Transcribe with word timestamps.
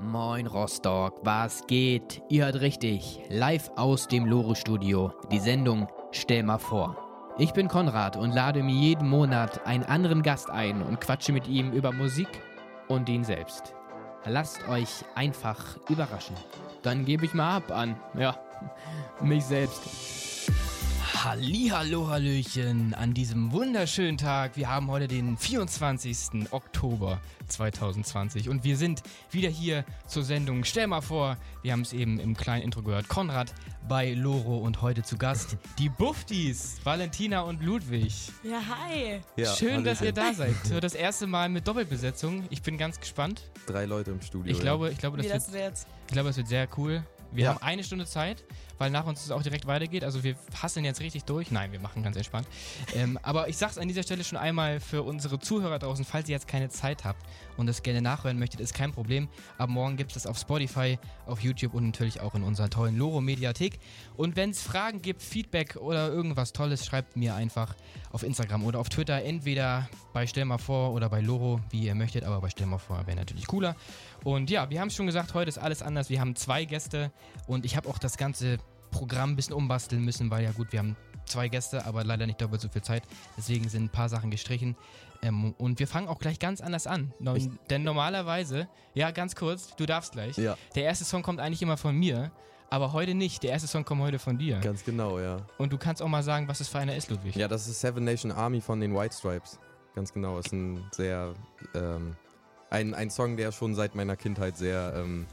Moin 0.00 0.46
Rostock, 0.46 1.14
was 1.24 1.66
geht? 1.66 2.22
Ihr 2.28 2.44
hört 2.44 2.60
richtig, 2.60 3.20
live 3.30 3.68
aus 3.74 4.06
dem 4.06 4.26
Loro-Studio, 4.26 5.12
die 5.32 5.40
Sendung 5.40 5.88
Stell 6.12 6.44
mal 6.44 6.58
vor. 6.58 7.34
Ich 7.36 7.52
bin 7.52 7.66
Konrad 7.66 8.16
und 8.16 8.32
lade 8.32 8.62
mir 8.62 8.74
jeden 8.74 9.08
Monat 9.08 9.66
einen 9.66 9.82
anderen 9.82 10.22
Gast 10.22 10.50
ein 10.50 10.82
und 10.82 11.00
quatsche 11.00 11.32
mit 11.32 11.48
ihm 11.48 11.72
über 11.72 11.90
Musik 11.90 12.28
und 12.86 13.08
ihn 13.08 13.24
selbst. 13.24 13.74
Lasst 14.24 14.68
euch 14.68 15.04
einfach 15.16 15.76
überraschen. 15.88 16.36
Dann 16.82 17.04
gebe 17.04 17.24
ich 17.24 17.34
mal 17.34 17.56
ab 17.56 17.72
an, 17.72 17.96
ja, 18.16 18.38
mich 19.20 19.44
selbst. 19.44 20.37
Hallihallo, 21.14 22.08
Hallöchen 22.08 22.94
an 22.94 23.12
diesem 23.12 23.50
wunderschönen 23.50 24.18
Tag. 24.18 24.56
Wir 24.56 24.68
haben 24.68 24.88
heute 24.88 25.08
den 25.08 25.36
24. 25.36 26.52
Oktober 26.52 27.20
2020 27.48 28.48
und 28.48 28.62
wir 28.62 28.76
sind 28.76 29.02
wieder 29.30 29.48
hier 29.48 29.84
zur 30.06 30.22
Sendung 30.22 30.64
Stell 30.64 30.86
mal 30.86 31.00
vor, 31.00 31.36
wir 31.62 31.72
haben 31.72 31.80
es 31.80 31.92
eben 31.92 32.20
im 32.20 32.36
kleinen 32.36 32.62
Intro 32.62 32.82
gehört, 32.82 33.08
Konrad 33.08 33.52
bei 33.88 34.12
Loro 34.12 34.58
und 34.58 34.80
heute 34.82 35.02
zu 35.02 35.16
Gast 35.16 35.56
die 35.78 35.88
Buftis, 35.88 36.76
Valentina 36.84 37.40
und 37.40 37.62
Ludwig. 37.64 38.14
Ja, 38.44 38.60
hi. 38.68 39.20
Ja, 39.36 39.52
Schön, 39.54 39.82
dass 39.84 40.00
ihr 40.02 40.12
Hallöchen. 40.12 40.14
da 40.14 40.34
seid. 40.34 40.66
So, 40.66 40.78
Das 40.88 40.94
erste 40.94 41.26
Mal 41.26 41.48
mit 41.48 41.66
Doppelbesetzung. 41.66 42.44
Ich 42.50 42.62
bin 42.62 42.78
ganz 42.78 43.00
gespannt. 43.00 43.50
Drei 43.66 43.86
Leute 43.86 44.12
im 44.12 44.20
Studio. 44.20 44.52
Ich 44.52 44.60
glaube, 44.60 44.90
ich 44.90 44.98
glaube, 44.98 45.16
das 45.16 45.26
Wie 45.26 45.30
wird 45.30 45.36
das 45.42 45.52
wird. 45.52 45.86
Ich 46.06 46.12
glaube, 46.12 46.28
es 46.28 46.36
wird 46.36 46.48
sehr 46.48 46.68
cool. 46.76 47.02
Wir 47.32 47.44
Ja. 47.44 47.50
haben 47.54 47.62
eine 47.62 47.84
Stunde 47.84 48.06
Zeit, 48.06 48.44
weil 48.78 48.90
nach 48.90 49.06
uns 49.06 49.22
es 49.24 49.30
auch 49.30 49.42
direkt 49.42 49.66
weitergeht. 49.66 50.02
Also 50.04 50.24
wir 50.24 50.34
hasseln 50.62 50.84
jetzt 50.84 51.00
richtig 51.00 51.24
durch. 51.24 51.50
Nein, 51.50 51.72
wir 51.72 51.80
machen 51.80 52.02
ganz 52.02 52.16
entspannt. 52.16 52.46
ähm, 52.94 53.18
aber 53.22 53.48
ich 53.48 53.56
sag's 53.56 53.76
an 53.78 53.86
dieser 53.88 54.02
Stelle 54.02 54.24
schon 54.24 54.38
einmal 54.38 54.80
für 54.80 55.02
unsere 55.02 55.38
Zuhörer 55.38 55.78
draußen, 55.78 56.04
falls 56.04 56.28
ihr 56.28 56.34
jetzt 56.34 56.48
keine 56.48 56.68
Zeit 56.70 57.04
habt 57.04 57.22
und 57.56 57.66
das 57.66 57.82
gerne 57.82 58.00
nachhören 58.02 58.38
möchtet, 58.38 58.60
ist 58.60 58.72
kein 58.74 58.92
Problem. 58.92 59.28
Ab 59.58 59.68
morgen 59.68 59.96
gibt 59.96 60.10
es 60.12 60.14
das 60.22 60.26
auf 60.26 60.38
Spotify, 60.38 60.98
auf 61.26 61.40
YouTube 61.40 61.74
und 61.74 61.84
natürlich 61.86 62.20
auch 62.20 62.34
in 62.34 62.42
unserer 62.42 62.70
tollen 62.70 62.96
Loro-Mediathek. 62.96 63.78
Und 64.16 64.36
wenn 64.36 64.50
es 64.50 64.62
Fragen 64.62 65.02
gibt, 65.02 65.22
Feedback 65.22 65.76
oder 65.76 66.08
irgendwas 66.08 66.52
Tolles, 66.52 66.86
schreibt 66.86 67.16
mir 67.16 67.34
einfach 67.34 67.74
auf 68.10 68.22
Instagram 68.22 68.64
oder 68.64 68.78
auf 68.78 68.88
Twitter. 68.88 69.22
Entweder 69.22 69.88
bei 70.12 70.26
Stell 70.26 70.44
mal 70.46 70.58
vor 70.58 70.92
oder 70.92 71.08
bei 71.08 71.20
Loro, 71.20 71.60
wie 71.70 71.80
ihr 71.86 71.94
möchtet, 71.94 72.24
aber 72.24 72.40
bei 72.40 72.48
Stell 72.48 72.66
mal 72.66 72.78
vor 72.78 73.06
wäre 73.06 73.16
natürlich 73.16 73.46
cooler. 73.46 73.76
Und 74.28 74.50
ja, 74.50 74.68
wir 74.68 74.78
haben 74.82 74.88
es 74.88 74.94
schon 74.94 75.06
gesagt, 75.06 75.32
heute 75.32 75.48
ist 75.48 75.56
alles 75.56 75.80
anders. 75.80 76.10
Wir 76.10 76.20
haben 76.20 76.36
zwei 76.36 76.66
Gäste 76.66 77.10
und 77.46 77.64
ich 77.64 77.78
habe 77.78 77.88
auch 77.88 77.96
das 77.96 78.18
ganze 78.18 78.58
Programm 78.90 79.30
ein 79.30 79.36
bisschen 79.36 79.54
umbasteln 79.54 80.04
müssen, 80.04 80.30
weil 80.30 80.44
ja 80.44 80.50
gut, 80.52 80.70
wir 80.70 80.80
haben 80.80 80.96
zwei 81.24 81.48
Gäste, 81.48 81.86
aber 81.86 82.04
leider 82.04 82.26
nicht 82.26 82.38
doppelt 82.38 82.60
so 82.60 82.68
viel 82.68 82.82
Zeit. 82.82 83.04
Deswegen 83.38 83.70
sind 83.70 83.84
ein 83.84 83.88
paar 83.88 84.10
Sachen 84.10 84.30
gestrichen. 84.30 84.76
Ähm, 85.22 85.54
und 85.56 85.78
wir 85.78 85.88
fangen 85.88 86.08
auch 86.08 86.18
gleich 86.18 86.38
ganz 86.38 86.60
anders 86.60 86.86
an. 86.86 87.14
Ich- 87.36 87.48
denn 87.70 87.84
normalerweise, 87.84 88.68
ja, 88.92 89.12
ganz 89.12 89.34
kurz, 89.34 89.74
du 89.76 89.86
darfst 89.86 90.12
gleich. 90.12 90.36
Ja. 90.36 90.58
Der 90.74 90.84
erste 90.84 91.06
Song 91.06 91.22
kommt 91.22 91.40
eigentlich 91.40 91.62
immer 91.62 91.78
von 91.78 91.96
mir, 91.96 92.30
aber 92.68 92.92
heute 92.92 93.14
nicht. 93.14 93.42
Der 93.44 93.52
erste 93.52 93.66
Song 93.66 93.86
kommt 93.86 94.02
heute 94.02 94.18
von 94.18 94.36
dir. 94.36 94.58
Ganz 94.60 94.84
genau, 94.84 95.18
ja. 95.20 95.38
Und 95.56 95.72
du 95.72 95.78
kannst 95.78 96.02
auch 96.02 96.08
mal 96.08 96.22
sagen, 96.22 96.48
was 96.48 96.60
es 96.60 96.68
für 96.68 96.78
einer 96.80 96.94
ist, 96.94 97.08
Ludwig. 97.08 97.34
Ja, 97.34 97.48
das 97.48 97.66
ist 97.66 97.80
Seven 97.80 98.04
Nation 98.04 98.30
Army 98.30 98.60
von 98.60 98.78
den 98.78 98.94
White 98.94 99.14
Stripes. 99.16 99.58
Ganz 99.94 100.12
genau. 100.12 100.38
Ist 100.38 100.52
ein 100.52 100.84
sehr. 100.92 101.32
Ähm, 101.74 102.14
ein, 102.70 102.94
ein 102.94 103.10
Song, 103.10 103.36
der 103.36 103.52
schon 103.52 103.74
seit 103.74 103.94
meiner 103.94 104.16
Kindheit 104.16 104.56
sehr. 104.56 104.94
Ähm, 104.96 105.26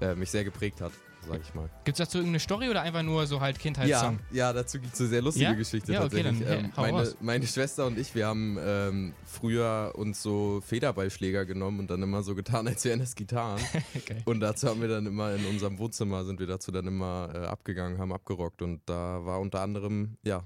äh, 0.00 0.14
mich 0.14 0.30
sehr 0.30 0.42
geprägt 0.42 0.80
hat, 0.80 0.90
sag 1.28 1.38
ich 1.42 1.54
mal. 1.54 1.68
Gibt 1.84 1.98
es 1.98 2.04
dazu 2.06 2.16
irgendeine 2.16 2.40
Story 2.40 2.70
oder 2.70 2.80
einfach 2.80 3.02
nur 3.02 3.26
so 3.26 3.42
halt 3.42 3.56
Ja, 3.58 3.62
Kindheitssong? 3.62 4.18
ja, 4.32 4.54
dazu 4.54 4.80
gibt 4.80 4.94
es 4.94 5.00
eine 5.00 5.08
sehr 5.10 5.20
lustige 5.22 5.44
Ja? 5.44 5.52
Geschichte 5.52 5.92
Ja, 5.92 6.04
okay, 6.04 6.22
tatsächlich. 6.22 6.48
dann, 6.48 6.64
ähm, 6.64 6.72
hau 6.76 6.82
meine, 6.90 7.14
meine 7.20 7.46
Schwester 7.46 7.84
und 7.86 7.98
ich, 7.98 8.14
wir 8.14 8.26
haben 8.26 8.56
ähm, 8.58 9.12
früher 9.26 9.92
uns 9.96 10.22
so 10.22 10.62
Federballschläger 10.66 11.44
genommen 11.44 11.80
und 11.80 11.90
dann 11.90 12.02
immer 12.02 12.22
so 12.22 12.34
getan, 12.34 12.66
als 12.68 12.84
wären 12.86 13.00
das 13.00 13.14
Gitarren. 13.14 13.60
Okay. 13.94 14.22
Und 14.24 14.40
dazu 14.40 14.66
haben 14.66 14.80
wir 14.80 14.88
dann 14.88 15.04
immer 15.04 15.34
in 15.34 15.44
unserem 15.44 15.78
Wohnzimmer 15.78 16.24
sind 16.24 16.40
wir 16.40 16.46
dazu 16.46 16.72
dann 16.72 16.86
immer 16.86 17.30
äh, 17.34 17.38
abgegangen, 17.46 17.98
haben 17.98 18.12
abgerockt 18.14 18.62
und 18.62 18.80
da 18.86 19.24
war 19.26 19.40
unter 19.40 19.60
anderem, 19.60 20.16
ja, 20.24 20.42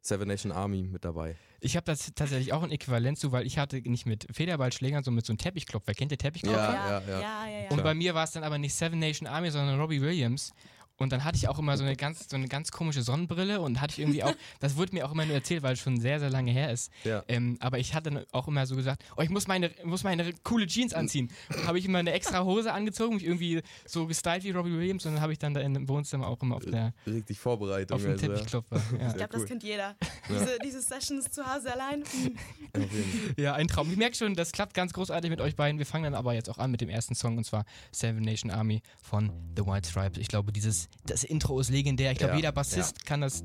Seven 0.00 0.28
Nation 0.28 0.52
Army 0.52 0.84
mit 0.84 1.04
dabei. 1.04 1.34
Ich 1.66 1.76
habe 1.76 1.84
das 1.84 2.12
tatsächlich 2.14 2.52
auch 2.52 2.62
ein 2.62 2.70
Äquivalent 2.70 3.18
zu, 3.18 3.32
weil 3.32 3.44
ich 3.44 3.58
hatte 3.58 3.78
nicht 3.78 4.06
mit 4.06 4.28
Federballschlägern, 4.32 5.02
sondern 5.02 5.16
mit 5.16 5.26
so 5.26 5.32
einem 5.32 5.38
Teppichklopfer. 5.38 5.94
Kennt 5.94 6.12
ihr 6.12 6.18
Teppichklopfer? 6.18 6.60
Ja, 6.60 6.90
ja, 6.90 7.00
ja. 7.00 7.20
ja, 7.20 7.46
ja, 7.48 7.60
ja. 7.64 7.70
Und 7.70 7.82
bei 7.82 7.92
mir 7.92 8.14
war 8.14 8.22
es 8.22 8.30
dann 8.30 8.44
aber 8.44 8.56
nicht 8.56 8.72
Seven 8.72 9.00
Nation 9.00 9.26
Army, 9.26 9.50
sondern 9.50 9.80
Robbie 9.80 10.00
Williams. 10.00 10.52
Und 10.98 11.12
dann 11.12 11.24
hatte 11.24 11.36
ich 11.36 11.48
auch 11.48 11.58
immer 11.58 11.76
so 11.76 11.84
eine 11.84 11.96
ganz, 11.96 12.28
so 12.28 12.36
eine 12.36 12.48
ganz 12.48 12.70
komische 12.70 13.02
Sonnenbrille 13.02 13.60
und 13.60 13.80
hatte 13.80 13.92
ich 13.92 13.98
irgendwie 13.98 14.22
auch, 14.22 14.34
das 14.60 14.76
wurde 14.76 14.94
mir 14.94 15.06
auch 15.06 15.12
immer 15.12 15.26
nur 15.26 15.34
erzählt, 15.34 15.62
weil 15.62 15.74
es 15.74 15.80
schon 15.80 16.00
sehr, 16.00 16.20
sehr 16.20 16.30
lange 16.30 16.50
her 16.50 16.72
ist. 16.72 16.90
Ja. 17.04 17.22
Ähm, 17.28 17.56
aber 17.60 17.78
ich 17.78 17.94
hatte 17.94 18.10
dann 18.10 18.24
auch 18.32 18.48
immer 18.48 18.66
so 18.66 18.76
gesagt, 18.76 19.04
oh, 19.16 19.22
ich 19.22 19.30
muss 19.30 19.46
meine, 19.46 19.70
muss 19.84 20.04
meine 20.04 20.32
coole 20.42 20.66
Jeans 20.66 20.94
anziehen. 20.94 21.30
Habe 21.66 21.78
ich 21.78 21.84
immer 21.84 21.98
eine 21.98 22.12
extra 22.12 22.44
Hose 22.44 22.72
angezogen, 22.72 23.16
mich 23.16 23.24
irgendwie 23.24 23.62
so 23.84 24.06
gestylt 24.06 24.44
wie 24.44 24.50
Robbie 24.50 24.72
Williams 24.72 25.04
und 25.06 25.14
dann 25.14 25.20
habe 25.20 25.32
ich 25.32 25.38
dann 25.38 25.54
da 25.54 25.60
im 25.60 25.88
Wohnzimmer 25.88 26.28
auch 26.28 26.42
immer 26.42 26.56
auf 26.56 26.64
der, 26.64 26.94
Richtig 27.06 27.38
Vorbereitung. 27.38 27.96
auf 27.96 28.02
dem 28.02 28.12
also, 28.12 28.26
ja. 28.26 28.32
Teppichklopfer. 28.32 28.82
Ja. 28.96 29.08
Ich 29.08 29.16
glaube, 29.16 29.32
das 29.32 29.42
cool. 29.42 29.48
kennt 29.48 29.62
jeder. 29.62 29.94
Diese, 30.28 30.58
diese 30.64 30.80
Sessions 30.80 31.30
zu 31.30 31.44
Hause 31.44 31.72
allein. 31.72 32.02
Auf 32.76 32.92
jeden 32.92 33.34
Fall. 33.34 33.34
Ja, 33.36 33.54
ein 33.54 33.68
Traum. 33.68 33.90
Ich 33.90 33.96
merke 33.96 34.16
schon, 34.16 34.34
das 34.34 34.52
klappt 34.52 34.74
ganz 34.74 34.92
großartig 34.92 35.30
mit 35.30 35.40
euch 35.40 35.56
beiden. 35.56 35.78
Wir 35.78 35.86
fangen 35.86 36.04
dann 36.04 36.14
aber 36.14 36.34
jetzt 36.34 36.48
auch 36.48 36.58
an 36.58 36.70
mit 36.70 36.80
dem 36.80 36.88
ersten 36.88 37.14
Song 37.14 37.36
und 37.36 37.44
zwar 37.44 37.64
Seven 37.92 38.22
Nation 38.22 38.50
Army 38.50 38.82
von 39.02 39.32
The 39.56 39.66
White 39.66 39.88
Stripes. 39.88 40.18
Ich 40.18 40.28
glaube, 40.28 40.52
dieses, 40.52 40.85
das 41.04 41.24
Intro 41.24 41.58
ist 41.60 41.70
legendär. 41.70 42.12
Ich 42.12 42.18
glaube, 42.18 42.32
Ja, 42.32 42.36
jeder 42.36 42.52
Bassist 42.52 43.04
kann 43.04 43.20
das 43.20 43.44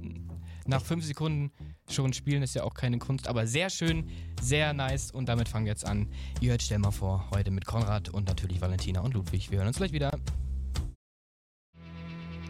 nach 0.66 0.82
fünf 0.82 1.06
Sekunden 1.06 1.52
schon 1.90 2.14
spielen. 2.14 2.44
Ist 2.44 2.56
ja 2.56 2.64
auch 2.64 2.74
keine 2.74 2.98
Kunst, 2.98 3.28
aber 3.28 3.48
sehr 3.48 3.70
schön, 3.70 4.10
sehr 4.42 4.74
nice 4.74 5.12
und 5.12 5.28
damit 5.28 5.50
fangen 5.50 5.66
wir 5.66 5.72
jetzt 5.72 5.86
an. 5.86 6.08
Ihr 6.40 6.52
hört 6.52 6.62
Stell 6.62 6.80
mal 6.80 6.92
vor, 6.92 7.30
heute 7.32 7.52
mit 7.52 7.66
Konrad 7.66 8.10
und 8.10 8.28
natürlich 8.28 8.62
Valentina 8.62 9.02
und 9.02 9.14
Ludwig. 9.14 9.52
Wir 9.52 9.60
hören 9.60 9.68
uns 9.68 9.78
gleich 9.78 9.92
wieder. 9.92 10.12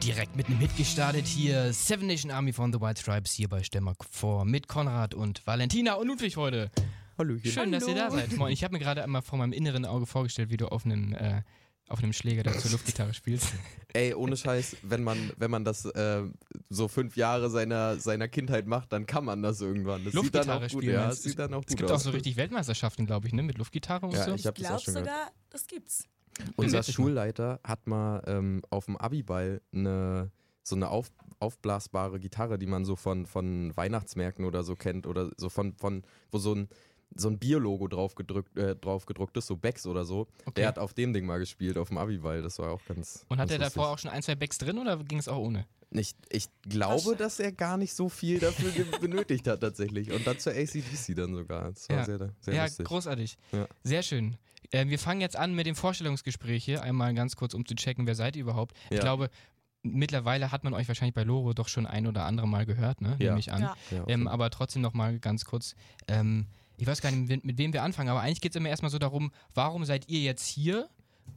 Direkt 0.03 0.35
mit 0.35 0.47
einem 0.47 0.57
Hit 0.57 0.75
gestartet 0.77 1.27
hier. 1.27 1.71
Seven 1.73 2.07
Nation 2.07 2.31
Army 2.31 2.53
von 2.53 2.73
The 2.73 2.81
White 2.81 2.99
Stripes 3.01 3.33
hier 3.33 3.47
bei 3.47 3.61
Stell 3.61 3.81
mal 3.81 3.93
vor 4.09 4.45
mit 4.45 4.67
Konrad 4.67 5.13
und 5.13 5.45
Valentina 5.45 5.93
und 5.93 6.07
Ludwig 6.07 6.37
heute. 6.37 6.71
Hallöchen. 7.19 7.51
Schön, 7.51 7.71
dass 7.71 7.87
ihr 7.87 7.93
da 7.93 8.05
Hallo. 8.05 8.15
seid. 8.15 8.35
Moin, 8.35 8.51
ich 8.51 8.63
habe 8.63 8.73
mir 8.73 8.79
gerade 8.79 9.03
einmal 9.03 9.21
vor 9.21 9.37
meinem 9.37 9.53
inneren 9.53 9.85
Auge 9.85 10.07
vorgestellt, 10.07 10.49
wie 10.49 10.57
du 10.57 10.67
auf 10.71 10.85
einem, 10.85 11.13
äh, 11.13 11.43
auf 11.91 11.99
einem 11.99 12.13
Schläger 12.13 12.43
da 12.43 12.51
zur 12.53 12.71
Luftgitarre 12.71 13.13
spielst. 13.13 13.53
Ey, 13.93 14.13
ohne 14.13 14.37
Scheiß, 14.37 14.77
wenn 14.83 15.03
man, 15.03 15.31
wenn 15.37 15.51
man 15.51 15.65
das 15.65 15.85
äh, 15.85 16.23
so 16.69 16.87
fünf 16.87 17.15
Jahre 17.17 17.49
seiner, 17.49 17.97
seiner 17.97 18.27
Kindheit 18.27 18.65
macht, 18.67 18.91
dann 18.93 19.05
kann 19.05 19.25
man 19.25 19.41
das 19.41 19.59
irgendwann. 19.61 20.03
Das 20.05 20.13
sieht 20.13 20.33
dann 20.35 20.49
auch 20.49 20.61
Luftgitarre 20.61 20.61
gut, 20.61 20.71
spielen. 20.83 20.93
ja, 20.93 21.07
das 21.07 21.23
sieht 21.23 21.39
dann 21.39 21.53
auch 21.53 21.61
es 21.61 21.67
gut 21.67 21.77
gibt 21.77 21.91
aus. 21.91 22.01
auch 22.01 22.05
so 22.05 22.09
richtig 22.11 22.37
Weltmeisterschaften, 22.37 23.05
glaube 23.05 23.27
ich, 23.27 23.33
ne? 23.33 23.43
Mit 23.43 23.57
Luftgitarre 23.57 24.05
und 24.05 24.13
Ja, 24.13 24.25
so. 24.25 24.33
ich 24.35 24.47
auch 24.47 24.53
Glaubst 24.53 24.85
schon 24.85 24.93
gehört. 24.93 25.09
sogar, 25.09 25.31
das 25.49 25.67
gibt's. 25.67 26.05
Unser. 26.55 26.83
Schulleiter 26.83 27.59
hat 27.63 27.87
mal 27.87 28.23
ähm, 28.25 28.61
auf 28.69 28.85
dem 28.85 28.97
Abiball 28.97 29.61
eine 29.73 30.31
so 30.63 30.75
eine 30.75 30.89
auf, 30.89 31.11
aufblasbare 31.39 32.19
Gitarre, 32.19 32.57
die 32.59 32.67
man 32.67 32.85
so 32.85 32.95
von, 32.95 33.25
von 33.25 33.75
Weihnachtsmärkten 33.75 34.45
oder 34.45 34.63
so 34.63 34.75
kennt 34.75 35.07
oder 35.07 35.31
so 35.37 35.49
von, 35.49 35.73
von 35.73 36.03
wo 36.31 36.37
so 36.37 36.53
ein 36.53 36.69
so 37.15 37.27
ein 37.29 37.37
Bierlogo 37.39 37.87
drauf 37.87 38.15
gedrückt, 38.15 38.57
äh, 38.57 38.75
drauf 38.75 39.05
gedruckt 39.05 39.35
ist, 39.37 39.47
so 39.47 39.57
Becks 39.57 39.85
oder 39.85 40.05
so. 40.05 40.27
Okay. 40.45 40.51
Der 40.61 40.67
hat 40.67 40.79
auf 40.79 40.93
dem 40.93 41.13
Ding 41.13 41.25
mal 41.25 41.39
gespielt, 41.39 41.77
auf 41.77 41.89
dem 41.89 41.97
Abiball. 41.97 42.41
Das 42.41 42.57
war 42.59 42.71
auch 42.71 42.81
ganz. 42.85 43.25
Und 43.29 43.39
hat 43.39 43.49
ganz 43.49 43.51
er 43.51 43.59
davor 43.59 43.89
auch 43.89 43.97
schon 43.99 44.11
ein, 44.11 44.21
zwei 44.23 44.35
Backs 44.35 44.57
drin 44.57 44.77
oder 44.77 44.97
ging 45.03 45.19
es 45.19 45.27
auch 45.27 45.37
ohne? 45.39 45.65
Ich, 45.93 46.15
ich 46.29 46.45
glaube, 46.61 47.17
dass 47.17 47.39
er 47.41 47.51
gar 47.51 47.75
nicht 47.75 47.93
so 47.93 48.07
viel 48.07 48.39
dafür 48.39 48.71
benötigt 49.01 49.45
hat 49.47 49.59
tatsächlich. 49.59 50.11
Und 50.11 50.25
dann 50.25 50.39
zur 50.39 50.53
ACDC 50.53 51.15
dann 51.15 51.35
sogar. 51.35 51.69
Das 51.71 51.89
war 51.89 51.97
Ja. 51.97 52.05
sehr, 52.05 52.33
sehr 52.39 52.53
ja, 52.53 52.63
lustig. 52.63 52.85
großartig. 52.87 53.37
Ja. 53.51 53.67
Sehr 53.83 54.01
schön. 54.03 54.37
Äh, 54.71 54.87
wir 54.87 54.97
fangen 54.97 55.19
jetzt 55.19 55.35
an 55.35 55.53
mit 55.53 55.65
dem 55.65 55.75
Vorstellungsgespräch 55.75 56.63
hier. 56.63 56.81
Einmal 56.81 57.13
ganz 57.13 57.35
kurz, 57.35 57.53
um 57.53 57.65
zu 57.65 57.75
checken, 57.75 58.07
wer 58.07 58.15
seid 58.15 58.37
ihr 58.37 58.43
überhaupt. 58.43 58.77
Ich 58.89 58.95
Ja. 58.97 59.01
glaube, 59.01 59.29
mittlerweile 59.83 60.51
hat 60.53 60.63
man 60.63 60.73
euch 60.73 60.87
wahrscheinlich 60.87 61.15
bei 61.15 61.23
Loro 61.23 61.53
doch 61.53 61.67
schon 61.67 61.85
ein 61.85 62.07
oder 62.07 62.23
andere 62.25 62.47
Mal 62.47 62.65
gehört, 62.65 63.01
ne? 63.01 63.17
Ja. 63.19 63.29
Nehme 63.31 63.39
ich 63.39 63.51
an. 63.51 63.61
Ja. 63.61 63.75
Ja, 63.91 64.03
auf 64.03 64.09
Ähm, 64.09 64.27
aber 64.27 64.49
trotzdem 64.49 64.81
noch 64.81 64.93
mal 64.93 65.19
ganz 65.19 65.43
kurz. 65.45 65.75
Ähm, 66.07 66.47
ich 66.81 66.87
weiß 66.87 66.99
gar 66.99 67.11
nicht, 67.11 67.29
mit, 67.29 67.45
mit 67.45 67.57
wem 67.59 67.73
wir 67.73 67.83
anfangen, 67.83 68.09
aber 68.09 68.21
eigentlich 68.21 68.41
geht 68.41 68.53
es 68.53 68.55
immer 68.55 68.69
erstmal 68.69 68.89
so 68.89 68.97
darum, 68.97 69.31
warum 69.53 69.85
seid 69.85 70.09
ihr 70.09 70.19
jetzt 70.21 70.47
hier? 70.47 70.89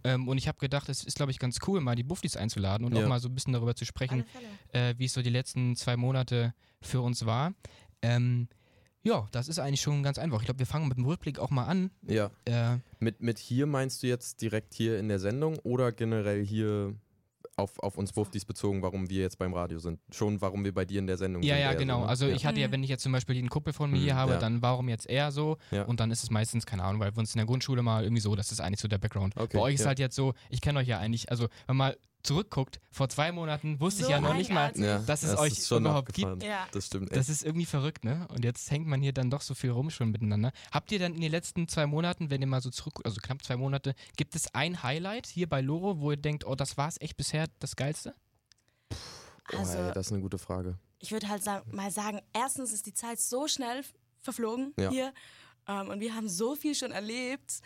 Ähm, 0.02 0.26
und 0.26 0.38
ich 0.38 0.48
habe 0.48 0.58
gedacht, 0.58 0.88
es 0.88 1.04
ist, 1.04 1.16
glaube 1.16 1.32
ich, 1.32 1.38
ganz 1.38 1.58
cool, 1.66 1.80
mal 1.82 1.94
die 1.96 2.02
Buffdies 2.02 2.36
einzuladen 2.36 2.86
und 2.86 2.96
Ja. 2.96 3.04
auch 3.04 3.08
mal 3.08 3.20
so 3.20 3.28
ein 3.28 3.34
bisschen 3.34 3.52
darüber 3.52 3.74
zu 3.76 3.84
sprechen, 3.84 4.24
äh, 4.72 4.94
wie 4.96 5.04
es 5.04 5.12
so 5.12 5.20
die 5.20 5.28
letzten 5.30 5.76
zwei 5.76 5.96
Monate 5.98 6.54
für 6.80 7.02
uns 7.02 7.26
war. 7.26 7.52
Ähm, 8.00 8.48
ja, 9.02 9.28
das 9.32 9.48
ist 9.48 9.58
eigentlich 9.58 9.82
schon 9.82 10.02
ganz 10.02 10.16
einfach. 10.18 10.38
Ich 10.40 10.46
glaube, 10.46 10.60
wir 10.60 10.66
fangen 10.66 10.88
mit 10.88 10.96
dem 10.96 11.04
Rückblick 11.04 11.38
auch 11.38 11.50
mal 11.50 11.66
an. 11.66 11.90
Ja. 12.08 12.30
Äh, 12.46 12.78
Mit, 12.98 13.20
mit 13.20 13.38
hier 13.38 13.66
meinst 13.66 14.02
du 14.02 14.06
jetzt 14.06 14.40
direkt 14.40 14.72
hier 14.72 14.98
in 14.98 15.08
der 15.08 15.18
Sendung 15.18 15.58
oder 15.58 15.92
generell 15.92 16.42
hier 16.44 16.94
auf, 17.56 17.78
auf 17.78 17.96
uns 17.98 18.14
Wurfdies 18.16 18.44
bezogen, 18.44 18.82
warum 18.82 19.08
wir 19.10 19.20
jetzt 19.20 19.38
beim 19.38 19.52
Radio 19.54 19.78
sind? 19.78 20.00
Schon, 20.12 20.40
warum 20.40 20.64
wir 20.64 20.72
bei 20.74 20.84
dir 20.84 20.98
in 20.98 21.06
der 21.06 21.16
Sendung 21.16 21.42
ja, 21.42 21.54
sind? 21.54 21.62
ja, 21.64 21.70
eher 21.72 21.76
genau. 21.78 21.98
So, 21.98 22.04
ne? 22.04 22.08
Also 22.08 22.26
ja. 22.26 22.34
ich 22.34 22.46
hatte 22.46 22.60
ja, 22.60 22.68
Mhm. 22.68 22.72
wenn 22.72 22.82
ich 22.82 22.90
jetzt 22.90 23.02
zum 23.02 23.12
Beispiel 23.12 23.36
einen 23.36 23.48
Kumpel 23.50 23.72
von 23.72 23.90
mir 23.90 23.98
Mhm, 23.98 24.02
hier 24.02 24.16
habe, 24.16 24.32
ja. 24.32 24.38
dann 24.38 24.62
warum 24.62 24.88
jetzt 24.88 25.08
er 25.08 25.32
so? 25.32 25.58
Ja. 25.70 25.84
Und 25.84 26.00
dann 26.00 26.10
ist 26.10 26.22
es 26.22 26.30
meistens, 26.30 26.66
keine 26.66 26.84
Ahnung, 26.84 27.00
weil 27.00 27.14
wir 27.14 27.18
uns 27.18 27.34
in 27.34 27.38
der 27.38 27.46
Grundschule 27.46 27.82
mal 27.82 28.02
irgendwie 28.02 28.20
so, 28.20 28.34
das 28.34 28.50
ist 28.52 28.60
eigentlich 28.60 28.80
so 28.80 28.88
der 28.88 28.98
Background. 28.98 29.36
Okay, 29.36 29.56
Bei 29.56 29.62
euch 29.62 29.74
ist 29.74 29.80
ja. 29.82 29.86
halt 29.88 29.98
jetzt 29.98 30.16
so, 30.16 30.34
ich 30.50 30.60
kenne 30.60 30.78
euch 30.80 30.88
ja 30.88 30.98
eigentlich, 30.98 31.30
also 31.30 31.48
wenn 31.66 31.76
man 31.76 31.94
zurückguckt, 32.24 32.80
vor 32.90 33.08
zwei 33.08 33.30
Monaten 33.32 33.78
wusste 33.80 34.02
So 34.02 34.08
ich 34.08 34.12
ja 34.12 34.20
noch 34.20 34.34
nicht 34.34 34.50
mal. 34.50 34.72
Ja, 34.76 34.98
dass 35.00 35.22
es 35.22 35.30
das 35.30 35.38
euch 35.40 35.70
überhaupt 35.70 36.08
abgefahren. 36.08 36.38
gibt. 36.40 36.50
Ja. 36.50 36.66
Das 36.72 36.86
stimmt 36.86 37.10
echt. 37.10 37.16
Das 37.16 37.28
ist 37.28 37.44
irgendwie 37.44 37.66
verrückt, 37.66 38.04
ne? 38.04 38.26
Und 38.34 38.44
jetzt 38.44 38.70
hängt 38.70 38.86
man 38.86 39.00
hier 39.00 39.12
dann 39.12 39.30
doch 39.30 39.42
so 39.42 39.54
viel 39.54 39.70
rum 39.70 39.90
schon 39.90 40.10
miteinander. 40.10 40.52
Habt 40.72 40.90
ihr 40.92 40.98
dann 40.98 41.14
in 41.14 41.20
den 41.20 41.30
letzten 41.30 41.68
zwei 41.68 41.86
Monaten, 41.86 42.30
wenn 42.30 42.40
ihr 42.40 42.46
mal 42.46 42.60
so 42.62 42.70
zurück, 42.70 43.00
also 43.04 43.20
knapp 43.22 43.44
zwei 43.44 43.56
Monate, 43.56 43.94
gibt 44.16 44.34
es 44.34 44.54
ein 44.54 44.82
Highlight 44.82 45.26
hier 45.26 45.48
bei 45.48 45.60
Loro, 45.60 46.00
wo 46.00 46.10
ihr 46.10 46.16
denkt, 46.16 46.46
oh, 46.46 46.54
das 46.54 46.76
war 46.76 46.88
es 46.88 47.00
echt 47.00 47.16
bisher 47.16 47.46
das 47.60 47.76
Geilste? 47.76 48.14
Also, 49.52 49.78
oh, 49.78 49.82
ey, 49.82 49.92
das 49.92 50.06
ist 50.06 50.12
eine 50.12 50.22
gute 50.22 50.38
Frage. 50.38 50.78
ich 51.00 51.12
würde 51.12 51.28
halt 51.28 51.42
sa 51.42 51.62
mal 51.70 51.90
sagen, 51.90 52.20
erstens 52.32 52.72
ist 52.72 52.86
die 52.86 52.94
Zeit 52.94 53.20
so 53.20 53.46
schnell 53.46 53.82
verflogen 54.20 54.72
Ja. 54.78 54.88
hier 54.90 55.12
ähm, 55.68 55.88
und 55.90 56.00
wir 56.00 56.14
haben 56.14 56.28
so 56.28 56.56
viel 56.56 56.74
schon 56.74 56.92
erlebt. 56.92 57.60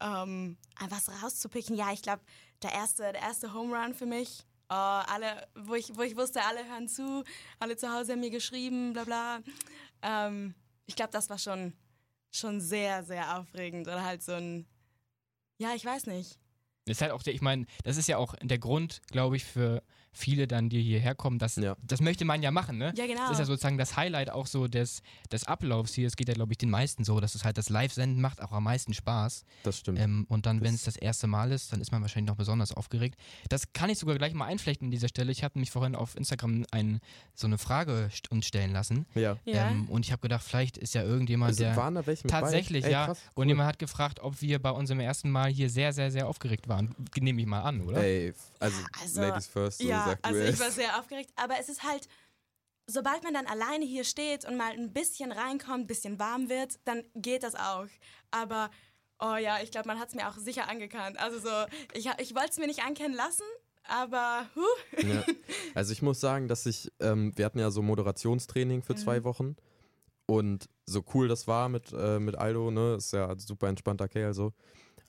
Ähm, 0.00 0.58
einfach 0.76 1.00
was 1.06 1.22
rauszupicken, 1.22 1.76
ja, 1.76 1.92
ich 1.92 2.02
glaube, 2.02 2.20
der 2.62 2.72
erste, 2.72 3.02
der 3.02 3.22
erste 3.22 3.52
Home 3.52 3.76
Run 3.76 3.94
für 3.94 4.06
mich, 4.06 4.44
äh, 4.70 4.74
alle, 4.74 5.46
wo 5.54 5.74
ich, 5.74 5.96
wo 5.96 6.02
ich 6.02 6.16
wusste, 6.16 6.42
alle 6.42 6.66
hören 6.68 6.88
zu, 6.88 7.24
alle 7.58 7.76
zu 7.76 7.92
Hause 7.92 8.12
haben 8.12 8.20
mir 8.20 8.30
geschrieben, 8.30 8.92
bla 8.92 9.04
bla. 9.04 9.40
Ähm, 10.02 10.54
ich 10.86 10.96
glaube, 10.96 11.12
das 11.12 11.30
war 11.30 11.38
schon, 11.38 11.74
schon 12.30 12.60
sehr, 12.60 13.04
sehr 13.04 13.38
aufregend 13.38 13.86
oder 13.86 14.04
halt 14.04 14.22
so 14.22 14.32
ein, 14.32 14.66
ja, 15.58 15.74
ich 15.74 15.84
weiß 15.84 16.06
nicht. 16.06 16.38
Das 16.86 16.98
ist 16.98 17.02
halt 17.02 17.12
auch 17.12 17.22
der, 17.22 17.34
ich 17.34 17.40
meine, 17.40 17.66
das 17.84 17.96
ist 17.96 18.08
ja 18.08 18.18
auch 18.18 18.34
der 18.42 18.58
Grund, 18.58 19.00
glaube 19.10 19.36
ich, 19.36 19.44
für 19.44 19.82
viele 20.14 20.46
dann, 20.46 20.68
die 20.70 20.80
hierher 20.82 21.14
kommen, 21.14 21.38
das, 21.38 21.56
Ja. 21.56 21.76
das 21.82 22.00
möchte 22.00 22.24
man 22.24 22.42
ja 22.42 22.50
machen, 22.50 22.78
ne? 22.78 22.92
Ja, 22.96 23.06
genau. 23.06 23.22
Das 23.22 23.32
ist 23.32 23.38
ja 23.40 23.44
sozusagen 23.44 23.76
das 23.78 23.96
Highlight 23.96 24.30
auch 24.30 24.46
so 24.46 24.68
des, 24.68 25.02
des 25.30 25.44
Ablaufs 25.44 25.92
hier. 25.94 26.06
Es 26.06 26.16
geht 26.16 26.28
ja, 26.28 26.34
glaube 26.34 26.52
ich, 26.52 26.58
den 26.58 26.70
meisten 26.70 27.04
so, 27.04 27.20
dass 27.20 27.34
es 27.34 27.44
halt 27.44 27.58
das 27.58 27.68
Live-Senden 27.68 28.20
macht 28.20 28.40
auch 28.40 28.52
am 28.52 28.64
meisten 28.64 28.94
Spaß. 28.94 29.44
Das 29.64 29.78
stimmt. 29.78 29.98
Ähm, 29.98 30.24
und 30.28 30.46
dann, 30.46 30.60
wenn 30.62 30.74
es 30.74 30.84
das 30.84 30.96
erste 30.96 31.26
Mal 31.26 31.52
ist, 31.52 31.72
dann 31.72 31.80
ist 31.80 31.92
man 31.92 32.00
wahrscheinlich 32.02 32.28
noch 32.30 32.36
besonders 32.36 32.72
aufgeregt. 32.72 33.16
Das 33.48 33.72
kann 33.72 33.90
ich 33.90 33.98
sogar 33.98 34.16
gleich 34.16 34.32
mal 34.34 34.46
einflechten 34.46 34.86
an 34.86 34.90
dieser 34.90 35.08
Stelle. 35.08 35.32
Ich 35.32 35.42
habe 35.44 35.58
mich 35.58 35.70
vorhin 35.70 35.94
auf 35.94 36.16
Instagram 36.16 36.64
ein, 36.70 37.00
so 37.34 37.46
eine 37.46 37.58
Frage 37.58 38.08
st 38.14 38.30
uns 38.30 38.46
stellen 38.46 38.72
lassen. 38.72 39.06
ja. 39.14 39.36
ja. 39.44 39.70
Ähm, 39.70 39.86
und 39.88 40.04
ich 40.06 40.12
habe 40.12 40.22
gedacht, 40.22 40.44
vielleicht 40.44 40.78
ist 40.78 40.94
ja 40.94 41.02
irgendjemand, 41.02 41.50
Also, 41.50 41.64
der. 41.64 41.76
waren 41.76 41.94
da 41.94 42.06
welche 42.06 42.24
mit? 42.24 42.30
Tatsächlich, 42.30 42.84
Ey, 42.84 42.92
ja. 42.92 43.06
Krass, 43.06 43.18
Und 43.34 43.42
cool. 43.44 43.48
jemand 43.48 43.68
hat 43.68 43.78
gefragt, 43.78 44.20
ob 44.20 44.40
wir 44.40 44.60
bei 44.60 44.70
unserem 44.70 45.00
ersten 45.00 45.30
Mal 45.30 45.50
hier 45.50 45.68
sehr, 45.70 45.92
sehr, 45.92 46.10
sehr 46.10 46.28
aufgeregt 46.28 46.68
waren. 46.68 46.94
Nehme 47.18 47.40
ich 47.40 47.46
mal 47.46 47.62
an, 47.62 47.80
oder? 47.82 48.02
Ey, 48.02 48.32
also, 48.60 48.76
Ja, 48.80 48.86
also- 49.02 49.20
Ladies 49.20 49.46
first, 49.46 49.78
so 49.80 49.88
Ja, 49.88 50.03
sagt 50.06 50.24
also 50.24 50.40
ich 50.40 50.58
war 50.60 50.70
sehr 50.70 50.98
aufgeregt, 50.98 51.30
aber 51.36 51.58
es 51.58 51.68
ist 51.68 51.82
halt, 51.82 52.08
sobald 52.86 53.22
man 53.22 53.34
dann 53.34 53.46
alleine 53.46 53.84
hier 53.84 54.04
steht 54.04 54.44
und 54.44 54.56
mal 54.56 54.72
ein 54.72 54.92
bisschen 54.92 55.32
reinkommt, 55.32 55.84
ein 55.84 55.86
bisschen 55.86 56.18
warm 56.18 56.48
wird, 56.48 56.78
dann 56.84 57.02
geht 57.14 57.42
das 57.42 57.54
auch. 57.54 57.86
Aber, 58.30 58.70
oh 59.20 59.36
ja, 59.36 59.62
ich 59.62 59.70
glaube, 59.70 59.88
man 59.88 59.98
hat 59.98 60.08
es 60.08 60.14
mir 60.14 60.28
auch 60.28 60.36
sicher 60.36 60.68
angekannt. 60.68 61.18
Also 61.18 61.38
so, 61.38 61.50
ich, 61.92 62.10
ich 62.18 62.34
wollte 62.34 62.50
es 62.50 62.58
mir 62.58 62.66
nicht 62.66 62.84
ankennen 62.84 63.14
lassen, 63.14 63.44
aber, 63.84 64.48
huh. 64.54 65.02
Ja. 65.06 65.24
Also 65.74 65.92
ich 65.92 66.02
muss 66.02 66.20
sagen, 66.20 66.48
dass 66.48 66.66
ich, 66.66 66.90
ähm, 67.00 67.32
wir 67.36 67.44
hatten 67.44 67.58
ja 67.58 67.70
so 67.70 67.82
Moderationstraining 67.82 68.82
für 68.82 68.94
zwei 68.94 69.20
Mhm. 69.20 69.24
Wochen 69.24 69.56
und 70.26 70.68
so 70.86 71.02
cool 71.14 71.28
das 71.28 71.46
war 71.46 71.68
mit, 71.68 71.92
äh, 71.92 72.18
mit 72.18 72.36
Aldo, 72.36 72.70
ne, 72.70 72.94
ist 72.96 73.12
ja 73.12 73.28
ein 73.28 73.38
super 73.38 73.68
entspannter 73.68 74.08
Kerl 74.08 74.34
so. 74.34 74.52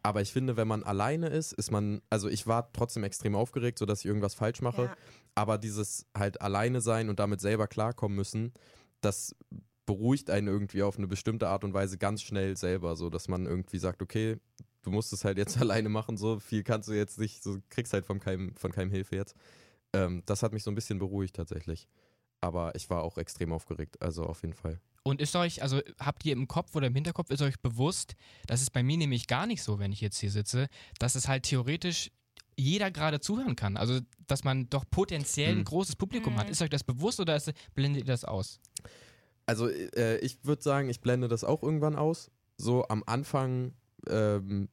Aber 0.06 0.22
ich 0.22 0.32
finde, 0.32 0.56
wenn 0.56 0.68
man 0.68 0.84
alleine 0.84 1.30
ist, 1.30 1.52
ist 1.52 1.72
man, 1.72 2.00
also 2.12 2.30
ich 2.30 2.46
war 2.46 2.72
trotzdem 2.74 3.04
extrem 3.04 3.34
aufgeregt, 3.34 3.80
sodass 3.80 4.02
ich 4.02 4.06
irgendwas 4.06 4.36
falsch 4.36 4.62
mache. 4.62 4.84
Ja. 4.84 4.98
Aber 5.34 5.58
dieses 5.58 6.06
halt 6.16 6.42
alleine 6.42 6.80
sein 6.80 7.10
und 7.10 7.20
damit 7.20 7.42
selber 7.42 7.66
klarkommen 7.66 8.16
müssen, 8.16 8.54
das 9.02 9.36
beruhigt 9.88 10.30
einen 10.30 10.48
irgendwie 10.48 10.84
auf 10.84 11.00
eine 11.00 11.08
bestimmte 11.08 11.48
Art 11.48 11.64
und 11.64 11.74
Weise 11.74 11.98
ganz 11.98 12.22
schnell 12.22 12.56
selber, 12.56 12.96
so 12.96 13.10
dass 13.10 13.28
man 13.28 13.48
irgendwie 13.48 13.80
sagt, 13.80 14.04
okay, 14.04 14.38
du 14.84 14.92
musst 14.92 15.12
es 15.12 15.26
halt 15.26 15.40
jetzt 15.40 15.58
alleine 15.62 15.90
machen, 15.90 16.18
so 16.18 16.38
viel 16.40 16.62
kannst 16.62 16.88
du 16.88 16.94
jetzt 16.94 17.18
nicht, 17.18 17.42
so 17.42 17.58
kriegst 17.70 17.92
halt 17.92 18.06
von 18.06 18.20
keinem, 18.20 18.56
von 18.58 18.72
keinem 18.72 18.92
Hilfe 18.92 19.16
jetzt. 19.16 19.36
Ähm, 19.92 20.22
das 20.28 20.44
hat 20.44 20.54
mich 20.54 20.62
so 20.62 20.70
ein 20.70 20.76
bisschen 20.76 21.00
beruhigt 21.00 21.36
tatsächlich. 21.36 21.88
Aber 22.42 22.76
ich 22.76 22.92
war 22.92 23.02
auch 23.02 23.18
extrem 23.18 23.52
aufgeregt, 23.52 24.00
also 24.04 24.24
auf 24.24 24.44
jeden 24.44 24.54
Fall. 24.54 24.80
Und 25.08 25.22
ist 25.22 25.36
euch, 25.36 25.62
also 25.62 25.82
habt 26.00 26.26
ihr 26.26 26.34
im 26.34 26.48
Kopf 26.48 26.76
oder 26.76 26.88
im 26.88 26.96
Hinterkopf, 26.96 27.30
ist 27.30 27.44
euch 27.44 27.60
bewusst, 27.60 28.16
das 28.48 28.64
ist 28.64 28.72
bei 28.72 28.82
mir 28.82 28.98
nämlich 28.98 29.28
gar 29.28 29.46
nicht 29.46 29.62
so, 29.62 29.78
wenn 29.78 29.92
ich 29.92 30.02
jetzt 30.02 30.18
hier 30.18 30.32
sitze, 30.32 30.68
dass 30.98 31.14
es 31.14 31.28
halt 31.28 31.44
theoretisch 31.44 32.10
jeder 32.58 32.90
gerade 32.90 33.20
zuhören 33.20 33.56
kann. 33.56 33.78
Also, 33.78 34.00
dass 34.26 34.44
man 34.44 34.68
doch 34.72 34.84
potenziell 34.90 35.52
ein 35.52 35.58
Hm. 35.60 35.64
großes 35.66 35.96
Publikum 35.96 36.38
hat. 36.38 36.48
Mhm. 36.48 36.54
Ist 36.54 36.62
euch 36.64 36.72
das 36.72 36.84
bewusst 36.84 37.20
oder 37.20 37.36
ist, 37.36 37.52
blendet 37.76 38.02
ihr 38.04 38.08
das 38.08 38.26
aus? 38.26 38.60
Also 39.46 39.70
äh, 39.70 40.18
ich 40.20 40.44
würde 40.44 40.64
sagen, 40.64 40.90
ich 40.90 41.02
blende 41.02 41.28
das 41.28 41.44
auch 41.44 41.62
irgendwann 41.62 41.96
aus. 41.96 42.32
So 42.58 42.88
am 42.88 43.04
Anfang, 43.06 43.74
ähm, 44.08 44.70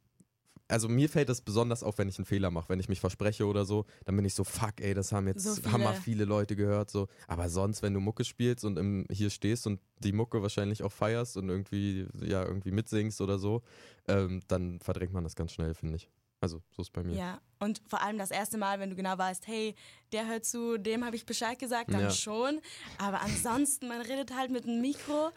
also 0.73 0.89
mir 0.89 1.09
fällt 1.09 1.29
das 1.29 1.41
besonders 1.43 1.83
auf, 1.83 1.99
wenn 1.99 2.09
ich 2.09 2.19
einen 2.19 2.25
Fehler 2.25 2.51
mache, 2.51 2.69
wenn 2.69 2.81
ich 2.81 2.89
mich 2.89 3.01
verspreche 3.01 3.47
oder 3.47 3.65
so, 3.65 3.85
dann 4.05 4.17
bin 4.17 4.25
ich 4.25 4.35
so, 4.35 4.43
fuck, 4.45 4.81
ey, 4.81 4.95
das 4.95 5.13
haben 5.13 5.29
jetzt 5.29 5.45
So 5.45 5.55
viele. 5.57 5.73
hammer 5.73 5.95
viele 5.95 6.25
Leute 6.25 6.57
gehört. 6.57 6.91
So. 6.91 7.09
Aber 7.29 7.49
sonst, 7.49 7.83
wenn 7.83 7.95
du 7.95 8.01
Mucke 8.01 8.25
spielst 8.25 8.65
und 8.65 8.79
im, 8.79 9.07
hier 9.11 9.31
stehst 9.31 9.67
und 9.67 9.81
die 9.99 10.13
Mucke 10.13 10.43
wahrscheinlich 10.43 10.83
auch 10.83 10.93
feierst 10.93 11.37
und 11.37 11.49
irgendwie, 11.49 12.07
ja, 12.23 12.43
irgendwie 12.45 12.71
mitsingst 12.73 13.21
oder 13.21 13.39
so, 13.39 13.63
ähm, 14.09 14.41
dann 14.49 14.81
verdrängt 14.81 15.13
man 15.13 15.25
das 15.25 15.37
ganz 15.37 15.53
schnell, 15.53 15.75
finde 15.75 15.97
ich. 15.97 16.09
Also, 16.41 16.61
so 16.75 16.83
ist 16.83 16.93
bei 16.93 17.05
mir. 17.05 17.17
Ja, 17.17 17.41
und 17.61 17.81
vor 17.87 18.03
allem 18.03 18.19
das 18.19 18.33
erste 18.33 18.59
Mal, 18.59 18.81
wenn 18.81 18.91
du 18.91 18.97
genau 18.97 19.17
weißt, 19.17 19.47
hey, 19.47 19.77
der 20.11 20.27
hört 20.27 20.45
zu, 20.45 20.77
dem 20.79 21.05
habe 21.05 21.15
ich 21.15 21.25
Bescheid 21.25 21.59
gesagt, 21.59 21.93
dann 21.93 22.01
Ja. 22.03 22.11
schon. 22.11 22.61
Aber 22.99 23.21
ansonsten, 23.21 23.87
man 23.87 24.01
redet 24.01 24.35
halt 24.35 24.51
mit 24.51 24.65
einem 24.65 24.81
Mikro 24.81 25.31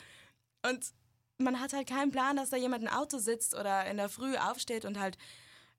und 0.67 0.93
man 1.37 1.59
hat 1.59 1.73
halt 1.73 1.87
keinen 1.87 2.11
Plan, 2.11 2.35
dass 2.37 2.49
da 2.49 2.57
jemand 2.57 2.83
im 2.83 2.89
Auto 2.89 3.17
sitzt 3.17 3.55
oder 3.55 3.85
in 3.89 3.97
der 3.97 4.09
Früh 4.09 4.35
aufsteht 4.37 4.85
und 4.85 4.99
halt 4.99 5.17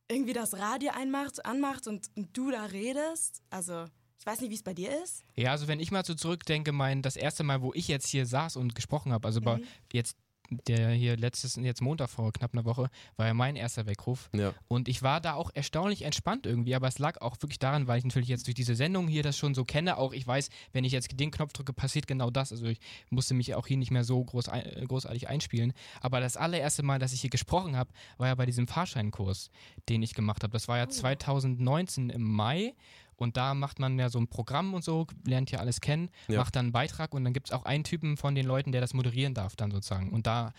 irgendwie 0.08 0.32
das 0.32 0.54
Radio 0.54 0.92
einmacht, 0.94 1.44
anmacht 1.44 1.86
und, 1.86 2.08
und 2.16 2.36
du 2.36 2.50
da 2.50 2.64
redest. 2.66 3.42
Also, 3.50 3.86
ich 4.18 4.26
weiß 4.26 4.40
nicht, 4.40 4.50
wie 4.50 4.54
es 4.54 4.62
bei 4.62 4.74
dir 4.74 5.02
ist. 5.02 5.24
Ja, 5.34 5.50
also 5.52 5.66
wenn 5.68 5.80
ich 5.80 5.90
mal 5.90 6.04
so 6.04 6.14
zurückdenke, 6.14 6.72
mein, 6.72 7.02
das 7.02 7.16
erste 7.16 7.42
Mal, 7.44 7.62
wo 7.62 7.72
ich 7.74 7.88
jetzt 7.88 8.08
hier 8.08 8.26
saß 8.26 8.56
und 8.56 8.74
gesprochen 8.74 9.12
habe, 9.12 9.26
also 9.26 9.40
bei 9.40 9.56
Mhm. 9.58 9.64
jetzt 9.92 10.16
der 10.50 10.90
hier 10.90 11.16
letztes, 11.16 11.56
jetzt 11.56 11.82
Montag 11.82 12.10
vor 12.10 12.32
knapp 12.32 12.52
einer 12.52 12.64
Woche, 12.64 12.88
war 13.16 13.26
ja 13.26 13.34
mein 13.34 13.56
erster 13.56 13.86
Weckruf. 13.86 14.30
Ja. 14.34 14.52
Und 14.68 14.88
ich 14.88 15.02
war 15.02 15.20
da 15.20 15.34
auch 15.34 15.50
erstaunlich 15.54 16.02
entspannt 16.02 16.46
irgendwie, 16.46 16.74
aber 16.74 16.88
es 16.88 16.98
lag 16.98 17.20
auch 17.20 17.36
wirklich 17.40 17.58
daran, 17.58 17.86
weil 17.86 17.98
ich 17.98 18.04
natürlich 18.04 18.28
jetzt 18.28 18.46
durch 18.46 18.54
diese 18.54 18.74
Sendung 18.74 19.08
hier 19.08 19.22
das 19.22 19.36
schon 19.36 19.54
so 19.54 19.64
kenne. 19.64 19.98
Auch 19.98 20.12
ich 20.12 20.26
weiß, 20.26 20.48
wenn 20.72 20.84
ich 20.84 20.92
jetzt 20.92 21.18
den 21.18 21.30
Knopf 21.30 21.52
drücke, 21.52 21.72
passiert 21.72 22.06
genau 22.06 22.30
das. 22.30 22.52
Also 22.52 22.66
ich 22.66 22.80
musste 23.10 23.34
mich 23.34 23.54
auch 23.54 23.66
hier 23.66 23.76
nicht 23.76 23.90
mehr 23.90 24.04
so 24.04 24.22
groß, 24.24 24.50
großartig 24.86 25.28
einspielen. 25.28 25.72
Aber 26.00 26.20
das 26.20 26.36
allererste 26.36 26.82
Mal, 26.82 26.98
dass 26.98 27.12
ich 27.12 27.20
hier 27.20 27.30
gesprochen 27.30 27.76
habe, 27.76 27.90
war 28.18 28.28
ja 28.28 28.34
bei 28.34 28.46
diesem 28.46 28.66
Fahrscheinkurs, 28.66 29.50
den 29.88 30.02
ich 30.02 30.14
gemacht 30.14 30.42
habe. 30.42 30.52
Das 30.52 30.68
war 30.68 30.78
ja 30.78 30.88
2019 30.88 32.10
im 32.10 32.22
Mai. 32.22 32.74
Und 33.16 33.36
da 33.36 33.54
macht 33.54 33.78
man 33.78 33.98
ja 33.98 34.08
so 34.08 34.18
ein 34.18 34.28
Programm 34.28 34.74
und 34.74 34.84
so, 34.84 35.06
lernt 35.26 35.50
ja 35.50 35.58
alles 35.60 35.80
kennen, 35.80 36.10
Ja. 36.28 36.38
macht 36.38 36.54
dann 36.56 36.66
einen 36.66 36.72
Beitrag 36.72 37.14
und 37.14 37.24
dann 37.24 37.32
gibt 37.32 37.48
es 37.48 37.52
auch 37.52 37.64
einen 37.64 37.84
Typen 37.84 38.16
von 38.16 38.34
den 38.34 38.46
Leuten, 38.46 38.72
der 38.72 38.80
das 38.80 38.94
moderieren 38.94 39.34
darf 39.34 39.56
dann 39.56 39.70
sozusagen. 39.70 40.10
Und 40.12 40.26
da 40.26 40.52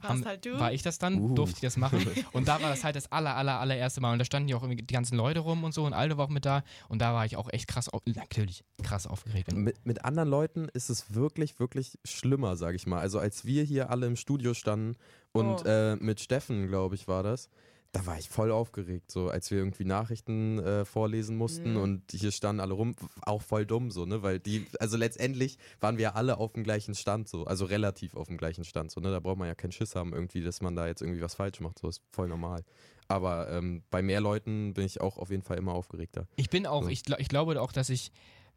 haben, 0.00 0.24
halt 0.24 0.44
du? 0.44 0.58
war 0.58 0.72
ich 0.72 0.82
das 0.82 0.98
dann, 0.98 1.18
Uh. 1.20 1.34
durfte 1.34 1.54
ich 1.56 1.60
das 1.60 1.76
machen. 1.76 2.04
Und 2.32 2.48
da 2.48 2.60
war 2.60 2.68
das 2.68 2.82
halt 2.82 2.96
das 2.96 3.10
aller, 3.12 3.36
aller, 3.36 3.60
allererste 3.60 4.00
Mal. 4.00 4.12
Und 4.12 4.18
da 4.18 4.24
standen 4.24 4.48
ja 4.48 4.56
auch 4.56 4.62
irgendwie 4.62 4.82
die 4.82 4.92
ganzen 4.92 5.16
Leute 5.16 5.38
rum 5.38 5.62
und 5.62 5.72
so 5.72 5.86
und 5.86 5.92
Aldo 5.92 6.18
war 6.18 6.24
auch 6.26 6.30
mit 6.30 6.44
da. 6.44 6.64
Und 6.88 6.98
da 7.00 7.14
war 7.14 7.24
ich 7.24 7.36
auch 7.36 7.48
echt 7.52 7.68
krass, 7.68 7.88
natürlich 8.04 8.64
krass 8.82 9.06
aufgeregt. 9.06 9.52
Mit, 9.54 9.86
mit 9.86 10.04
anderen 10.04 10.28
Leuten 10.28 10.68
ist 10.74 10.90
es 10.90 11.14
wirklich, 11.14 11.60
wirklich 11.60 11.96
schlimmer, 12.04 12.56
sage 12.56 12.74
ich 12.76 12.86
mal. 12.88 12.98
Also 12.98 13.20
als 13.20 13.44
wir 13.44 13.62
hier 13.62 13.88
alle 13.88 14.06
im 14.06 14.16
Studio 14.16 14.52
standen 14.52 14.96
und 15.32 15.62
Oh. 15.64 15.68
äh, 15.68 15.94
mit 15.96 16.18
Steffen, 16.20 16.66
glaube 16.66 16.96
ich, 16.96 17.06
war 17.06 17.22
das, 17.22 17.48
da 17.94 18.04
war 18.06 18.18
ich 18.18 18.28
voll 18.28 18.50
aufgeregt, 18.50 19.10
so 19.10 19.28
als 19.28 19.50
wir 19.50 19.58
irgendwie 19.58 19.84
Nachrichten 19.84 20.58
äh, 20.58 20.84
vorlesen 20.84 21.36
mussten 21.36 21.72
Mhm. 21.74 21.80
und 21.80 22.02
hier 22.12 22.32
standen 22.32 22.60
alle 22.60 22.74
rum, 22.74 22.96
auch 23.22 23.40
voll 23.40 23.64
dumm 23.66 23.90
so, 23.92 24.04
ne, 24.04 24.22
weil 24.22 24.40
die, 24.40 24.66
also 24.80 24.96
letztendlich 24.96 25.58
waren 25.80 25.96
wir 25.96 26.16
alle 26.16 26.38
auf 26.38 26.52
dem 26.54 26.64
gleichen 26.64 26.94
Stand 26.96 27.28
so, 27.28 27.44
also 27.44 27.64
relativ 27.64 28.16
auf 28.16 28.26
dem 28.26 28.36
gleichen 28.36 28.64
Stand 28.64 28.90
so, 28.90 29.00
ne, 29.00 29.10
da 29.12 29.20
braucht 29.20 29.38
man 29.38 29.46
ja 29.48 29.54
keinen 29.54 29.70
Schiss 29.72 29.94
haben 29.94 30.12
irgendwie, 30.12 30.42
dass 30.42 30.60
man 30.60 30.74
da 30.74 30.86
jetzt 30.88 31.02
irgendwie 31.02 31.20
was 31.22 31.34
falsch 31.36 31.60
macht, 31.60 31.78
so 31.78 31.88
ist 31.88 32.02
voll 32.10 32.28
normal. 32.28 32.64
Aber 33.06 33.48
ähm, 33.50 33.82
bei 33.90 34.02
mehr 34.02 34.20
Leuten 34.20 34.74
bin 34.74 34.84
ich 34.86 35.00
auch 35.00 35.16
auf 35.18 35.30
jeden 35.30 35.42
Fall 35.42 35.58
immer 35.58 35.72
aufgeregter. 35.72 36.26
Ich 36.36 36.50
bin 36.50 36.66
auch, 36.66 36.82
So. 36.82 36.88
ich, 36.88 37.00
gl- 37.02 37.20
ich 37.20 37.28
glaube 37.28 37.60
auch, 37.60 37.70
dass 37.72 37.90
ich, 37.90 38.10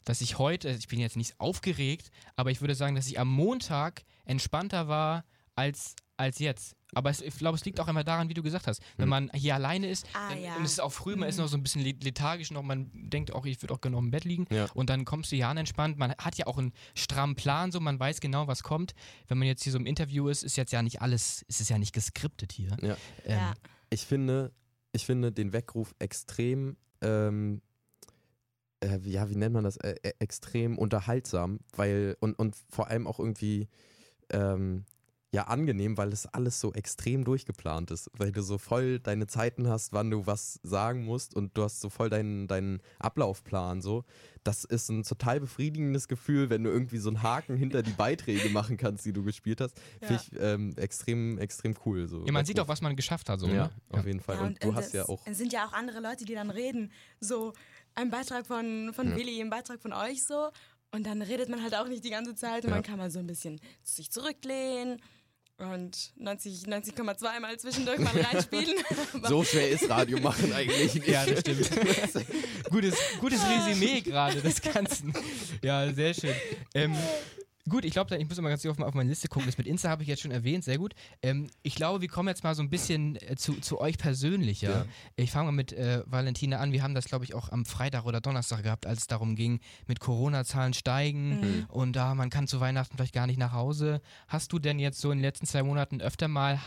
dass 0.04 0.22
ich 0.22 0.40
heute, 0.40 0.70
also 0.70 0.80
ich 0.80 0.88
bin 0.88 1.00
jetzt 1.00 1.16
nicht 1.18 1.40
aufgeregt, 1.40 2.10
aber 2.36 2.50
ich 2.50 2.62
würde 2.62 2.74
sagen, 2.74 2.96
dass 2.96 3.08
ich 3.08 3.20
am 3.20 3.28
Montag 3.28 4.04
entspannter 4.26 4.88
war 4.88 5.26
als, 5.58 5.96
als 6.16 6.40
jetzt. 6.40 6.76
Aber 6.94 7.10
es, 7.10 7.22
ich 7.22 7.38
glaube, 7.38 7.58
es 7.58 7.66
liegt 7.66 7.80
auch 7.82 7.88
immer 7.90 8.04
daran, 8.06 8.30
wie 8.30 8.34
du 8.34 8.42
gesagt 8.42 8.66
hast. 8.68 8.82
Wenn 8.96 9.04
Hm. 9.04 9.10
man 9.10 9.32
hier 9.34 9.56
alleine 9.56 9.90
ist, 9.90 10.06
Ah, 10.14 10.30
dann, 10.30 10.42
ja. 10.42 10.56
und 10.56 10.64
es 10.64 10.72
ist 10.72 10.80
auch 10.80 10.92
früh, 10.94 11.16
man 11.18 11.28
ist 11.28 11.36
Mhm. 11.36 11.44
noch 11.44 11.50
so 11.50 11.58
ein 11.58 11.64
bisschen 11.64 11.82
le- 11.84 11.98
lethargisch 12.02 12.50
noch, 12.52 12.64
man 12.64 12.90
denkt 12.94 13.34
auch, 13.34 13.46
ich 13.46 13.62
würde 13.62 13.74
auch 13.74 13.82
genau 13.82 14.00
im 14.00 14.10
Bett 14.10 14.24
liegen. 14.24 14.46
Ja. 14.50 14.68
Und 14.74 14.90
dann 14.90 15.04
kommst 15.04 15.32
du 15.32 15.36
hier 15.36 15.50
an 15.50 15.58
entspannt. 15.58 15.98
Man 15.98 16.12
hat 16.18 16.38
ja 16.38 16.48
auch 16.48 16.58
einen 16.58 16.72
strammen 16.96 17.36
Plan, 17.36 17.72
so 17.74 17.80
man 17.82 18.00
weiß 18.00 18.22
genau, 18.22 18.48
was 18.48 18.64
kommt. 18.64 18.94
Wenn 19.28 19.38
man 19.38 19.48
jetzt 19.48 19.64
hier 19.64 19.74
so 19.74 19.78
im 19.78 19.86
Interview 19.86 20.30
ist, 20.30 20.44
ist 20.44 20.56
jetzt 20.56 20.72
ja 20.72 20.82
nicht 20.82 21.02
alles, 21.02 21.44
es 21.50 21.60
ist 21.60 21.70
ja 21.70 21.78
nicht 21.78 21.94
geskriptet 21.94 22.54
hier. 22.54 22.70
Ja. 22.82 22.96
Ähm, 23.26 23.38
ja. 23.38 23.54
ich 23.90 24.06
finde, 24.06 24.54
ich 24.94 25.06
finde 25.06 25.32
den 25.34 25.52
Weckruf 25.52 25.94
extrem, 26.00 26.78
ähm, 27.02 27.62
äh, 28.80 29.00
wie- 29.02 29.12
ja, 29.12 29.30
wie 29.30 29.36
nennt 29.36 29.54
man 29.54 29.64
das? 29.66 29.78
Äh, 29.78 29.96
äh, 30.04 30.14
extrem 30.20 30.78
unterhaltsam, 30.78 31.60
weil 31.76 32.16
und, 32.22 32.34
und 32.40 32.56
vor 32.70 32.88
allem 32.88 33.08
auch 33.08 33.20
irgendwie, 33.20 33.68
ähm, 34.32 34.86
ja 35.34 35.44
angenehm, 35.48 35.98
weil 35.98 36.14
es 36.14 36.26
alles 36.26 36.62
so 36.62 36.72
extrem 36.74 37.26
durchgeplant 37.26 37.92
ist, 37.92 38.10
weil 38.14 38.32
du 38.32 38.42
so 38.42 38.58
voll 38.58 39.00
deine 39.00 39.28
Zeiten 39.28 39.68
hast, 39.68 39.92
wann 39.92 40.10
du 40.10 40.26
was 40.26 40.60
sagen 40.64 41.04
musst 41.04 41.36
und 41.36 41.58
du 41.58 41.64
hast 41.64 41.82
so 41.82 41.90
voll 41.90 42.10
deinen, 42.10 42.48
deinen 42.48 42.82
Ablaufplan 43.00 43.82
so. 43.82 44.06
Das 44.46 44.64
ist 44.64 44.88
ein 44.90 45.04
total 45.04 45.42
befriedigendes 45.42 46.08
Gefühl, 46.08 46.50
wenn 46.50 46.64
du 46.64 46.70
irgendwie 46.70 47.00
so 47.00 47.10
einen 47.10 47.24
Haken 47.24 47.58
hinter 47.58 47.84
die 47.84 47.92
Beiträge 47.92 48.50
machen 48.50 48.78
kannst, 48.78 49.06
die 49.06 49.12
du 49.12 49.22
gespielt 49.24 49.60
hast. 49.60 49.78
Ja. 50.02 50.08
Finde 50.08 50.24
ich 50.24 50.40
ähm, 50.40 50.74
extrem, 50.78 51.38
extrem 51.40 51.76
cool. 51.86 52.08
So. 52.08 52.26
Ja, 52.26 52.32
man 52.32 52.46
sieht 52.46 52.58
auch, 52.62 52.70
was 52.70 52.80
man 52.82 52.96
geschafft 52.96 53.28
hat. 53.30 53.42
So, 53.42 53.48
ja, 53.48 53.54
ne? 53.66 53.72
auf 53.90 54.06
jeden 54.06 54.22
Fall. 54.22 54.38
Ja, 54.38 54.42
und, 54.44 54.64
du 54.64 54.70
und 54.70 54.76
hast 54.76 54.94
ja 54.94 55.02
es- 55.04 55.10
auch 55.10 55.22
Es 55.26 55.38
sind 55.38 55.52
ja 55.52 55.66
auch 55.68 55.74
andere 55.74 56.00
Leute, 56.00 56.24
die 56.24 56.36
dann 56.36 56.50
reden. 56.50 56.90
So 57.20 57.52
ein 57.96 58.10
Beitrag 58.10 58.48
von, 58.48 58.92
von 58.94 59.10
Ja. 59.10 59.16
Willi, 59.18 59.42
ein 59.42 59.50
Beitrag 59.50 59.82
von 59.82 59.92
euch 59.92 60.24
so. 60.24 60.50
Und 60.92 61.06
dann 61.06 61.22
redet 61.22 61.50
man 61.50 61.62
halt 61.62 61.76
auch 61.76 61.90
nicht 61.90 62.06
die 62.06 62.10
ganze 62.12 62.34
Zeit 62.34 62.64
und 62.64 62.70
Ja. 62.70 62.76
man 62.78 62.84
kann 62.84 62.98
mal 62.98 63.12
so 63.12 63.20
ein 63.20 63.28
bisschen 63.28 63.60
sich 63.84 64.10
zurücklehnen 64.10 65.02
und 65.58 66.14
90 66.18 66.64
90,2 66.68 67.40
mal 67.40 67.58
zwischendurch 67.60 68.00
mal 68.00 68.20
reinspielen. 68.20 68.76
So 69.28 69.44
schwer 69.44 69.70
ist 69.70 69.90
Radio 69.90 70.20
machen 70.20 70.54
eigentlich 70.54 70.94
nicht. 70.94 71.08
Ja, 71.08 71.26
das 71.26 71.40
stimmt. 71.40 71.70
gutes, 72.70 72.96
gutes 73.20 73.42
Resümee 73.48 74.02
gerade 74.02 74.42
des 74.42 74.62
Ganzen. 74.62 75.14
Ja, 75.62 75.92
sehr 75.92 76.14
schön. 76.14 76.36
Ähm, 76.74 76.96
gut, 77.70 77.86
ich 77.86 77.92
glaube, 77.92 78.16
ich 78.18 78.28
muss 78.28 78.40
mal 78.40 78.50
ganz 78.50 78.66
auf, 78.66 78.80
auf 78.80 78.94
meine 78.94 79.10
Liste 79.10 79.28
gucken. 79.28 79.48
Das 79.48 79.58
mit 79.58 79.68
Insta 79.68 79.90
habe 79.90 80.04
ich 80.04 80.10
jetzt 80.10 80.22
schon 80.22 80.32
erwähnt, 80.32 80.64
sehr 80.64 80.78
gut. 80.78 80.94
Ähm, 81.22 81.50
ich 81.64 81.76
glaube, 81.76 82.02
wir 82.02 82.08
kommen 82.08 82.28
jetzt 82.30 82.44
mal 82.44 82.56
so 82.56 82.62
ein 82.64 82.70
bisschen 82.70 83.16
äh, 83.18 83.36
zu, 83.36 83.54
zu 83.60 83.80
euch 83.80 83.98
persönlich. 83.98 84.62
Ja? 84.62 84.86
Ich 85.16 85.32
fange 85.32 85.46
mal 85.46 85.52
mit 85.52 85.74
äh, 85.74 86.04
Valentina 86.06 86.58
an. 86.58 86.72
Wir 86.72 86.84
haben 86.84 86.96
das, 86.96 87.06
glaube 87.06 87.26
ich, 87.26 87.34
auch 87.34 87.50
am 87.50 87.66
Freitag 87.66 88.06
oder 88.06 88.22
Donnerstag 88.22 88.64
gehabt, 88.64 88.86
als 88.86 89.00
es 89.02 89.08
darum 89.08 89.36
ging, 89.36 89.60
mit 89.88 90.00
Corona-Zahlen 90.00 90.74
steigen 90.74 91.28
Mhm. 91.40 91.66
und 91.70 91.94
da 91.96 92.16
man 92.16 92.30
kann 92.30 92.48
zu 92.48 92.60
Weihnachten 92.60 92.96
vielleicht 92.96 93.14
gar 93.14 93.28
nicht 93.28 93.38
nach 93.40 93.52
Hause. 93.54 94.02
Hast 94.28 94.52
du 94.54 94.60
denn 94.60 94.80
jetzt 94.80 95.00
so 95.00 95.12
in 95.12 95.18
den 95.18 95.24
letzten 95.24 95.46
zwei 95.46 95.64
Monaten 95.64 96.02
öfter 96.02 96.28
mal 96.28 96.60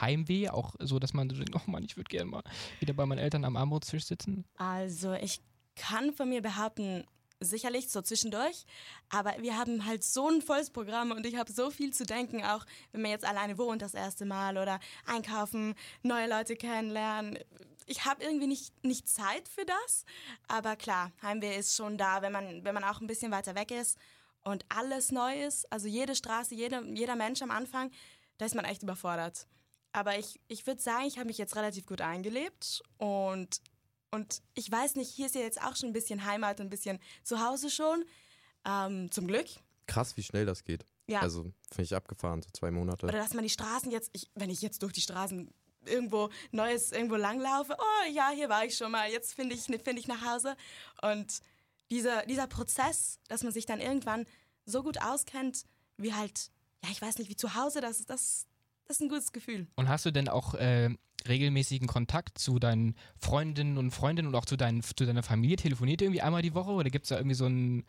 Heimweh, 0.00 0.48
auch 0.48 0.74
so, 0.78 0.98
dass 0.98 1.12
man 1.12 1.28
so 1.28 1.36
denkt, 1.36 1.54
oh 1.54 1.70
Mann, 1.70 1.84
ich 1.84 1.96
würde 1.96 2.08
gerne 2.08 2.30
mal 2.30 2.42
wieder 2.80 2.94
bei 2.94 3.04
meinen 3.06 3.18
Eltern 3.18 3.44
am 3.44 3.56
Armutstisch 3.56 4.04
sitzen? 4.04 4.44
Also 4.56 5.12
ich 5.14 5.40
kann 5.74 6.12
von 6.14 6.28
mir 6.28 6.40
behaupten, 6.40 7.04
sicherlich 7.40 7.90
so 7.90 8.02
zwischendurch, 8.02 8.64
aber 9.10 9.34
wir 9.38 9.56
haben 9.58 9.84
halt 9.84 10.02
so 10.02 10.28
ein 10.28 10.42
volles 10.42 10.70
Programm 10.70 11.10
und 11.10 11.26
ich 11.26 11.36
habe 11.36 11.52
so 11.52 11.70
viel 11.70 11.92
zu 11.92 12.06
denken, 12.06 12.44
auch 12.44 12.64
wenn 12.92 13.02
man 13.02 13.10
jetzt 13.10 13.24
alleine 13.24 13.58
wohnt 13.58 13.82
das 13.82 13.94
erste 13.94 14.24
Mal 14.24 14.56
oder 14.56 14.80
einkaufen, 15.04 15.74
neue 16.02 16.28
Leute 16.28 16.56
kennenlernen. 16.56 17.38
Ich 17.86 18.04
habe 18.04 18.24
irgendwie 18.24 18.46
nicht, 18.46 18.72
nicht 18.84 19.08
Zeit 19.08 19.48
für 19.48 19.64
das, 19.64 20.04
aber 20.48 20.76
klar, 20.76 21.12
Heimweh 21.22 21.56
ist 21.56 21.76
schon 21.76 21.98
da, 21.98 22.22
wenn 22.22 22.32
man, 22.32 22.64
wenn 22.64 22.74
man 22.74 22.84
auch 22.84 23.00
ein 23.00 23.06
bisschen 23.06 23.32
weiter 23.32 23.54
weg 23.54 23.70
ist 23.70 23.98
und 24.42 24.64
alles 24.68 25.12
neu 25.12 25.44
ist, 25.44 25.70
also 25.72 25.86
jede 25.88 26.14
Straße, 26.14 26.54
jede, 26.54 26.82
jeder 26.94 27.16
Mensch 27.16 27.42
am 27.42 27.50
Anfang, 27.50 27.90
da 28.38 28.46
ist 28.46 28.54
man 28.54 28.64
echt 28.64 28.82
überfordert. 28.82 29.46
Aber 29.92 30.18
ich, 30.18 30.40
ich 30.48 30.66
würde 30.66 30.80
sagen, 30.80 31.06
ich 31.06 31.16
habe 31.16 31.26
mich 31.26 31.38
jetzt 31.38 31.56
relativ 31.56 31.86
gut 31.86 32.00
eingelebt 32.00 32.82
und 32.98 33.60
und 34.10 34.42
ich 34.54 34.70
weiß 34.70 34.96
nicht, 34.96 35.10
hier 35.10 35.26
ist 35.26 35.34
ja 35.34 35.40
jetzt 35.42 35.60
auch 35.62 35.76
schon 35.76 35.90
ein 35.90 35.92
bisschen 35.92 36.24
Heimat 36.24 36.60
und 36.60 36.66
ein 36.66 36.70
bisschen 36.70 36.98
zu 37.22 37.40
Hause 37.40 37.70
schon. 37.70 38.04
Ähm, 38.64 39.10
zum 39.10 39.26
Glück. 39.26 39.46
krass, 39.86 40.16
wie 40.16 40.22
schnell 40.22 40.46
das 40.46 40.64
geht. 40.64 40.84
Ja. 41.06 41.20
Also 41.20 41.52
finde 41.70 41.82
ich 41.82 41.94
abgefahren, 41.94 42.42
so 42.42 42.48
zwei 42.52 42.70
Monate. 42.70 43.06
Oder 43.06 43.18
dass 43.18 43.34
man 43.34 43.44
die 43.44 43.50
Straßen 43.50 43.90
jetzt, 43.92 44.10
ich, 44.12 44.30
wenn 44.34 44.50
ich 44.50 44.60
jetzt 44.60 44.82
durch 44.82 44.92
die 44.92 45.00
Straßen 45.00 45.52
irgendwo 45.84 46.30
Neues 46.50 46.90
irgendwo 46.90 47.14
langlaufe, 47.14 47.76
oh 47.78 48.12
ja, 48.12 48.30
hier 48.30 48.48
war 48.48 48.64
ich 48.64 48.76
schon 48.76 48.90
mal, 48.90 49.08
jetzt 49.10 49.34
finde 49.34 49.54
ich, 49.54 49.62
find 49.62 49.98
ich 49.98 50.08
nach 50.08 50.24
Hause. 50.24 50.56
Und 51.02 51.40
dieser, 51.90 52.26
dieser 52.26 52.48
Prozess, 52.48 53.20
dass 53.28 53.44
man 53.44 53.52
sich 53.52 53.66
dann 53.66 53.80
irgendwann 53.80 54.26
so 54.64 54.82
gut 54.82 55.00
auskennt, 55.00 55.64
wie 55.96 56.12
halt, 56.12 56.50
ja, 56.82 56.90
ich 56.90 57.00
weiß 57.00 57.18
nicht, 57.18 57.30
wie 57.30 57.36
zu 57.36 57.54
Hause, 57.54 57.80
das, 57.80 58.04
das, 58.04 58.46
das 58.86 58.96
ist 58.96 59.00
ein 59.02 59.08
gutes 59.08 59.32
Gefühl. 59.32 59.68
Und 59.76 59.88
hast 59.88 60.04
du 60.04 60.10
denn 60.10 60.28
auch 60.28 60.54
äh, 60.54 60.90
regelmäßigen 61.28 61.88
Kontakt 61.88 62.38
zu 62.38 62.58
deinen 62.58 62.96
Freundinnen 63.18 63.78
und 63.78 63.90
Freundinnen 63.90 64.28
und 64.28 64.34
auch 64.34 64.44
zu, 64.44 64.56
deinen, 64.56 64.82
zu 64.82 65.04
deiner 65.04 65.22
Familie? 65.22 65.56
Telefoniert 65.56 66.00
ihr 66.00 66.06
irgendwie 66.06 66.22
einmal 66.22 66.42
die 66.42 66.54
Woche 66.54 66.70
oder 66.70 66.90
gibt 66.90 67.04
es 67.04 67.08
da 67.10 67.16
irgendwie 67.16 67.34
so 67.34 67.46
einen 67.46 67.84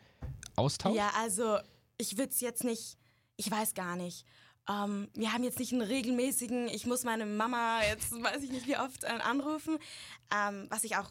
Austausch? 0.56 0.96
Ja, 0.96 1.10
also 1.18 1.58
ich 1.96 2.16
würde 2.16 2.30
es 2.30 2.40
jetzt 2.40 2.64
nicht, 2.64 2.98
ich 3.36 3.50
weiß 3.50 3.74
gar 3.74 3.96
nicht. 3.96 4.24
Ähm, 4.68 5.08
wir 5.14 5.32
haben 5.32 5.44
jetzt 5.44 5.58
nicht 5.58 5.72
einen 5.72 5.82
regelmäßigen, 5.82 6.68
ich 6.68 6.86
muss 6.86 7.04
meine 7.04 7.26
Mama 7.26 7.82
jetzt, 7.82 8.12
weiß 8.22 8.42
ich 8.42 8.50
nicht 8.50 8.66
wie 8.66 8.76
oft, 8.76 9.04
äh, 9.04 9.06
anrufen, 9.06 9.78
ähm, 10.34 10.66
was 10.70 10.84
ich 10.84 10.96
auch 10.96 11.10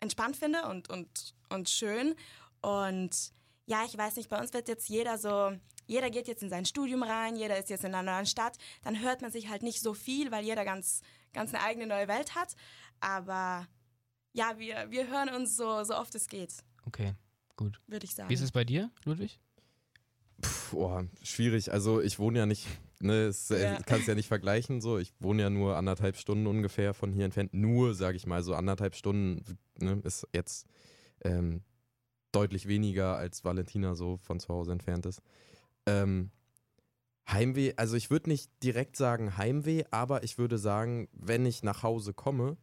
entspannt 0.00 0.36
finde 0.36 0.66
und, 0.68 0.90
und, 0.90 1.34
und 1.48 1.68
schön. 1.68 2.14
Und 2.60 3.32
ja, 3.66 3.84
ich 3.84 3.96
weiß 3.96 4.16
nicht, 4.16 4.28
bei 4.28 4.40
uns 4.40 4.52
wird 4.52 4.68
jetzt 4.68 4.88
jeder 4.88 5.18
so, 5.18 5.52
jeder 5.86 6.10
geht 6.10 6.28
jetzt 6.28 6.42
in 6.42 6.50
sein 6.50 6.64
Studium 6.64 7.02
rein, 7.02 7.36
jeder 7.36 7.58
ist 7.58 7.70
jetzt 7.70 7.84
in 7.84 7.94
einer 7.94 8.10
neuen 8.10 8.26
Stadt, 8.26 8.56
dann 8.82 9.00
hört 9.00 9.22
man 9.22 9.30
sich 9.30 9.48
halt 9.48 9.62
nicht 9.62 9.80
so 9.80 9.94
viel, 9.94 10.30
weil 10.30 10.44
jeder 10.44 10.64
ganz, 10.64 11.00
ganz 11.32 11.52
eine 11.54 11.62
eigene 11.62 11.86
neue 11.86 12.08
Welt 12.08 12.34
hat. 12.34 12.54
Aber 13.00 13.66
ja, 14.32 14.58
wir, 14.58 14.90
wir 14.90 15.08
hören 15.08 15.28
uns 15.34 15.56
so, 15.56 15.84
so 15.84 15.94
oft 15.96 16.14
es 16.14 16.26
geht, 16.28 16.54
Okay, 16.86 17.14
gut. 17.56 17.80
würde 17.86 18.04
ich 18.04 18.14
sagen. 18.14 18.28
Wie 18.30 18.34
ist 18.34 18.42
es 18.42 18.52
bei 18.52 18.64
dir, 18.64 18.90
Ludwig? 19.04 19.40
Puh, 20.40 20.76
oh, 20.84 21.02
schwierig. 21.22 21.72
Also 21.72 22.00
ich 22.02 22.18
wohne 22.18 22.38
ja 22.40 22.46
nicht, 22.46 22.66
ne, 23.00 23.24
es, 23.24 23.50
äh, 23.50 23.62
Ja. 23.62 23.78
kannst 23.86 24.06
ja 24.08 24.14
nicht 24.14 24.28
vergleichen 24.28 24.80
so. 24.80 24.98
Ich 24.98 25.12
wohne 25.18 25.42
ja 25.42 25.50
nur 25.50 25.76
anderthalb 25.76 26.16
Stunden 26.16 26.46
ungefähr 26.46 26.92
von 26.94 27.12
hier 27.12 27.24
entfernt. 27.24 27.54
Nur, 27.54 27.94
sage 27.94 28.16
ich 28.16 28.26
mal, 28.26 28.42
so 28.42 28.54
anderthalb 28.54 28.94
Stunden 28.94 29.42
ne, 29.78 30.00
ist 30.04 30.26
jetzt 30.34 30.66
ähm, 31.24 31.62
deutlich 32.32 32.68
weniger 32.68 33.16
als 33.16 33.44
Valentina 33.44 33.94
so 33.94 34.18
von 34.18 34.38
zu 34.40 34.48
Hause 34.48 34.72
entfernt 34.72 35.06
ist. 35.06 35.22
Ähm, 35.86 36.30
Heimweh, 37.28 37.72
also 37.76 37.96
ich 37.96 38.10
würde 38.10 38.30
nicht 38.30 38.50
direkt 38.62 38.96
sagen 38.96 39.36
Heimweh, 39.36 39.84
aber 39.90 40.22
ich 40.22 40.38
würde 40.38 40.58
sagen, 40.58 41.08
wenn 41.12 41.44
ich 41.44 41.62
nach 41.62 41.82
Hause 41.82 42.14
komme 42.14 42.56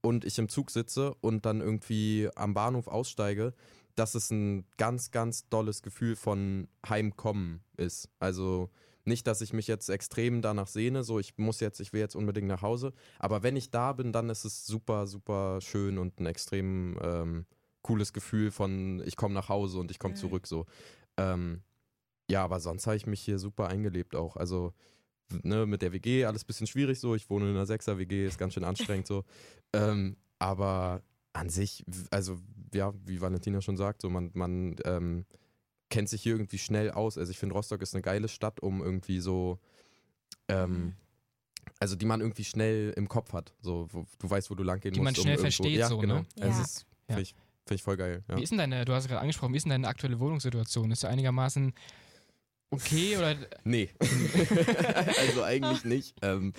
und 0.00 0.24
ich 0.24 0.38
im 0.38 0.48
Zug 0.48 0.70
sitze 0.70 1.14
und 1.20 1.44
dann 1.44 1.60
irgendwie 1.60 2.28
am 2.34 2.54
Bahnhof 2.54 2.88
aussteige, 2.88 3.52
dass 3.96 4.14
es 4.14 4.30
ein 4.30 4.64
ganz, 4.76 5.10
ganz 5.10 5.48
dolles 5.48 5.82
Gefühl 5.82 6.16
von 6.16 6.68
Heimkommen 6.88 7.60
ist. 7.76 8.08
Also 8.18 8.70
nicht, 9.04 9.26
dass 9.26 9.40
ich 9.40 9.52
mich 9.52 9.66
jetzt 9.66 9.88
extrem 9.88 10.40
danach 10.40 10.68
sehne, 10.68 11.02
so 11.02 11.18
ich 11.18 11.36
muss 11.36 11.60
jetzt, 11.60 11.80
ich 11.80 11.92
will 11.92 12.00
jetzt 12.00 12.14
unbedingt 12.14 12.46
nach 12.46 12.62
Hause, 12.62 12.92
aber 13.18 13.42
wenn 13.42 13.56
ich 13.56 13.70
da 13.70 13.92
bin, 13.92 14.12
dann 14.12 14.30
ist 14.30 14.44
es 14.44 14.66
super, 14.66 15.06
super 15.06 15.60
schön 15.60 15.98
und 15.98 16.20
ein 16.20 16.26
extrem 16.26 16.98
ähm, 17.02 17.46
cooles 17.82 18.12
Gefühl 18.12 18.50
von 18.50 19.02
ich 19.04 19.16
komme 19.16 19.34
nach 19.34 19.48
Hause 19.48 19.78
und 19.78 19.90
ich 19.90 19.98
komme 19.98 20.14
Mhm. 20.14 20.18
zurück 20.18 20.46
so. 20.46 20.66
Ähm, 21.16 21.62
ja, 22.30 22.44
aber 22.44 22.60
sonst 22.60 22.86
habe 22.86 22.96
ich 22.96 23.06
mich 23.06 23.20
hier 23.20 23.38
super 23.38 23.68
eingelebt 23.68 24.14
auch. 24.14 24.36
Also 24.36 24.72
ne, 25.42 25.66
mit 25.66 25.82
der 25.82 25.92
WG 25.92 26.24
alles 26.24 26.44
bisschen 26.44 26.66
schwierig 26.66 27.00
so. 27.00 27.14
Ich 27.14 27.28
wohne 27.30 27.46
in 27.46 27.56
einer 27.56 27.66
Sechser-WG, 27.66 28.26
ist 28.26 28.38
ganz 28.38 28.54
schön 28.54 28.64
anstrengend 28.64 29.06
so. 29.06 29.24
Ähm, 29.74 30.16
aber 30.38 31.02
an 31.34 31.50
sich, 31.50 31.84
also 32.10 32.38
ja, 32.72 32.94
wie 33.04 33.20
Valentina 33.20 33.60
schon 33.60 33.76
sagt, 33.76 34.00
so 34.00 34.08
man, 34.08 34.30
man 34.32 34.76
ähm, 34.86 35.26
kennt 35.90 36.08
sich 36.08 36.22
hier 36.22 36.32
irgendwie 36.32 36.56
schnell 36.56 36.90
aus. 36.90 37.18
Also 37.18 37.30
ich 37.30 37.38
finde, 37.38 37.54
Rostock 37.54 37.82
ist 37.82 37.94
eine 37.94 38.00
geile 38.00 38.28
Stadt, 38.28 38.60
um 38.60 38.82
irgendwie 38.82 39.20
so, 39.20 39.58
ähm, 40.48 40.94
also 41.80 41.96
die 41.96 42.06
man 42.06 42.22
irgendwie 42.22 42.44
schnell 42.44 42.94
im 42.96 43.08
Kopf 43.08 43.34
hat. 43.34 43.52
So, 43.60 43.88
wo, 43.90 44.06
du 44.18 44.30
weißt, 44.30 44.50
wo 44.50 44.54
du 44.54 44.62
lang 44.62 44.80
gehen 44.80 44.94
Die 44.94 45.00
man 45.00 45.12
musst. 45.12 45.18
um 45.18 45.22
schnell 45.24 45.34
irgendwo, 45.34 45.62
versteht, 45.64 45.78
ja, 45.78 45.88
so, 45.88 45.98
genau. 45.98 46.14
ne? 46.20 46.26
Also 46.40 46.58
Ja. 46.58 46.64
es 46.64 46.66
ist, 46.66 46.86
finde 47.06 47.22
ich, 47.22 47.34
find 47.66 47.80
ich 47.80 47.82
voll 47.82 47.96
geil. 47.98 48.24
Ja. 48.28 48.36
Wie 48.36 48.42
ist 48.42 48.50
denn 48.50 48.58
deine, 48.58 48.84
du 48.84 48.92
hast 48.94 49.06
gerade 49.06 49.20
angesprochen, 49.20 49.52
wie 49.52 49.58
ist 49.58 49.64
denn 49.64 49.70
deine 49.70 49.88
aktuelle 49.88 50.18
Wohnungssituation? 50.18 50.90
Ist 50.90 51.00
sie 51.00 51.08
einigermaßen 51.08 51.74
okay 52.70 53.16
oder 53.16 53.36
Nee. 53.64 53.90
also 55.18 55.42
eigentlich 55.42 55.84
nicht. 55.84 56.16
Ähm, 56.22 56.52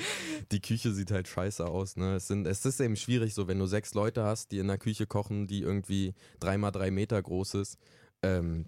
die 0.51 0.61
Küche 0.61 0.91
sieht 0.93 1.11
halt 1.11 1.27
scheiße 1.27 1.65
aus. 1.65 1.95
Ne? 1.95 2.15
Es, 2.15 2.27
sind, 2.27 2.45
es 2.47 2.65
ist 2.65 2.79
eben 2.79 2.95
schwierig, 2.95 3.33
so 3.33 3.47
wenn 3.47 3.59
du 3.59 3.65
sechs 3.65 3.93
Leute 3.93 4.23
hast, 4.23 4.51
die 4.51 4.59
in 4.59 4.67
der 4.67 4.77
Küche 4.77 5.07
kochen, 5.07 5.47
die 5.47 5.61
irgendwie 5.61 6.13
dreimal 6.39 6.71
drei 6.71 6.91
Meter 6.91 7.21
groß 7.21 7.55
ist, 7.55 7.77
ähm, 8.23 8.65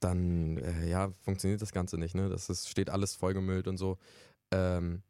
dann 0.00 0.58
äh, 0.58 0.88
ja, 0.88 1.12
funktioniert 1.22 1.62
das 1.62 1.72
Ganze 1.72 1.98
nicht. 1.98 2.14
Ne? 2.14 2.28
Das 2.28 2.50
ist, 2.50 2.68
steht 2.68 2.90
alles 2.90 3.14
vollgemüllt 3.14 3.68
und 3.68 3.76
so. 3.76 3.98
Ähm, 4.52 5.02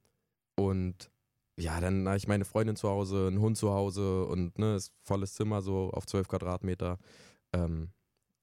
und 0.57 1.11
ja, 1.57 1.81
dann 1.81 2.07
habe 2.07 2.17
ich 2.17 2.29
meine 2.29 2.45
Freundin 2.45 2.77
zu 2.77 2.89
Hause, 2.89 3.29
einen 3.29 3.41
Hund 3.41 3.57
zu 3.57 3.73
Hause 3.73 4.25
und 4.25 4.59
ne, 4.59 4.75
ist 4.77 4.93
volles 5.03 5.35
Zimmer 5.35 5.63
so 5.63 5.91
auf 5.91 6.07
12 6.07 6.29
Quadratmeter. 6.29 6.99
Ähm, 7.53 7.91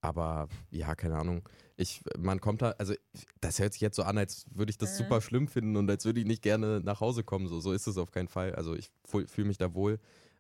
aber 0.02 0.50
ja, 0.72 0.96
keine 0.96 1.18
Ahnung. 1.18 1.48
Ich, 1.78 2.02
man 2.18 2.42
kommt 2.42 2.62
da, 2.62 2.72
also 2.72 2.94
das 3.40 3.60
hört 3.60 3.74
sich 3.74 3.82
jetzt 3.82 3.96
so 3.96 4.04
an, 4.04 4.18
als 4.18 4.46
würde 4.52 4.72
ich 4.72 4.78
das 4.78 4.94
Mhm. 4.94 5.04
super 5.04 5.22
schlimm 5.22 5.48
finden 5.48 5.78
und 5.78 5.90
als 5.90 6.06
würde 6.06 6.20
ich 6.20 6.26
nicht 6.26 6.42
gerne 6.42 6.82
nach 6.82 7.00
Hause 7.00 7.24
kommen. 7.24 7.48
So, 7.48 7.60
so 7.60 7.72
ist 7.72 7.88
es 7.88 7.98
auf 7.98 8.12
keinen 8.12 8.28
Fall. 8.28 8.56
Also 8.56 8.76
ich 8.76 8.92
fühle 9.06 9.48
mich 9.48 9.58
da 9.58 9.74
wohl. 9.74 10.00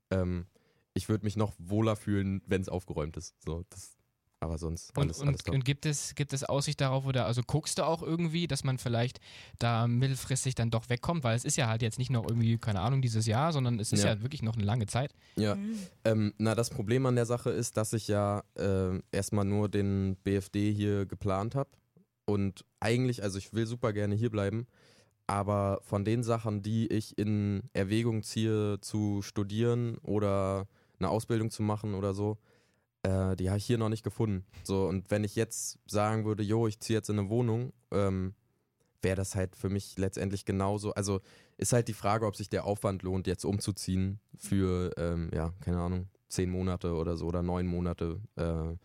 Ähm, 0.09 0.45
ich 0.93 1.07
würde 1.09 1.23
mich 1.23 1.37
noch 1.37 1.53
wohler 1.57 1.95
fühlen, 1.95 2.41
wenn 2.45 2.61
es 2.61 2.69
aufgeräumt 2.69 3.15
ist. 3.17 3.35
So, 3.45 3.63
das, 3.69 3.97
aber 4.41 4.57
sonst 4.57 4.97
und, 4.97 5.03
alles, 5.03 5.19
und, 5.19 5.27
alles 5.29 5.43
top. 5.43 5.53
und 5.55 5.63
gibt 5.63 5.85
es 5.85 6.15
gibt 6.15 6.33
es 6.33 6.43
Aussicht 6.43 6.81
darauf 6.81 7.05
oder 7.05 7.27
also 7.27 7.43
guckst 7.45 7.77
du 7.77 7.83
auch 7.85 8.01
irgendwie, 8.01 8.47
dass 8.47 8.63
man 8.63 8.79
vielleicht 8.79 9.19
da 9.59 9.87
mittelfristig 9.87 10.55
dann 10.55 10.71
doch 10.71 10.89
wegkommt, 10.89 11.23
weil 11.23 11.35
es 11.35 11.45
ist 11.45 11.57
ja 11.57 11.67
halt 11.67 11.83
jetzt 11.83 11.99
nicht 11.99 12.09
noch 12.09 12.27
irgendwie 12.27 12.57
keine 12.57 12.81
Ahnung 12.81 13.01
dieses 13.03 13.27
Jahr, 13.27 13.53
sondern 13.53 13.79
es 13.79 13.93
ist 13.93 14.03
ja, 14.03 14.15
Ja. 14.15 14.21
wirklich 14.21 14.41
noch 14.41 14.55
eine 14.55 14.65
lange 14.65 14.87
Zeit. 14.87 15.13
Ja. 15.35 15.55
Mhm. 15.55 15.77
Ähm, 16.03 16.33
na, 16.39 16.55
das 16.55 16.71
Problem 16.71 17.05
an 17.05 17.15
der 17.15 17.27
Sache 17.27 17.51
ist, 17.51 17.77
dass 17.77 17.93
ich 17.93 18.07
ja 18.07 18.43
äh, 18.55 18.99
erstmal 19.11 19.45
nur 19.45 19.69
den 19.69 20.17
BFD 20.23 20.73
hier 20.73 21.05
geplant 21.05 21.53
habe. 21.55 21.69
Und 22.25 22.65
eigentlich, 22.79 23.21
also 23.23 23.37
ich 23.37 23.53
will 23.53 23.67
super 23.67 23.93
gerne 23.93 24.15
hier 24.15 24.31
bleiben, 24.31 24.65
aber 25.27 25.79
von 25.83 26.03
den 26.03 26.23
Sachen, 26.23 26.63
die 26.63 26.87
ich 26.87 27.17
in 27.17 27.61
Erwägung 27.73 28.23
ziehe, 28.23 28.79
zu 28.81 29.21
studieren 29.21 29.97
oder 29.99 30.67
eine 30.97 31.09
Ausbildung 31.09 31.51
zu 31.51 31.61
machen 31.61 31.93
oder 31.93 32.13
so, 32.13 32.37
äh, 33.03 33.35
die 33.35 33.49
habe 33.49 33.57
ich 33.57 33.65
hier 33.65 33.77
noch 33.77 33.89
nicht 33.89 34.03
gefunden. 34.03 34.45
So, 34.63 34.87
und 34.87 35.09
wenn 35.09 35.23
ich 35.23 35.35
jetzt 35.35 35.79
sagen 35.87 36.25
würde, 36.25 36.43
jo, 36.43 36.67
ich 36.67 36.79
ziehe 36.79 36.97
jetzt 36.97 37.09
in 37.09 37.19
eine 37.19 37.29
Wohnung, 37.29 37.73
ähm, 37.91 38.35
wäre 39.01 39.15
das 39.15 39.35
halt 39.35 39.55
für 39.55 39.69
mich 39.69 39.97
letztendlich 39.97 40.45
genauso. 40.45 40.93
Also 40.93 41.21
ist 41.57 41.73
halt 41.73 41.87
die 41.87 41.93
Frage, 41.93 42.25
ob 42.25 42.35
sich 42.35 42.49
der 42.49 42.65
Aufwand 42.65 43.03
lohnt, 43.03 43.27
jetzt 43.27 43.45
umzuziehen 43.45 44.19
für, 44.37 44.91
ähm, 44.97 45.29
ja, 45.33 45.53
keine 45.61 45.79
Ahnung, 45.79 46.09
zehn 46.27 46.49
Monate 46.49 46.93
oder 46.93 47.17
so 47.17 47.25
oder 47.27 47.41
neun 47.41 47.67
Monate. 47.67 48.21
Äh, 48.35 48.75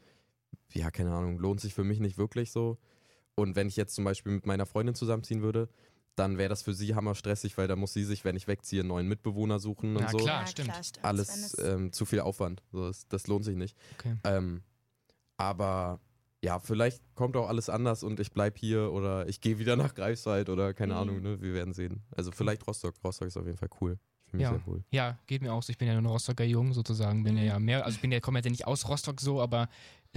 ja, 0.78 0.90
keine 0.90 1.12
Ahnung, 1.12 1.38
lohnt 1.38 1.60
sich 1.60 1.74
für 1.74 1.84
mich 1.84 2.00
nicht 2.00 2.18
wirklich 2.18 2.50
so. 2.52 2.78
Und 3.34 3.54
wenn 3.54 3.68
ich 3.68 3.76
jetzt 3.76 3.94
zum 3.94 4.04
Beispiel 4.04 4.32
mit 4.32 4.46
meiner 4.46 4.66
Freundin 4.66 4.94
zusammenziehen 4.94 5.42
würde, 5.42 5.68
dann 6.16 6.38
wäre 6.38 6.48
das 6.48 6.62
für 6.62 6.74
sie 6.74 6.94
hammer 6.94 7.14
stressig, 7.14 7.56
weil 7.58 7.68
da 7.68 7.76
muss 7.76 7.92
sie 7.92 8.04
sich, 8.04 8.24
wenn 8.24 8.34
ich 8.36 8.46
wegziehe, 8.48 8.80
einen 8.80 8.88
neuen 8.88 9.06
Mitbewohner 9.08 9.58
suchen 9.58 9.96
und 9.96 10.02
Ja, 10.02 10.08
so. 10.10 10.16
klar. 10.18 10.40
ja, 10.40 10.46
stimmt. 10.46 10.68
Klar, 10.70 10.82
stimmt. 10.84 11.04
Alles 11.04 11.52
es- 11.54 11.58
ähm, 11.64 11.92
zu 11.92 12.04
viel 12.06 12.20
Aufwand. 12.20 12.62
So, 12.72 12.86
das, 12.88 13.06
das 13.08 13.26
lohnt 13.28 13.44
sich 13.44 13.56
nicht. 13.56 13.76
Okay. 13.98 14.16
Ähm, 14.24 14.62
aber 15.36 16.00
ja, 16.42 16.58
vielleicht 16.58 17.02
kommt 17.14 17.36
auch 17.36 17.48
alles 17.48 17.68
anders 17.68 18.02
und 18.02 18.20
ich 18.20 18.32
bleib 18.32 18.58
hier 18.58 18.92
oder 18.92 19.28
ich 19.28 19.40
gehe 19.40 19.58
wieder 19.58 19.76
nach 19.76 19.94
Greifswald 19.94 20.48
oder 20.48 20.74
keine 20.74 20.94
Mhm. 20.94 21.00
Ahnung, 21.00 21.22
ne? 21.22 21.40
Wir 21.40 21.54
werden 21.54 21.74
sehen. 21.74 22.02
Also 22.16 22.30
vielleicht 22.32 22.66
Rostock. 22.66 22.94
Rostock 23.04 23.28
ist 23.28 23.36
auf 23.36 23.46
jeden 23.46 23.58
Fall 23.58 23.70
cool. 23.80 23.98
Ja. 24.32 24.50
sehr 24.50 24.66
wohl. 24.66 24.82
Ja, 24.90 25.18
geht 25.28 25.40
mir 25.40 25.52
auch 25.52 25.62
so. 25.62 25.70
Ich 25.70 25.78
bin 25.78 25.86
ja 25.88 25.94
nur 25.94 26.02
ein 26.02 26.06
Rostocker 26.06 26.44
Jung 26.44 26.72
sozusagen. 26.74 27.22
Bin 27.22 27.36
ja, 27.36 27.42
Mhm. 27.42 27.48
ja 27.48 27.58
mehr, 27.58 27.84
also 27.86 27.94
ich 27.96 28.02
bin 28.02 28.10
ja, 28.12 28.20
komme 28.20 28.40
ja 28.42 28.50
nicht 28.50 28.66
aus 28.66 28.86
Rostock 28.88 29.20
so, 29.20 29.40
aber 29.40 29.68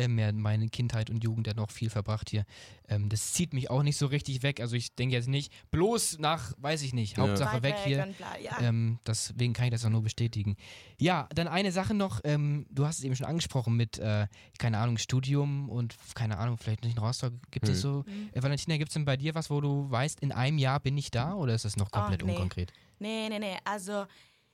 mehr 0.07 0.31
meine 0.33 0.69
Kindheit 0.69 1.09
und 1.09 1.23
Jugend 1.23 1.47
ja 1.47 1.53
noch 1.53 1.71
viel 1.71 1.89
verbracht 1.89 2.29
hier. 2.29 2.45
Ähm, 2.87 3.09
das 3.09 3.33
zieht 3.33 3.53
mich 3.53 3.69
auch 3.69 3.83
nicht 3.83 3.97
so 3.97 4.05
richtig 4.05 4.43
weg. 4.43 4.61
Also 4.61 4.75
ich 4.75 4.95
denke 4.95 5.15
jetzt 5.15 5.27
nicht, 5.27 5.51
bloß 5.71 6.19
nach, 6.19 6.53
weiß 6.59 6.81
ich 6.83 6.93
nicht, 6.93 7.17
Ja. 7.17 7.23
Hauptsache 7.23 7.55
Weit 7.57 7.63
weg 7.63 7.75
hier. 7.83 8.07
bla, 8.17 8.37
ja. 8.39 8.59
Ähm, 8.61 8.99
deswegen 9.05 9.53
kann 9.53 9.65
ich 9.65 9.71
das 9.71 9.83
auch 9.85 9.89
nur 9.89 10.03
bestätigen. 10.03 10.55
Ja, 10.97 11.27
dann 11.35 11.47
eine 11.47 11.71
Sache 11.71 11.93
noch, 11.93 12.21
ähm, 12.23 12.65
du 12.69 12.85
hast 12.85 12.99
es 12.99 13.03
eben 13.03 13.15
schon 13.15 13.25
angesprochen 13.27 13.75
mit, 13.75 13.97
äh, 13.99 14.27
keine 14.57 14.77
Ahnung, 14.77 14.97
Studium 14.97 15.69
und 15.69 15.95
keine 16.15 16.37
Ahnung, 16.37 16.57
vielleicht 16.57 16.83
nicht 16.83 16.95
in 16.97 17.03
Rostock. 17.03 17.33
Gibt 17.51 17.67
es 17.67 17.75
Hm. 17.75 17.81
so, 17.81 18.03
Mhm. 18.07 18.29
äh, 18.33 18.41
Valentina, 18.41 18.77
gibt 18.77 18.89
es 18.89 18.93
denn 18.93 19.05
bei 19.05 19.17
dir 19.17 19.35
was, 19.35 19.49
wo 19.49 19.59
du 19.61 19.89
weißt, 19.91 20.19
in 20.21 20.31
einem 20.31 20.57
Jahr 20.59 20.79
bin 20.79 20.97
ich 20.97 21.11
da 21.11 21.33
oder 21.33 21.55
ist 21.55 21.65
das 21.65 21.75
noch 21.77 21.87
Oh, 21.93 21.97
komplett 21.99 22.23
nee. 22.23 22.31
unkonkret? 22.31 22.71
Nee, 22.99 23.27
nee, 23.29 23.39
nee. 23.39 23.57
Also, 23.65 24.05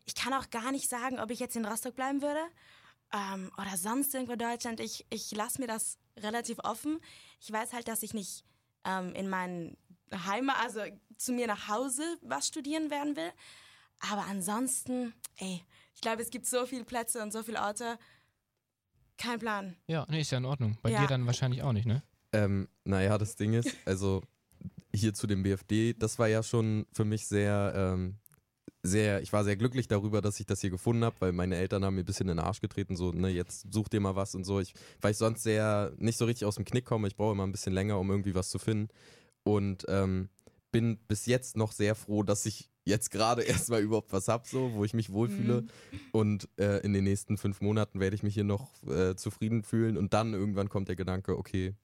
ich 0.05 0.13
kann 0.15 0.33
auch 0.33 0.49
gar 0.51 0.71
nicht 0.71 0.87
sagen, 0.89 1.19
ob 1.19 1.31
ich 1.31 1.39
jetzt 1.39 1.55
in 1.55 1.65
Rostock 1.65 1.95
bleiben 1.95 2.21
würde 2.21 2.39
ähm, 3.15 3.51
oder 3.57 3.77
sonst 3.77 4.13
irgendwo 4.13 4.33
in 4.33 4.39
Deutschland. 4.39 4.79
Ich, 4.79 5.05
ich 5.09 5.31
lasse 5.31 5.61
mir 5.61 5.67
das 5.67 5.97
relativ 6.17 6.59
offen. 6.63 6.99
Ich 7.39 7.51
weiß 7.51 7.73
halt, 7.73 7.87
dass 7.87 8.03
ich 8.03 8.13
nicht 8.13 8.43
ähm, 8.83 9.13
in 9.15 9.29
meinen 9.29 9.77
Heimat, 10.13 10.57
also 10.63 10.81
zu 11.17 11.31
mir 11.31 11.47
nach 11.47 11.67
Hause 11.69 12.03
was 12.21 12.47
studieren 12.47 12.89
werden 12.89 13.15
will. 13.15 13.31
Aber 14.11 14.25
ansonsten, 14.25 15.13
ey, 15.37 15.63
ich 15.93 16.01
glaube, 16.01 16.21
es 16.21 16.29
gibt 16.29 16.45
so 16.45 16.65
viele 16.65 16.83
Plätze 16.83 17.23
und 17.23 17.31
so 17.31 17.41
viele 17.43 17.61
Orte. 17.61 17.97
Kein 19.17 19.39
Plan. 19.39 19.77
Ja, 19.87 20.05
nee, 20.09 20.21
ist 20.21 20.31
ja 20.31 20.37
in 20.37 20.45
Ordnung. 20.45 20.77
Bei 20.81 20.89
Ja. 20.91 21.01
dir 21.01 21.07
dann 21.07 21.25
wahrscheinlich 21.25 21.63
auch 21.63 21.71
nicht, 21.71 21.85
ne? 21.85 22.03
Ähm, 22.33 22.67
naja, 22.83 23.17
das 23.17 23.37
Ding 23.37 23.53
ist, 23.53 23.75
also 23.85 24.21
hier 24.93 25.13
zu 25.13 25.25
dem 25.25 25.43
BFD, 25.43 25.93
das 25.93 26.19
war 26.19 26.27
ja 26.27 26.43
schon 26.43 26.85
für 26.91 27.05
mich 27.05 27.25
sehr, 27.27 27.73
ähm, 27.75 28.17
sehr, 28.85 29.21
ich 29.21 29.33
war 29.33 29.43
sehr 29.43 29.55
glücklich 29.55 29.87
darüber, 29.87 30.21
dass 30.21 30.39
ich 30.39 30.45
das 30.45 30.61
hier 30.61 30.69
gefunden 30.69 31.03
habe, 31.03 31.15
weil 31.19 31.31
meine 31.31 31.55
Eltern 31.55 31.83
haben 31.83 31.95
mir 31.95 32.03
ein 32.03 32.05
bisschen 32.05 32.29
in 32.29 32.37
den 32.37 32.45
Arsch 32.45 32.61
getreten, 32.61 32.95
so, 32.95 33.11
ne, 33.11 33.29
jetzt 33.29 33.71
such 33.73 33.89
dir 33.89 33.99
mal 33.99 34.15
was 34.15 34.35
und 34.35 34.43
so. 34.43 34.59
Ich, 34.59 34.73
weil 35.01 35.11
ich 35.11 35.17
sonst 35.17 35.43
sehr 35.43 35.91
nicht 35.97 36.17
so 36.17 36.25
richtig 36.25 36.45
aus 36.45 36.55
dem 36.55 36.65
Knick 36.65 36.85
komme, 36.85 37.07
ich 37.07 37.15
brauche 37.15 37.33
immer 37.33 37.45
ein 37.45 37.51
bisschen 37.51 37.73
länger, 37.73 37.99
um 37.99 38.09
irgendwie 38.09 38.35
was 38.35 38.49
zu 38.49 38.59
finden. 38.59 38.89
Und 39.43 39.85
ähm, 39.89 40.29
bin 40.71 40.97
bis 41.07 41.25
jetzt 41.25 41.55
noch 41.55 41.71
sehr 41.71 41.95
froh, 41.95 42.23
dass 42.23 42.45
ich 42.45 42.69
jetzt 42.83 43.11
gerade 43.11 43.41
erstmal 43.43 43.81
überhaupt 43.81 44.13
was 44.13 44.27
hab, 44.27 44.47
so, 44.47 44.73
wo 44.73 44.83
ich 44.83 44.93
mich 44.93 45.11
wohlfühle. 45.11 45.61
Mhm. 45.61 45.99
Und 46.11 46.49
äh, 46.57 46.79
in 46.79 46.93
den 46.93 47.03
nächsten 47.03 47.37
fünf 47.37 47.61
Monaten 47.61 47.99
werde 47.99 48.15
ich 48.15 48.23
mich 48.23 48.33
hier 48.33 48.43
noch 48.43 48.71
äh, 48.83 49.15
zufrieden 49.15 49.63
fühlen. 49.63 49.97
Und 49.97 50.13
dann 50.13 50.33
irgendwann 50.33 50.69
kommt 50.69 50.87
der 50.87 50.95
Gedanke, 50.95 51.37
okay, 51.37 51.75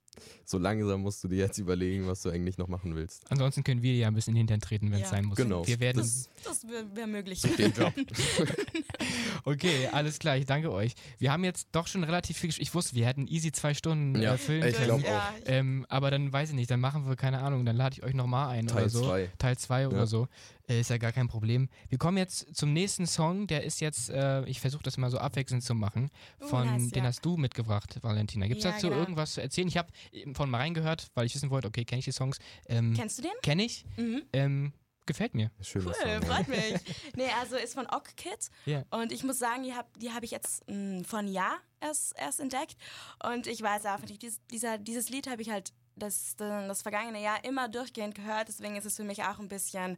so 0.46 0.58
langsam 0.58 1.02
musst 1.02 1.24
du 1.24 1.28
dir 1.28 1.38
jetzt 1.38 1.58
überlegen, 1.58 2.08
was 2.08 2.22
du 2.22 2.30
eigentlich 2.30 2.58
noch 2.58 2.68
machen 2.68 2.96
willst. 2.96 3.24
Ansonsten 3.32 3.64
können 3.64 3.82
wir 3.82 3.96
ja 3.96 4.08
ein 4.08 4.14
bisschen 4.14 4.32
in 4.36 4.46
den 4.46 4.48
Hintern 4.50 4.60
treten, 4.62 4.92
wenn 4.92 4.98
es 5.02 5.10
Ja. 5.10 5.16
sein 5.18 5.26
muss. 5.26 5.38
Genau. 5.38 5.66
Wir 5.66 5.80
werden. 5.80 5.98
Das, 6.00 6.30
das 6.44 6.68
wäre 6.68 6.86
wär 6.96 7.08
möglich. 7.08 7.42
Den 7.42 7.72
Job. 7.74 7.94
Okay, 9.44 9.88
alles 9.92 10.20
klar, 10.20 10.38
ich 10.38 10.46
danke 10.46 10.72
euch. 10.72 10.94
Wir 11.18 11.32
haben 11.32 11.44
jetzt 11.44 11.70
doch 11.72 11.88
schon 11.88 12.04
relativ 12.04 12.38
viel 12.38 12.52
Ich 12.60 12.74
wusste, 12.76 12.96
wir 12.96 13.06
hätten 13.08 13.28
easy 13.28 13.52
zwei 13.52 13.74
Stunden 13.74 14.22
Ja, 14.22 14.36
äh, 14.36 14.38
füllen 14.38 14.64
ich 14.68 14.76
können. 14.76 15.04
ja, 15.04 15.34
Ähm, 15.46 15.86
aber 15.90 16.12
dann 16.12 16.32
weiß 16.32 16.50
ich 16.50 16.56
nicht, 16.56 16.70
dann 16.70 16.80
machen 16.80 17.08
wir, 17.08 17.16
keine 17.16 17.40
Ahnung, 17.42 17.66
dann 17.66 17.76
lade 17.76 17.96
ich 17.98 18.04
euch 18.04 18.14
nochmal 18.14 18.50
ein 18.50 18.66
oder 18.66 18.74
Teil 18.76 18.90
so. 18.90 19.04
2. 19.06 19.30
Teil 19.40 19.58
2 19.58 19.88
oder 19.88 19.98
Ja. 20.00 20.06
so. 20.06 20.28
Äh, 20.70 20.82
ist 20.82 20.90
ja 20.92 20.98
gar 20.98 21.12
kein 21.12 21.28
Problem. 21.28 21.70
Wir 21.90 21.98
kommen 21.98 22.18
jetzt 22.18 22.56
zum 22.56 22.72
nächsten 22.74 23.08
Song, 23.08 23.48
der 23.48 23.64
ist 23.64 23.82
jetzt, 23.82 24.10
äh, 24.12 24.46
ich 24.46 24.60
versuche 24.62 24.84
das 24.84 24.98
mal 24.98 25.10
so 25.10 25.18
abwechselnd 25.18 25.64
zu 25.64 25.74
machen. 25.74 26.12
Oh, 26.40 26.46
Von, 26.48 26.68
nice, 26.68 26.90
den 26.92 27.04
ja. 27.04 27.10
hast 27.10 27.26
du 27.26 27.36
mitgebracht, 27.38 27.98
Valentina. 28.04 28.48
Gibt 28.48 28.60
es 28.60 28.66
Ja, 28.66 28.72
dazu 28.74 28.90
genau. 28.90 29.00
irgendwas 29.02 29.34
zu 29.34 29.42
erzählen? 29.42 29.68
Ich 29.68 29.78
habe 29.78 29.90
von 30.34 30.50
mal 30.50 30.60
reingehört, 30.60 31.08
weil 31.16 31.26
ich 31.26 31.34
wissen 31.36 31.50
wollte, 31.50 31.68
okay, 31.68 31.84
kenne 31.84 32.00
ich 32.00 32.06
die 32.06 32.12
Songs? 32.12 32.38
Ähm, 32.68 32.94
Kennst 32.96 33.18
du 33.18 33.24
den? 33.24 33.32
Kenne 33.42 33.64
ich. 33.64 33.86
Mhm. 33.98 34.22
Ähm, 34.34 34.74
gefällt 35.06 35.34
mir. 35.34 35.52
Schöner 35.62 35.88
Cool, 35.88 35.94
Song. 35.96 36.10
ja. 36.10 36.22
freut 36.22 36.48
mich. 36.48 36.82
nee, 37.16 37.30
also 37.40 37.56
ist 37.56 37.74
von 37.74 37.88
Ok 37.88 38.16
Kid. 38.16 38.50
Ja. 38.66 38.84
Und 38.92 39.12
ich 39.12 39.24
muss 39.24 39.40
sagen, 39.40 39.64
die 39.64 39.74
habe 39.74 39.88
die 39.98 40.12
hab 40.12 40.24
ich 40.24 40.32
jetzt 40.32 40.68
mh, 40.70 41.04
vor 41.04 41.20
einem 41.20 41.32
Jahr 41.32 41.58
erst, 41.80 42.18
erst 42.18 42.40
entdeckt. 42.40 42.78
Und 43.24 43.48
ich 43.48 43.62
weiß 43.62 43.86
einfach 43.86 44.08
nicht, 44.08 44.22
dies, 44.22 44.40
dieser, 44.52 44.78
dieses 44.78 45.10
Lied 45.10 45.28
habe 45.28 45.42
ich 45.42 45.50
halt 45.50 45.74
das, 45.96 46.36
das 46.38 46.82
vergangene 46.82 47.22
Jahr 47.22 47.44
immer 47.44 47.68
durchgehend 47.70 48.16
gehört. 48.16 48.48
Deswegen 48.48 48.76
ist 48.76 48.86
es 48.86 48.96
für 48.96 49.04
mich 49.04 49.24
auch 49.24 49.40
ein 49.40 49.50
bisschen 49.50 49.98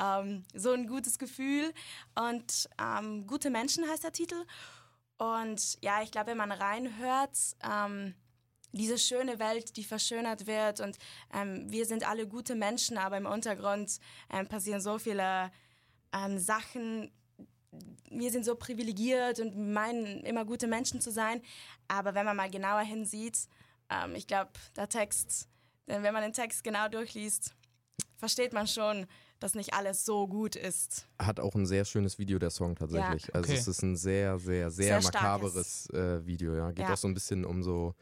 ähm, 0.00 0.44
so 0.54 0.72
ein 0.72 0.86
gutes 0.86 1.18
Gefühl. 1.18 1.72
Und 2.14 2.68
ähm, 2.80 3.26
Gute 3.26 3.50
Menschen 3.50 3.88
heißt 3.88 4.04
der 4.04 4.12
Titel. 4.12 4.44
Und 5.18 5.78
ja, 5.82 6.02
ich 6.02 6.10
glaube, 6.10 6.30
wenn 6.30 6.36
man 6.38 6.52
reinhört, 6.52 7.38
ähm, 7.62 8.14
diese 8.76 8.98
schöne 8.98 9.38
Welt, 9.38 9.76
die 9.76 9.84
verschönert 9.84 10.46
wird 10.46 10.80
und 10.80 10.96
ähm, 11.34 11.66
wir 11.70 11.86
sind 11.86 12.08
alle 12.08 12.26
gute 12.26 12.54
Menschen, 12.54 12.98
aber 12.98 13.16
im 13.16 13.26
Untergrund 13.26 13.98
ähm, 14.32 14.46
passieren 14.46 14.80
so 14.80 14.98
viele 14.98 15.50
ähm, 16.12 16.38
Sachen. 16.38 17.10
Wir 18.10 18.30
sind 18.30 18.44
so 18.44 18.54
privilegiert 18.54 19.40
und 19.40 19.56
meinen 19.72 20.20
immer 20.24 20.44
gute 20.44 20.66
Menschen 20.66 21.00
zu 21.00 21.10
sein, 21.10 21.42
aber 21.88 22.14
wenn 22.14 22.24
man 22.24 22.36
mal 22.36 22.50
genauer 22.50 22.80
hinsieht, 22.82 23.48
ähm, 23.90 24.14
ich 24.14 24.26
glaube, 24.26 24.50
der 24.76 24.88
Text, 24.88 25.48
denn 25.88 26.02
wenn 26.02 26.14
man 26.14 26.22
den 26.22 26.32
Text 26.32 26.64
genau 26.64 26.88
durchliest, 26.88 27.54
versteht 28.16 28.52
man 28.52 28.66
schon, 28.66 29.06
dass 29.40 29.54
nicht 29.54 29.74
alles 29.74 30.04
so 30.04 30.26
gut 30.26 30.56
ist. 30.56 31.06
Hat 31.18 31.40
auch 31.40 31.54
ein 31.54 31.66
sehr 31.66 31.84
schönes 31.84 32.18
Video, 32.18 32.38
der 32.38 32.50
Song 32.50 32.74
tatsächlich. 32.74 33.34
Also 33.34 33.52
Okay. 33.52 33.60
es 33.60 33.68
ist 33.68 33.82
ein 33.82 33.96
sehr, 33.96 34.38
sehr, 34.38 34.70
sehr, 34.70 35.00
Sehr 35.00 35.02
makaberes 35.02 35.90
äh, 35.90 36.24
Video, 36.24 36.54
ja. 36.54 36.70
Geht 36.70 36.88
Ja. 36.88 36.94
auch 36.94 36.96
so 36.96 37.08
ein 37.08 37.14
bisschen 37.14 37.44
um 37.44 37.62
so 37.62 37.94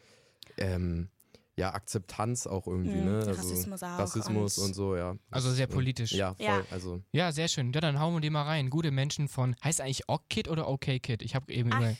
ähm, 0.58 1.08
ja, 1.56 1.72
Akzeptanz 1.72 2.46
auch 2.48 2.66
irgendwie, 2.66 2.96
Mhm, 2.96 3.04
ne? 3.04 3.16
Also 3.18 3.30
Rassismus 3.30 3.82
auch 3.84 3.98
Rassismus 3.98 4.58
und, 4.58 4.64
und- 4.66 4.74
so, 4.74 4.96
ja. 4.96 5.14
Also 5.30 5.52
sehr 5.52 5.68
politisch. 5.68 6.10
Ja, 6.12 6.34
voll. 6.34 6.44
Ja. 6.46 6.62
Also 6.70 7.00
Ja, 7.12 7.30
sehr 7.30 7.46
schön. 7.48 7.72
Ja, 7.72 7.80
dann 7.80 8.00
hauen 8.00 8.14
wir 8.14 8.20
die 8.20 8.30
mal 8.30 8.42
rein. 8.42 8.70
Gute 8.70 8.90
Menschen 8.90 9.28
von. 9.28 9.54
Heißt 9.62 9.80
eigentlich 9.80 10.08
Ok 10.08 10.22
Kid 10.28 10.48
oder 10.48 10.66
OK 10.68 10.86
Kid? 11.00 11.22
Ich 11.22 11.34
habe 11.36 11.52
eben 11.52 11.70
Ach, 11.72 11.78
über, 11.80 11.94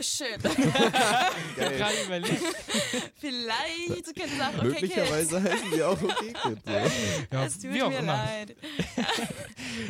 Schön. 0.00 0.40
gerade 1.56 1.94
überlegt. 2.06 2.40
Vielleicht 3.16 4.04
könnte 4.04 4.22
es 4.34 4.40
auch 4.40 4.54
okay 4.58 4.64
möglicherweise 4.68 5.42
heißen 5.42 5.70
die 5.74 5.82
auch 5.82 6.00
okay 6.00 6.32
Kid. 6.42 6.58
So. 6.64 6.70
Ja, 7.36 7.44
Es 7.44 7.58
tut 7.58 7.72
wie 7.74 7.82
auch 7.82 7.90
mir 7.90 7.98
immer. 7.98 8.12
leid. 8.14 8.56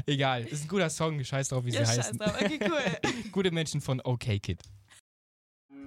Egal, 0.06 0.44
ist 0.46 0.64
ein 0.64 0.68
guter 0.68 0.90
Song. 0.90 1.22
Scheiß 1.22 1.48
drauf, 1.48 1.64
wie 1.64 1.70
Ja, 1.72 1.84
sie 1.84 1.94
scheiß 1.94 2.06
heißen. 2.06 2.18
drauf. 2.18 2.34
Okay, 2.40 2.58
cool. 2.62 3.10
Gute 3.32 3.50
Menschen 3.50 3.80
von 3.80 4.00
OK 4.00 4.24
Kid. 4.42 4.62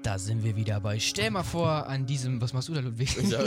Da 0.03 0.17
sind 0.17 0.43
wir 0.43 0.55
wieder 0.55 0.79
bei. 0.79 0.99
Stell 0.99 1.29
mal 1.31 1.43
vor, 1.43 1.87
an 1.87 2.05
diesem. 2.05 2.41
Was 2.41 2.53
machst 2.53 2.69
du 2.69 2.73
da, 2.73 2.79
Ludwig? 2.79 3.15
Ja, 3.29 3.43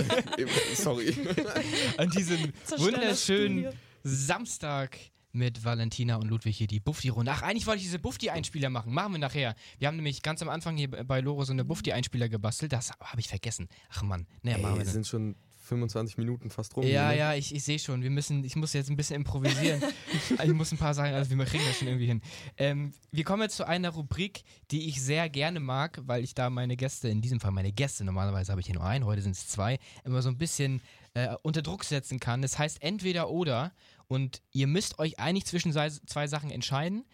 sorry. 0.74 1.14
an 1.96 2.10
diesem 2.10 2.52
wunderschönen. 2.76 3.68
Samstag 4.04 4.98
mit 5.32 5.64
Valentina 5.64 6.16
und 6.16 6.28
Ludwig 6.28 6.56
hier 6.56 6.66
die 6.66 6.80
Bufti-Runde. 6.80 7.32
Ach, 7.32 7.42
eigentlich 7.42 7.66
wollte 7.66 7.78
ich 7.78 7.84
diese 7.84 7.98
Bufti-Einspieler 7.98 8.68
machen. 8.68 8.92
Machen 8.92 9.12
wir 9.12 9.18
nachher. 9.18 9.54
Wir 9.78 9.88
haben 9.88 9.96
nämlich 9.96 10.22
ganz 10.22 10.42
am 10.42 10.48
Anfang 10.50 10.76
hier 10.76 10.90
bei 10.90 11.20
Loro 11.20 11.44
so 11.44 11.52
eine 11.52 11.64
Bufti-Einspieler 11.64 12.28
gebastelt. 12.28 12.72
Das 12.72 12.90
habe 13.00 13.20
ich 13.20 13.28
vergessen. 13.28 13.68
Ach 13.90 14.02
Mann. 14.02 14.26
Naja, 14.42 14.58
machen 14.58 14.74
Ey, 14.80 14.84
wir 14.84 14.92
sind 14.92 15.06
schon 15.06 15.36
25 15.72 16.18
Minuten 16.18 16.50
fast 16.50 16.76
rum. 16.76 16.84
Ja, 16.84 17.08
ne? 17.08 17.18
ja, 17.18 17.34
ich, 17.34 17.54
ich 17.54 17.64
sehe 17.64 17.78
schon. 17.78 18.02
Wir 18.02 18.10
müssen, 18.10 18.44
ich 18.44 18.56
muss 18.56 18.72
jetzt 18.72 18.90
ein 18.90 18.96
bisschen 18.96 19.16
improvisieren. 19.16 19.82
ich 20.44 20.52
muss 20.52 20.72
ein 20.72 20.78
paar 20.78 20.94
Sachen, 20.94 21.14
also 21.14 21.36
wir 21.36 21.44
kriegen 21.44 21.64
das 21.66 21.78
schon 21.78 21.88
irgendwie 21.88 22.06
hin. 22.06 22.22
Ähm, 22.56 22.92
wir 23.10 23.24
kommen 23.24 23.42
jetzt 23.42 23.56
zu 23.56 23.66
einer 23.66 23.90
Rubrik, 23.90 24.44
die 24.70 24.88
ich 24.88 25.02
sehr 25.02 25.28
gerne 25.28 25.60
mag, 25.60 26.00
weil 26.06 26.22
ich 26.22 26.34
da 26.34 26.50
meine 26.50 26.76
Gäste, 26.76 27.08
in 27.08 27.20
diesem 27.20 27.40
Fall 27.40 27.50
meine 27.50 27.72
Gäste, 27.72 28.04
normalerweise 28.04 28.52
habe 28.52 28.60
ich 28.60 28.66
hier 28.66 28.76
nur 28.76 28.84
einen, 28.84 29.04
heute 29.04 29.22
sind 29.22 29.32
es 29.32 29.48
zwei, 29.48 29.78
immer 30.04 30.22
so 30.22 30.28
ein 30.28 30.38
bisschen 30.38 30.80
äh, 31.14 31.34
unter 31.42 31.62
Druck 31.62 31.84
setzen 31.84 32.20
kann. 32.20 32.42
Das 32.42 32.58
heißt 32.58 32.82
entweder 32.82 33.30
oder 33.30 33.72
und 34.08 34.42
ihr 34.52 34.66
müsst 34.66 34.98
euch 34.98 35.18
eigentlich 35.18 35.46
zwischen 35.46 35.72
zwei 35.72 36.26
Sachen 36.26 36.50
entscheiden. 36.50 37.04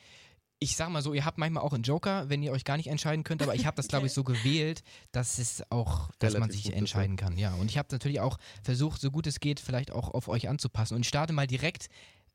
Ich 0.60 0.76
sag 0.76 0.88
mal 0.90 1.02
so, 1.02 1.14
ihr 1.14 1.24
habt 1.24 1.38
manchmal 1.38 1.62
auch 1.62 1.72
einen 1.72 1.84
Joker, 1.84 2.28
wenn 2.28 2.42
ihr 2.42 2.50
euch 2.50 2.64
gar 2.64 2.76
nicht 2.76 2.88
entscheiden 2.88 3.22
könnt, 3.22 3.42
aber 3.42 3.54
ich 3.54 3.64
habe 3.64 3.76
das, 3.76 3.88
glaube 3.88 4.06
ich, 4.06 4.12
so 4.14 4.24
gewählt, 4.24 4.82
dass 5.12 5.38
es 5.38 5.62
auch, 5.70 6.10
dass 6.18 6.32
man 6.32 6.42
Relativ 6.42 6.56
sich 6.56 6.64
gut 6.64 6.72
ist, 6.72 6.78
entscheiden 6.78 7.16
kann. 7.16 7.38
Ja, 7.38 7.54
und 7.54 7.70
ich 7.70 7.78
habe 7.78 7.88
natürlich 7.92 8.20
auch 8.20 8.38
versucht, 8.62 9.00
so 9.00 9.10
gut 9.10 9.26
es 9.26 9.38
geht, 9.38 9.60
vielleicht 9.60 9.92
auch 9.92 10.12
auf 10.12 10.28
euch 10.28 10.48
anzupassen. 10.48 10.94
Und 10.94 11.02
ich 11.02 11.08
starte 11.08 11.32
mal 11.32 11.46
direkt 11.46 11.88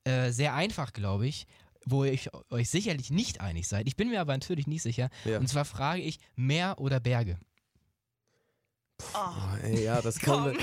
äh, 0.05 0.31
sehr 0.31 0.53
einfach, 0.53 0.93
glaube 0.93 1.27
ich, 1.27 1.47
wo 1.85 2.05
ihr 2.05 2.17
euch 2.49 2.69
sicherlich 2.69 3.11
nicht 3.11 3.41
einig 3.41 3.67
seid. 3.67 3.87
Ich 3.87 3.95
bin 3.95 4.09
mir 4.09 4.21
aber 4.21 4.33
natürlich 4.33 4.67
nicht 4.67 4.83
sicher. 4.83 5.09
Ja. 5.25 5.39
Und 5.39 5.47
zwar 5.47 5.65
frage 5.65 6.01
ich, 6.01 6.19
Meer 6.35 6.75
oder 6.79 6.99
Berge? 6.99 7.37
Oh. 9.13 9.17
Oh, 9.17 9.57
ey, 9.65 9.83
ja, 9.83 10.01
das 10.01 10.19
kommt, 10.19 10.57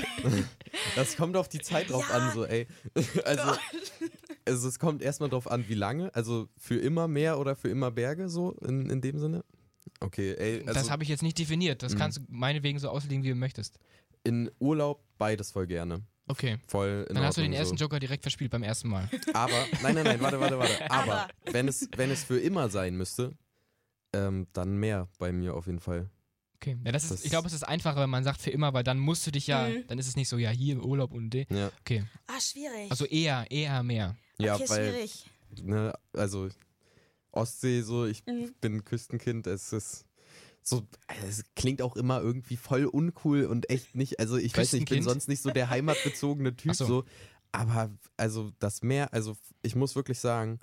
das 0.95 1.15
kommt 1.17 1.35
auf 1.37 1.47
die 1.49 1.59
Zeit 1.59 1.89
drauf 1.89 2.05
Ja. 2.09 2.15
an, 2.17 2.33
so, 2.33 2.45
ey. 2.45 2.67
Also, 3.25 3.53
also 4.45 4.67
es 4.67 4.79
kommt 4.79 5.01
erstmal 5.01 5.29
drauf 5.29 5.49
an, 5.49 5.65
wie 5.67 5.73
lange. 5.75 6.13
Also 6.15 6.47
für 6.57 6.75
immer 6.77 7.07
Meer 7.07 7.39
oder 7.39 7.55
für 7.55 7.69
immer 7.69 7.91
Berge, 7.91 8.29
so 8.29 8.51
in, 8.61 8.89
in 8.89 9.01
dem 9.01 9.19
Sinne. 9.19 9.43
Okay, 9.99 10.33
ey, 10.37 10.59
also 10.61 10.73
das 10.73 10.89
habe 10.89 11.03
ich 11.03 11.09
jetzt 11.09 11.21
nicht 11.23 11.37
definiert. 11.37 11.83
Das 11.83 11.93
Mhm. 11.93 11.97
kannst 11.99 12.17
du 12.17 12.21
meinetwegen 12.27 12.79
so 12.79 12.89
auslegen, 12.89 13.23
wie 13.23 13.29
du 13.29 13.35
möchtest. 13.35 13.79
in 14.23 14.51
Urlaub 14.59 15.03
beides 15.17 15.51
voll 15.51 15.65
gerne. 15.67 16.01
Okay. 16.27 16.57
Voll 16.67 17.05
in 17.09 17.15
Dann 17.15 17.23
hast 17.25 17.37
du 17.37 17.41
den 17.41 17.53
ersten 17.53 17.75
so. 17.77 17.83
Joker 17.85 17.99
direkt 17.99 18.23
verspielt 18.23 18.51
beim 18.51 18.61
ersten 18.63 18.87
Mal. 18.87 19.09
Aber, 19.33 19.65
nein, 19.81 19.95
nein, 19.95 20.03
nein, 20.05 20.21
warte, 20.21 20.39
warte, 20.39 20.57
warte. 20.59 20.91
Aber, 20.91 21.13
Aber. 21.23 21.27
wenn 21.51 21.67
es, 21.67 21.89
wenn 21.97 22.11
es 22.11 22.23
für 22.23 22.39
immer 22.39 22.69
sein 22.69 22.95
müsste, 22.95 23.33
ähm, 24.13 24.47
dann 24.53 24.77
mehr 24.77 25.07
bei 25.17 25.31
mir 25.31 25.55
auf 25.55 25.65
jeden 25.65 25.79
Fall. 25.79 26.09
Okay. 26.61 26.77
Ja, 26.85 26.91
das 26.91 27.03
ist, 27.05 27.11
Das- 27.11 27.23
ich 27.23 27.29
glaube, 27.31 27.47
es 27.47 27.53
ist 27.53 27.63
einfacher, 27.63 28.01
wenn 28.01 28.09
man 28.09 28.23
sagt 28.23 28.39
für 28.41 28.51
immer, 28.51 28.71
weil 28.73 28.83
dann 28.83 28.99
musst 28.99 29.25
du 29.25 29.31
dich 29.31 29.47
ja, 29.47 29.67
Mhm. 29.69 29.83
dann 29.87 29.97
ist 29.97 30.07
es 30.07 30.15
nicht 30.15 30.29
so, 30.29 30.37
ja, 30.37 30.51
hier 30.51 30.73
im 30.75 30.85
Urlaub 30.85 31.11
und 31.11 31.31
de. 31.31 31.47
Ja, 31.49 31.71
Okay. 31.81 32.03
Ah, 32.27 32.39
schwierig. 32.39 32.91
Also 32.91 33.05
eher, 33.05 33.49
eher 33.49 33.81
mehr. 33.83 34.15
ja 34.37 34.55
okay, 34.55 34.69
weil, 34.69 34.91
schwierig. 34.93 35.29
ne, 35.63 35.93
also 36.13 36.49
Ostsee, 37.31 37.81
so, 37.81 38.05
ich 38.05 38.23
Mhm. 38.27 38.53
bin 38.61 38.83
Küstenkind, 38.85 39.47
es 39.47 39.73
ist 39.73 40.05
so, 40.61 40.85
es 41.27 41.43
klingt 41.55 41.81
auch 41.81 41.95
immer 41.95 42.21
irgendwie 42.21 42.57
voll 42.57 42.85
uncool 42.85 43.45
und 43.45 43.69
echt 43.71 43.95
nicht, 43.95 44.19
also 44.19 44.37
ich 44.37 44.55
weiß 44.55 44.73
nicht, 44.73 44.83
ich 44.83 44.89
bin 44.89 45.03
sonst 45.03 45.27
nicht 45.27 45.41
so 45.41 45.49
der 45.49 45.69
heimatbezogene 45.71 46.55
Typ, 46.57 46.75
so. 46.75 46.85
so, 46.85 47.03
aber 47.51 47.89
also 48.17 48.51
das 48.59 48.83
Meer, 48.83 49.11
also 49.13 49.35
ich 49.63 49.75
muss 49.75 49.95
wirklich 49.95 50.19
sagen, 50.19 50.59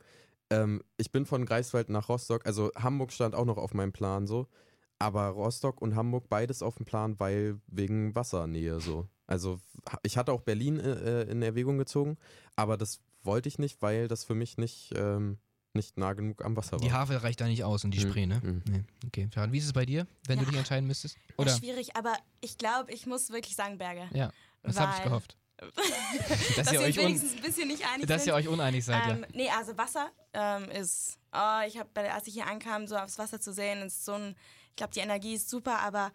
ähm, 0.50 0.82
ich 0.96 1.10
bin 1.10 1.26
von 1.26 1.44
Greifswald 1.44 1.88
nach 1.88 2.08
Rostock, 2.08 2.46
also 2.46 2.70
Hamburg 2.76 3.10
stand 3.12 3.34
auch 3.34 3.44
noch 3.46 3.56
auf 3.58 3.74
meinem 3.74 3.92
Plan 3.92 4.26
so, 4.28 4.46
aber 4.98 5.28
Rostock 5.28 5.80
und 5.80 5.94
Hamburg 5.94 6.28
beides 6.28 6.62
auf 6.62 6.74
dem 6.76 6.86
Plan, 6.86 7.18
weil 7.20 7.60
wegen 7.66 8.14
Wassernähe 8.14 8.80
so. 8.80 9.06
Also 9.26 9.60
ich 10.02 10.16
hatte 10.16 10.32
auch 10.32 10.40
Berlin 10.42 10.80
äh, 10.80 11.22
in 11.24 11.42
Erwägung 11.42 11.78
gezogen, 11.78 12.16
aber 12.56 12.76
das 12.76 13.00
wollte 13.22 13.48
ich 13.48 13.58
nicht, 13.58 13.82
weil 13.82 14.08
das 14.08 14.24
für 14.24 14.34
mich 14.34 14.56
nicht, 14.58 14.92
ähm, 14.96 15.38
nicht 15.74 15.98
nah 15.98 16.14
genug 16.14 16.44
am 16.44 16.56
Wasser 16.56 16.72
war. 16.72 16.78
Die 16.80 16.92
Havel 16.92 17.18
reicht 17.18 17.40
da 17.40 17.46
nicht 17.46 17.62
aus 17.64 17.84
und 17.84 17.92
die 17.92 18.04
Mhm. 18.04 18.08
Spree, 18.10 18.26
ne? 18.26 18.40
Mhm. 18.42 18.62
Nee. 18.68 18.84
Okay. 19.06 19.28
Wie 19.50 19.58
ist 19.58 19.66
es 19.66 19.72
bei 19.72 19.84
dir, 19.84 20.06
wenn 20.26 20.38
du 20.38 20.44
Ja. 20.44 20.50
dich 20.50 20.58
entscheiden 20.58 20.86
müsstest? 20.86 21.16
Ja, 21.16 21.34
Oder? 21.36 21.56
schwierig, 21.56 21.94
aber 21.96 22.14
ich 22.40 22.56
glaube, 22.58 22.90
ich 22.92 23.06
muss 23.06 23.30
wirklich 23.30 23.54
sagen 23.54 23.76
Berge. 23.78 24.08
Ja. 24.14 24.32
Das 24.62 24.80
habe 24.80 24.92
ich 24.96 25.02
gehofft. 25.04 25.36
Dass, 25.60 26.56
Dass 26.56 26.72
ihr 26.72 26.80
wir 26.80 26.86
euch 26.86 26.96
wenigstens 26.96 27.34
ein 27.34 27.42
bisschen 27.42 27.66
nicht 27.68 27.84
einig 27.92 28.06
dass 28.06 28.22
sind. 28.22 28.32
ihr 28.32 28.36
euch 28.36 28.46
uneinig 28.48 28.84
seid, 28.84 29.08
ähm, 29.08 29.26
Nee, 29.34 29.50
also 29.50 29.76
Wasser 29.76 30.08
ähm, 30.32 30.70
ist, 30.70 31.18
oh, 31.32 31.60
ich 31.66 31.76
habe, 31.78 32.12
als 32.12 32.28
ich 32.28 32.34
hier 32.34 32.46
ankam, 32.46 32.86
so 32.86 32.96
aufs 32.96 33.18
Wasser 33.18 33.40
zu 33.40 33.52
sehen, 33.52 33.82
ist 33.82 34.04
so 34.04 34.12
ein, 34.12 34.36
glaube, 34.78 34.94
die 34.94 35.00
Energie 35.00 35.34
ist 35.34 35.50
super, 35.50 35.80
aber 35.80 36.12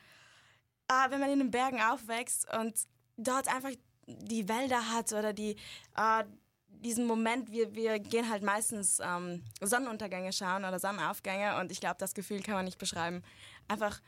ah, 0.88 1.10
wenn 1.10 1.20
man 1.20 1.30
in 1.30 1.40
den 1.40 1.52
Bergen 1.52 1.82
aufwächst 1.82 2.52
und 2.58 2.74
dort 3.18 3.48
einfach 3.54 3.72
die 4.08 4.50
Wälder 4.50 4.90
hat 4.90 5.14
oder 5.14 5.34
die, 5.34 5.56
ah, 5.94 6.24
diesen 6.68 7.06
Moment, 7.06 7.52
wir, 7.52 7.74
wir 7.76 8.00
gehen 8.00 8.30
halt 8.30 8.44
meistens 8.44 9.00
ähm, 9.02 9.44
Sonnenuntergänge 9.62 10.34
schauen 10.34 10.66
oder 10.66 10.80
Sonnenaufgänge 10.80 11.60
und 11.60 11.72
ich 11.72 11.80
glaube, 11.80 11.96
das 12.00 12.14
Gefühl 12.14 12.42
kann 12.42 12.56
man 12.56 12.66
nicht 12.66 12.78
beschreiben. 12.78 13.24
Einfach 13.68 14.02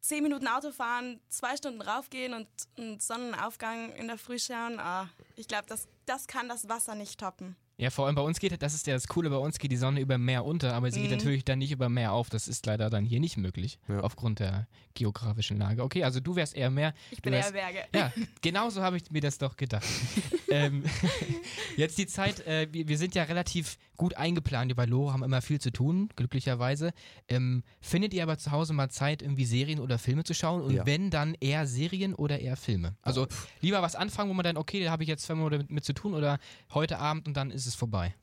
zehn 0.00 0.22
Minuten 0.22 0.48
Auto 0.48 0.72
fahren, 0.72 1.20
zwei 1.28 1.56
Stunden 1.56 1.82
raufgehen 1.82 2.32
und 2.32 2.48
einen 2.78 3.00
Sonnenaufgang 3.00 3.92
in 3.92 4.06
der 4.06 4.16
Früh 4.16 4.38
schauen. 4.38 4.78
Ah, 4.80 5.08
ich 5.36 5.48
glaube, 5.48 5.66
das, 5.68 5.88
das 6.06 6.26
kann 6.26 6.48
das 6.48 6.68
Wasser 6.68 6.94
nicht 6.94 7.20
toppen. 7.20 7.56
Ja, 7.80 7.88
vor 7.88 8.04
allem 8.06 8.14
bei 8.14 8.20
uns 8.22 8.38
geht, 8.38 8.60
das 8.62 8.74
ist 8.74 8.86
ja 8.86 8.92
das 8.92 9.08
Coole, 9.08 9.30
bei 9.30 9.36
uns 9.38 9.58
geht 9.58 9.72
die 9.72 9.76
Sonne 9.78 10.00
über 10.00 10.18
Meer 10.18 10.44
unter, 10.44 10.74
aber 10.74 10.90
sie 10.90 11.00
geht 11.00 11.10
Mhm. 11.10 11.16
natürlich 11.16 11.44
dann 11.46 11.58
nicht 11.60 11.72
über 11.72 11.88
Meer 11.88 12.12
auf. 12.12 12.28
Das 12.28 12.46
ist 12.46 12.66
leider 12.66 12.90
dann 12.90 13.06
hier 13.06 13.20
nicht 13.20 13.38
möglich, 13.38 13.78
Ja. 13.88 14.00
aufgrund 14.00 14.38
der 14.38 14.66
geografischen 14.92 15.56
Lage. 15.58 15.82
Okay, 15.82 16.04
also 16.04 16.20
du 16.20 16.36
wärst 16.36 16.54
eher 16.54 16.70
Meer. 16.70 16.92
Ich 17.10 17.22
bin 17.22 17.32
wärst- 17.32 17.54
eher 17.54 17.72
Berge. 17.72 17.78
Ja, 17.94 18.12
genau 18.42 18.68
so 18.68 18.82
habe 18.82 18.98
ich 18.98 19.10
mir 19.10 19.22
das 19.22 19.38
doch 19.38 19.56
gedacht. 19.56 19.86
ähm, 20.50 20.84
jetzt 21.76 21.98
die 21.98 22.06
Zeit, 22.06 22.46
äh, 22.46 22.68
wir, 22.70 22.88
wir 22.88 22.98
sind 22.98 23.14
ja 23.14 23.22
relativ 23.24 23.76
gut 23.96 24.16
eingeplant 24.16 24.74
bei 24.76 24.84
Loro, 24.86 25.12
haben 25.12 25.22
immer 25.22 25.42
viel 25.42 25.60
zu 25.60 25.70
tun, 25.70 26.08
glücklicherweise. 26.16 26.92
Ähm, 27.28 27.62
findet 27.80 28.14
ihr 28.14 28.22
aber 28.22 28.38
zu 28.38 28.50
Hause 28.50 28.72
mal 28.72 28.90
Zeit, 28.90 29.22
irgendwie 29.22 29.44
Serien 29.44 29.80
oder 29.80 29.98
Filme 29.98 30.24
zu 30.24 30.34
schauen? 30.34 30.62
Und 30.62 30.74
Ja. 30.74 30.86
wenn, 30.86 31.10
dann 31.10 31.34
eher 31.40 31.66
Serien 31.66 32.14
oder 32.14 32.38
eher 32.40 32.56
Filme? 32.56 32.96
Also 33.02 33.26
lieber 33.60 33.82
was 33.82 33.94
anfangen, 33.96 34.30
wo 34.30 34.34
man 34.34 34.44
dann, 34.44 34.56
okay, 34.56 34.84
da 34.84 34.90
habe 34.90 35.02
ich 35.02 35.08
jetzt 35.08 35.24
zwei 35.24 35.34
Monate 35.34 35.58
mit, 35.58 35.70
mit 35.70 35.84
zu 35.84 35.92
tun 35.92 36.14
oder 36.14 36.38
heute 36.72 36.98
Abend 36.98 37.26
und 37.28 37.36
dann 37.36 37.50
ist 37.50 37.66
es 37.66 37.74
vorbei. 37.74 38.14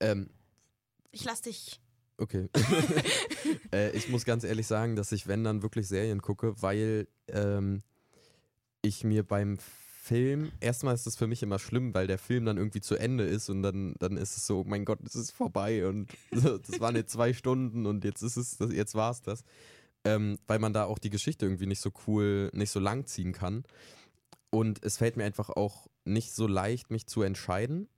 Ähm, 0.00 0.30
Ich 1.10 1.24
lass 1.24 1.42
dich. 1.42 1.80
Okay. 2.18 2.48
äh, 3.72 3.90
ich 3.96 4.08
muss 4.08 4.24
ganz 4.24 4.44
ehrlich 4.44 4.66
sagen, 4.66 4.96
dass 4.96 5.12
ich, 5.12 5.26
wenn 5.26 5.44
dann 5.44 5.62
wirklich 5.62 5.88
Serien 5.88 6.20
gucke, 6.22 6.60
weil 6.62 7.08
ähm, 7.28 7.82
ich 8.82 9.02
mir 9.04 9.22
beim 9.24 9.58
Film, 10.04 10.50
erstmal 10.58 10.96
ist 10.96 11.06
es 11.06 11.14
für 11.14 11.28
mich 11.28 11.44
immer 11.44 11.60
schlimm, 11.60 11.94
weil 11.94 12.08
der 12.08 12.18
Film 12.18 12.44
dann 12.44 12.56
irgendwie 12.56 12.80
zu 12.80 12.96
Ende 12.96 13.22
ist 13.22 13.48
und 13.48 13.62
dann, 13.62 13.94
dann 14.00 14.16
ist 14.16 14.36
es 14.36 14.48
so, 14.48 14.62
oh 14.62 14.64
mein 14.66 14.84
Gott, 14.84 14.98
es 15.06 15.14
ist 15.14 15.30
vorbei 15.30 15.86
und 15.86 16.08
das 16.32 16.80
waren 16.80 16.96
jetzt 16.96 17.12
zwei 17.12 17.32
Stunden 17.32 17.86
und 17.86 18.02
jetzt 18.04 18.20
ist 18.20 18.36
es, 18.36 18.58
jetzt 18.72 18.96
war 18.96 19.12
es 19.12 19.22
das. 19.22 19.44
Ähm, 20.04 20.40
weil 20.48 20.58
man 20.58 20.72
da 20.72 20.86
auch 20.86 20.98
die 20.98 21.10
Geschichte 21.10 21.46
irgendwie 21.46 21.66
nicht 21.66 21.80
so 21.80 21.92
cool, 22.08 22.50
nicht 22.52 22.70
so 22.70 22.80
lang 22.80 23.06
ziehen 23.06 23.32
kann. 23.32 23.62
Und 24.50 24.82
es 24.82 24.96
fällt 24.96 25.16
mir 25.16 25.24
einfach 25.24 25.50
auch 25.50 25.86
nicht 26.04 26.32
so 26.34 26.48
leicht, 26.48 26.90
mich 26.90 27.06
zu 27.06 27.22
entscheiden. 27.22 27.88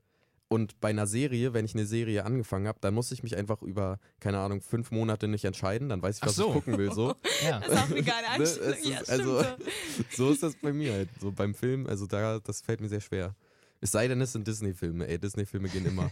Und 0.49 0.79
bei 0.81 0.91
einer 0.91 1.07
Serie, 1.07 1.53
wenn 1.55 1.65
ich 1.65 1.75
eine 1.75 1.87
Serie 1.87 2.25
angefangen 2.25 2.69
habe, 2.69 2.79
dann 2.81 2.95
muss 2.95 3.11
ich 3.11 3.23
mich 3.23 3.37
einfach 3.37 3.63
über, 3.63 3.99
keine 4.21 4.39
Ahnung, 4.39 4.61
fünf 4.61 4.91
Monate 4.91 5.27
nicht 5.27 5.45
entscheiden. 5.45 5.89
Dann 5.89 6.03
weiß 6.03 6.19
ich, 6.19 6.23
was 6.23 6.37
so. 6.37 6.49
ich 6.49 6.53
gucken 6.53 6.79
will. 6.79 6.93
So. 6.93 7.15
Ja. 7.45 7.61
Das 7.61 7.69
ist 7.73 7.79
auch 7.79 7.91
eine 7.91 8.03
geile 8.03 8.27
Ne, 8.39 8.45
Einstellung. 8.45 8.79
ja, 8.93 9.01
ist 9.01 9.11
also- 9.11 9.41
so. 9.41 9.47
so 10.17 10.31
ist 10.31 10.43
das 10.43 10.55
bei 10.57 10.73
mir 10.73 10.93
halt. 10.93 11.09
So 11.21 11.33
beim 11.33 11.55
Film, 11.55 11.87
also 11.87 12.07
da, 12.07 12.39
das 12.41 12.61
fällt 12.61 12.81
mir 12.81 12.89
sehr 12.89 13.01
schwer. 13.01 13.35
Es 13.81 13.91
sei 13.93 14.07
denn, 14.09 14.21
es 14.21 14.33
sind 14.33 14.47
Disney-Filme. 14.47 15.07
Ey, 15.09 15.19
Disney-Filme 15.19 15.69
gehen 15.69 15.85
immer. 15.87 16.11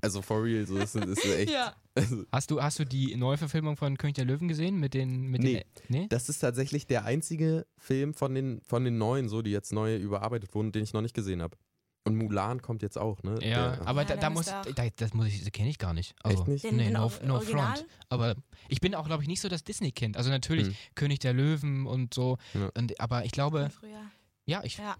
Also 0.00 0.20
for 0.22 0.42
real, 0.44 0.66
so 0.66 0.76
ist 0.76 0.94
es 0.94 1.24
echt. 1.24 1.50
Ja. 1.50 1.74
Also, 1.94 2.24
Hast 2.32 2.50
du, 2.50 2.62
hast 2.62 2.78
du 2.78 2.84
die 2.84 3.16
Neuverfilmung 3.16 3.76
von 3.76 3.96
König 3.96 4.14
der 4.16 4.24
Löwen 4.26 4.48
gesehen 4.48 4.78
mit 4.78 4.92
den, 4.94 5.28
mit 5.30 5.42
Nee. 5.42 5.54
den, 5.54 6.00
nee? 6.00 6.06
das 6.10 6.28
ist 6.28 6.40
tatsächlich 6.40 6.86
der 6.86 7.04
einzige 7.04 7.66
Film 7.78 8.12
von 8.14 8.34
den, 8.34 8.60
von 8.66 8.84
den 8.84 8.98
neuen, 8.98 9.28
so, 9.28 9.40
die 9.42 9.50
jetzt 9.50 9.72
neu 9.72 9.96
überarbeitet 9.96 10.54
wurden, 10.54 10.72
den 10.72 10.82
ich 10.82 10.92
noch 10.92 11.00
nicht 11.02 11.14
gesehen 11.14 11.40
habe. 11.42 11.56
Und 12.06 12.16
Mulan 12.16 12.60
kommt 12.60 12.82
jetzt 12.82 12.98
auch, 12.98 13.22
ne? 13.22 13.38
Ja, 13.40 13.76
Der- 13.76 13.86
aber 13.88 14.02
Ja, 14.02 14.08
da, 14.08 14.16
da 14.16 14.30
muss, 14.30 14.44
da, 14.46 14.62
das 14.96 15.14
muss 15.14 15.26
ich, 15.28 15.40
das 15.42 15.50
kenne 15.52 15.70
ich 15.70 15.78
gar 15.78 15.94
nicht. 15.94 16.14
Also, 16.22 16.40
Echt 16.40 16.48
nicht? 16.48 16.64
Den, 16.64 16.76
Nee, 16.76 16.84
den 16.84 16.92
no, 16.92 17.10
no 17.24 17.40
front. 17.40 17.86
Aber 18.10 18.34
ich 18.68 18.80
bin 18.82 18.94
auch, 18.94 19.06
glaube 19.06 19.22
ich, 19.22 19.28
nicht 19.28 19.40
so 19.40 19.48
das 19.48 19.64
Disney-Kind. 19.64 20.18
Also 20.18 20.28
natürlich 20.28 20.66
Hm. 20.68 20.74
König 20.94 21.20
der 21.20 21.32
Löwen 21.32 21.86
und 21.86 22.12
so. 22.12 22.36
Ja. 22.52 22.68
Und, 22.76 23.00
aber 23.00 23.24
ich 23.24 23.32
glaube, 23.32 23.70
Früher. 23.70 24.02
ja, 24.44 24.62
ich, 24.64 24.76
Ja. 24.76 24.96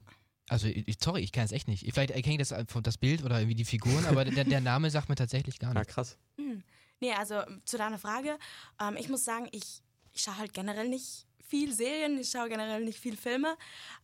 also 0.49 0.67
ich, 0.67 0.97
sorry, 0.99 1.21
ich 1.21 1.31
kann 1.33 1.45
es 1.45 1.53
echt 1.53 1.69
nicht. 1.69 1.83
Vielleicht 1.93 2.11
erkenne 2.13 2.41
ich 2.41 2.49
das, 2.49 2.55
das 2.83 2.97
Bild 2.97 3.23
oder 3.23 3.39
irgendwie 3.39 3.55
die 3.57 3.67
Figuren, 3.67 4.07
aber 4.07 4.25
der, 4.25 4.45
der 4.45 4.63
Name 4.63 4.91
sagt 4.91 5.11
mir 5.11 5.15
tatsächlich 5.15 5.59
gar 5.59 5.73
Ah, 5.77 5.81
nichts. 5.81 5.93
krass. 5.93 6.17
Hm. 6.39 6.63
Nee, 7.01 7.13
also 7.13 7.43
zu 7.67 7.77
deiner 7.77 7.99
Frage. 7.99 8.39
Ähm, 8.81 8.97
ich 8.99 9.11
muss 9.11 9.25
sagen, 9.27 9.47
ich, 9.53 9.83
ich 10.15 10.23
schaue 10.23 10.39
halt 10.39 10.55
generell 10.55 10.89
nicht 10.89 11.27
viel 11.47 11.71
Serien, 11.75 12.17
ich 12.19 12.31
schaue 12.31 12.49
generell 12.49 12.83
nicht 12.83 12.99
viel 12.99 13.19
Filme. 13.19 13.57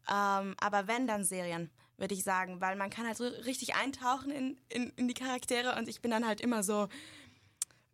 Ähm, 0.06 0.54
aber 0.60 0.86
wenn, 0.86 1.06
dann 1.06 1.24
Serien, 1.24 1.70
würde 2.00 2.14
ich 2.14 2.24
sagen. 2.24 2.60
Weil 2.60 2.74
man 2.76 2.90
kann 2.90 3.06
halt 3.06 3.16
so 3.16 3.24
richtig 3.26 3.74
eintauchen 3.76 4.30
in, 4.32 4.58
in, 4.68 4.90
in 4.96 5.06
die 5.06 5.14
Charaktere 5.14 5.76
und 5.76 5.88
ich 5.88 6.00
bin 6.02 6.10
dann 6.10 6.26
halt 6.26 6.40
immer 6.40 6.62
so. 6.64 6.88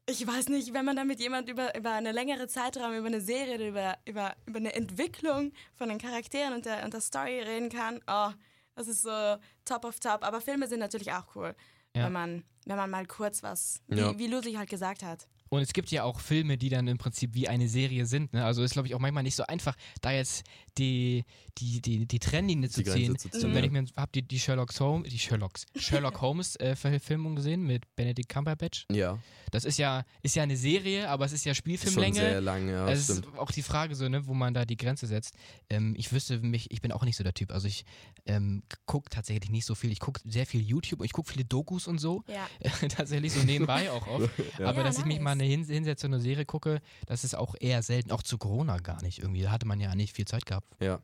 Ich 0.08 0.24
weiß 0.24 0.48
nicht, 0.50 0.72
wenn 0.72 0.84
man 0.84 0.94
dann 0.94 1.08
mit 1.08 1.18
jemand 1.18 1.48
über, 1.48 1.76
über 1.76 1.90
eine 1.92 2.12
längere 2.12 2.46
Zeitraum, 2.46 2.94
über 2.94 3.08
eine 3.08 3.20
Serie, 3.20 3.56
über, 3.68 3.98
über, 4.06 4.36
über 4.46 4.58
eine 4.58 4.72
Entwicklung 4.72 5.52
von 5.74 5.88
den 5.88 5.98
Charakteren 5.98 6.54
und 6.54 6.64
der, 6.64 6.84
und 6.84 6.94
der 6.94 7.00
Story 7.00 7.40
reden 7.40 7.70
kann, 7.70 8.00
oh, 8.06 8.30
das 8.76 8.86
ist 8.86 9.02
so 9.02 9.36
top 9.64 9.84
of 9.84 9.98
top. 9.98 10.22
Aber 10.22 10.40
Filme 10.40 10.68
sind 10.68 10.78
natürlich 10.78 11.10
auch 11.12 11.34
cool, 11.34 11.56
Ja. 11.96 12.04
wenn, 12.04 12.12
man, 12.12 12.44
wenn 12.66 12.76
man 12.76 12.88
mal 12.88 13.04
kurz 13.06 13.42
was, 13.42 13.82
Ja. 13.88 14.12
wie, 14.14 14.18
wie 14.20 14.26
Ludwig 14.28 14.56
halt 14.56 14.70
gesagt 14.70 15.02
hat. 15.02 15.26
Und 15.48 15.62
es 15.62 15.72
gibt 15.72 15.90
ja 15.90 16.04
auch 16.04 16.20
Filme, 16.20 16.58
die 16.58 16.68
dann 16.68 16.88
im 16.88 16.98
Prinzip 16.98 17.34
wie 17.34 17.48
eine 17.48 17.68
Serie 17.68 18.06
sind. 18.06 18.32
Ne? 18.32 18.44
Also 18.44 18.62
ist, 18.62 18.72
glaube 18.72 18.88
ich, 18.88 18.94
auch 18.94 18.98
manchmal 18.98 19.22
nicht 19.22 19.36
so 19.36 19.44
einfach, 19.44 19.76
da 20.00 20.12
jetzt 20.12 20.44
die, 20.78 21.24
die, 21.58 21.80
die, 21.80 22.06
die 22.06 22.18
Trennlinie 22.18 22.68
zu 22.68 22.82
ziehen. 22.82 23.18
zu 23.18 23.28
So, 23.28 23.38
ziehen, 23.38 23.54
wenn 23.54 23.58
ja. 23.58 23.64
ich 23.64 23.70
mir 23.70 23.84
habe 23.96 24.10
die, 24.14 24.22
die 24.22 24.38
Sherlock 24.38 24.78
Holmes, 24.78 25.08
die 25.08 25.18
Sherlocks, 25.18 25.66
Sherlock 25.76 26.20
Holmes 26.20 26.56
äh, 26.56 26.76
Verfilmung 26.76 27.36
gesehen 27.36 27.62
mit 27.64 27.84
Benedict 27.96 28.28
Cumberbatch. 28.28 28.86
Ja, 28.90 29.18
Das 29.50 29.64
ist 29.64 29.78
ja, 29.78 30.04
ist 30.22 30.36
ja 30.36 30.42
eine 30.42 30.56
Serie, 30.56 31.08
aber 31.08 31.24
es 31.24 31.32
ist 31.32 31.44
ja 31.44 31.52
ist 31.52 31.58
schon 31.58 31.62
Spielfilmlänge. 31.62 32.14
sehr 32.14 32.40
lang, 32.40 32.68
ja, 32.68 32.84
Also 32.84 33.14
es 33.14 33.18
ist 33.20 33.38
auch 33.38 33.50
die 33.50 33.62
Frage 33.62 33.94
so, 33.94 34.08
ne, 34.08 34.26
wo 34.26 34.34
man 34.34 34.52
da 34.52 34.64
die 34.64 34.76
Grenze 34.76 35.06
setzt. 35.06 35.34
Ähm, 35.70 35.94
ich 35.96 36.12
wüsste 36.12 36.38
mich, 36.40 36.70
ich 36.70 36.82
bin 36.82 36.92
auch 36.92 37.04
nicht 37.04 37.16
so 37.16 37.24
der 37.24 37.34
Typ. 37.34 37.52
Also 37.52 37.68
ich 37.68 37.84
ähm, 38.26 38.62
gucke 38.86 39.08
tatsächlich 39.08 39.50
nicht 39.50 39.64
so 39.64 39.74
viel. 39.74 39.92
Ich 39.92 40.00
gucke 40.00 40.20
sehr 40.24 40.46
viel 40.46 40.60
YouTube 40.60 41.00
und 41.00 41.06
ich 41.06 41.12
gucke 41.12 41.30
viele 41.30 41.44
Dokus 41.44 41.86
und 41.86 41.98
so. 41.98 42.24
Ja. 42.28 42.48
tatsächlich 42.88 43.32
so 43.32 43.42
nebenbei 43.42 43.90
auch 43.90 44.06
oft. 44.06 44.30
Ja. 44.58 44.68
Aber 44.68 44.78
Ja, 44.78 44.84
dass 44.84 44.98
ich 44.98 45.04
mich 45.04 45.20
mal 45.20 45.35
eine 45.40 45.48
Hin 45.48 45.64
hinsetze 45.64 46.06
und 46.06 46.14
eine 46.14 46.22
Serie 46.22 46.44
gucke, 46.44 46.80
das 47.06 47.24
ist 47.24 47.34
auch 47.34 47.54
eher 47.58 47.82
selten. 47.82 48.10
Auch 48.10 48.22
zu 48.22 48.38
Corona 48.38 48.78
gar 48.78 49.00
nicht 49.02 49.18
irgendwie. 49.20 49.42
Da 49.42 49.50
hatte 49.50 49.66
man 49.66 49.80
ja 49.80 49.94
nicht 49.94 50.14
viel 50.14 50.26
Zeit 50.26 50.46
gehabt. 50.46 50.68
Ja. 50.80 51.00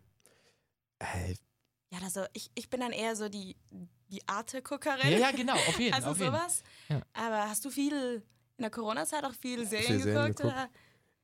Ja, 1.91 1.99
also 2.03 2.25
ich, 2.33 2.51
ich 2.55 2.71
bin 2.71 2.81
dann 2.81 2.93
eher 2.93 3.17
so 3.17 3.29
die, 3.29 3.57
die 4.11 4.27
Arte-Guckerin. 4.27 5.13
Ja, 5.13 5.19
ja, 5.19 5.31
genau, 5.33 5.55
auf 5.55 5.79
jeden 5.79 5.95
Also 5.95 6.11
auf 6.11 6.19
jeden. 6.19 6.33
sowas. 6.33 6.63
Ja. 6.89 7.03
Aber 7.13 7.49
hast 7.49 7.65
du 7.65 7.71
viel 7.71 8.23
in 8.57 8.63
der 8.63 8.71
Corona-Zeit 8.71 9.25
auch 9.25 9.35
viel 9.35 9.67
Serien 9.67 9.87
Viel 9.87 10.03
Serien 10.03 10.27
geguckt? 10.27 10.39
geguckt? 10.39 10.55
Oder? 10.55 10.71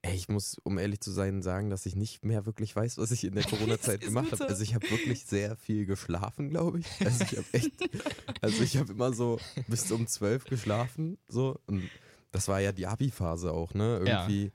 Ey, 0.03 0.14
ich 0.14 0.29
muss, 0.29 0.57
um 0.62 0.79
ehrlich 0.79 1.01
zu 1.01 1.11
sein, 1.11 1.42
sagen, 1.42 1.71
dass 1.71 1.85
ich 1.87 1.97
nicht 1.97 2.25
mehr 2.25 2.47
wirklich 2.47 2.75
weiß, 2.77 2.99
was 2.99 3.11
ich 3.11 3.25
in 3.25 3.35
der 3.35 3.44
Corona-Zeit 3.51 4.01
gemacht 4.03 4.27
habe. 4.27 4.37
so. 4.37 4.44
Also 4.47 4.62
ich 4.62 4.75
habe 4.75 4.88
wirklich 4.90 5.25
sehr 5.25 5.57
viel 5.57 5.87
geschlafen, 5.87 6.51
glaube 6.51 6.81
ich. 6.81 6.87
Also 7.05 7.25
ich 7.25 7.37
habe 7.37 7.47
echt, 7.53 7.73
also 8.42 8.62
ich 8.62 8.77
habe 8.77 8.92
immer 8.92 9.12
so 9.12 9.40
bis 9.68 9.90
um 9.90 10.07
zwölf 10.07 10.44
geschlafen, 10.44 11.18
so. 11.29 11.61
Und 11.66 11.88
das 12.31 12.49
war 12.49 12.61
ja 12.61 12.73
die 12.73 12.87
Abi-Phase 12.87 13.53
auch, 13.53 13.75
ne? 13.75 14.03
Ja. 14.05 14.23
Irgendwie. 14.23 14.53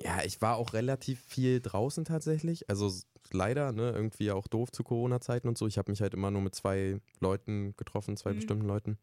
Ja. 0.00 0.22
ich 0.24 0.40
war 0.40 0.56
auch 0.56 0.72
relativ 0.72 1.20
viel 1.20 1.60
draußen 1.60 2.04
tatsächlich. 2.04 2.68
Also 2.70 2.90
leider, 3.30 3.72
ne? 3.72 3.90
Irgendwie 3.90 4.30
auch 4.30 4.46
doof 4.48 4.70
zu 4.72 4.82
Corona-Zeiten 4.82 5.48
und 5.48 5.58
so. 5.58 5.66
Ich 5.66 5.78
habe 5.78 5.90
mich 5.90 6.00
halt 6.00 6.14
immer 6.14 6.30
nur 6.30 6.42
mit 6.42 6.54
zwei 6.54 7.00
Leuten 7.20 7.74
getroffen, 7.76 8.16
zwei 8.16 8.30
Mhm. 8.32 8.36
bestimmten 8.36 8.66
Leuten. 8.66 8.98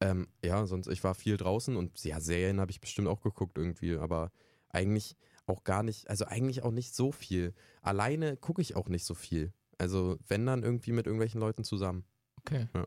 Ähm, 0.00 0.28
ja, 0.44 0.64
sonst, 0.66 0.86
ich 0.88 1.04
war 1.04 1.14
viel 1.14 1.36
draußen 1.36 1.76
und 1.76 2.02
ja, 2.04 2.20
Serien 2.20 2.60
habe 2.60 2.70
ich 2.70 2.80
bestimmt 2.80 3.08
auch 3.08 3.20
geguckt 3.20 3.58
irgendwie, 3.58 3.96
aber 3.96 4.32
eigentlich 4.70 5.16
auch 5.46 5.62
gar 5.64 5.82
nicht, 5.82 6.08
also 6.08 6.24
eigentlich 6.24 6.62
auch 6.62 6.70
nicht 6.70 6.94
so 6.94 7.12
viel. 7.12 7.52
Alleine 7.82 8.36
gucke 8.36 8.62
ich 8.62 8.76
auch 8.76 8.88
nicht 8.88 9.04
so 9.04 9.14
viel. 9.14 9.52
Also 9.78 10.16
wenn 10.28 10.46
dann 10.46 10.62
irgendwie 10.62 10.92
mit 10.92 11.06
irgendwelchen 11.06 11.40
Leuten 11.40 11.64
zusammen. 11.64 12.04
Okay. 12.38 12.68
Ja. 12.74 12.86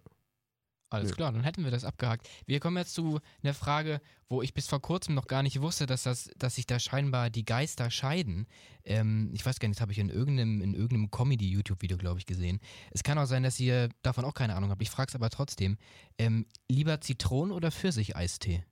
Alles 0.93 1.09
Ja. 1.09 1.15
klar, 1.15 1.31
dann 1.31 1.43
hätten 1.43 1.63
wir 1.63 1.71
das 1.71 1.85
abgehakt. 1.85 2.29
Wir 2.45 2.59
kommen 2.59 2.77
jetzt 2.77 2.93
zu 2.93 3.19
einer 3.41 3.53
Frage, 3.55 3.99
wo 4.29 4.41
ich 4.43 4.53
bis 4.53 4.67
vor 4.67 4.79
kurzem 4.81 5.15
noch 5.15 5.25
gar 5.27 5.41
nicht 5.41 5.59
wusste, 5.59 5.85
dass, 5.87 6.03
das, 6.03 6.29
dass 6.37 6.55
sich 6.55 6.67
da 6.67 6.77
scheinbar 6.79 7.29
die 7.31 7.45
Geister 7.45 7.89
scheiden. 7.89 8.45
Ähm, 8.85 9.31
ich 9.33 9.43
weiß 9.45 9.59
gar 9.59 9.67
nicht, 9.67 9.77
das 9.77 9.81
habe 9.81 9.91
ich 9.91 9.97
in 9.97 10.09
irgendeinem, 10.09 10.61
in 10.61 10.73
irgendeinem 10.75 11.09
Comedy-YouTube-Video, 11.09 11.97
glaube 11.97 12.19
ich, 12.19 12.25
gesehen. 12.27 12.59
Es 12.91 13.01
kann 13.03 13.17
auch 13.17 13.25
sein, 13.25 13.41
dass 13.41 13.59
ihr 13.59 13.89
davon 14.03 14.23
auch 14.23 14.35
keine 14.35 14.55
Ahnung 14.55 14.69
habt. 14.69 14.81
Ich 14.83 14.91
frage 14.91 15.09
es 15.09 15.15
aber 15.15 15.29
trotzdem. 15.31 15.77
Ähm, 16.19 16.45
lieber 16.69 17.01
Zitronen- 17.01 17.51
oder 17.53 17.71
Pfirsicheistee? 17.71 18.63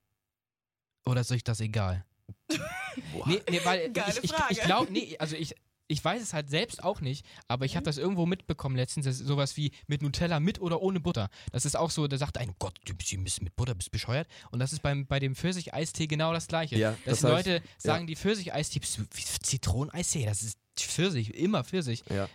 Oder 1.05 1.21
ist 1.21 1.31
euch 1.31 1.43
das 1.43 1.59
egal? 1.59 2.05
Boah. 3.13 3.27
Nee, 3.27 3.41
nee, 3.49 3.61
weil 3.63 3.91
Geile 3.91 4.11
ich, 4.11 4.23
ich, 4.25 4.31
Frage. 4.31 4.53
ich 4.53 4.61
glaube, 4.61 4.91
nee, 4.91 5.15
also 5.17 5.35
ich, 5.35 5.55
ich 5.91 6.03
weiß 6.03 6.21
es 6.21 6.33
halt 6.33 6.49
selbst 6.49 6.83
auch 6.83 7.01
nicht, 7.01 7.25
aber 7.47 7.65
ich 7.65 7.75
habe 7.75 7.83
das 7.83 7.97
irgendwo 7.97 8.25
mitbekommen 8.25 8.75
letztens, 8.75 9.05
das 9.05 9.19
ist 9.19 9.27
sowas 9.27 9.57
wie 9.57 9.71
mit 9.87 10.01
Nutella 10.01 10.39
mit 10.39 10.59
oder 10.61 10.81
ohne 10.81 10.99
Butter. 10.99 11.29
Das 11.51 11.65
ist 11.65 11.75
auch 11.75 11.91
so, 11.91 12.07
da 12.07 12.17
sagt 12.17 12.37
ein 12.37 12.55
Gott, 12.59 12.79
du 12.85 12.93
bist 12.95 13.41
mit 13.41 13.55
Butter, 13.55 13.75
bist 13.75 13.91
bescheuert. 13.91 14.27
Und 14.51 14.59
das 14.59 14.73
ist 14.73 14.81
beim, 14.81 15.05
bei 15.05 15.19
dem 15.19 15.35
Pfirsicheistee 15.35 16.07
genau 16.07 16.33
das 16.33 16.47
gleiche. 16.47 16.77
Ja, 16.77 16.91
Dass 17.05 17.19
das 17.19 17.23
ich- 17.23 17.23
Leute 17.47 17.61
sagen, 17.77 18.07
die 18.07 18.15
Pfirsicheistee, 18.15 18.79
Zitroneneistee, 19.43 20.25
das 20.25 20.41
ist 20.41 20.57
Pfirsich, 20.77 21.33
immer 21.35 21.63
Pfirsich. 21.63 22.03
Ja. 22.09 22.27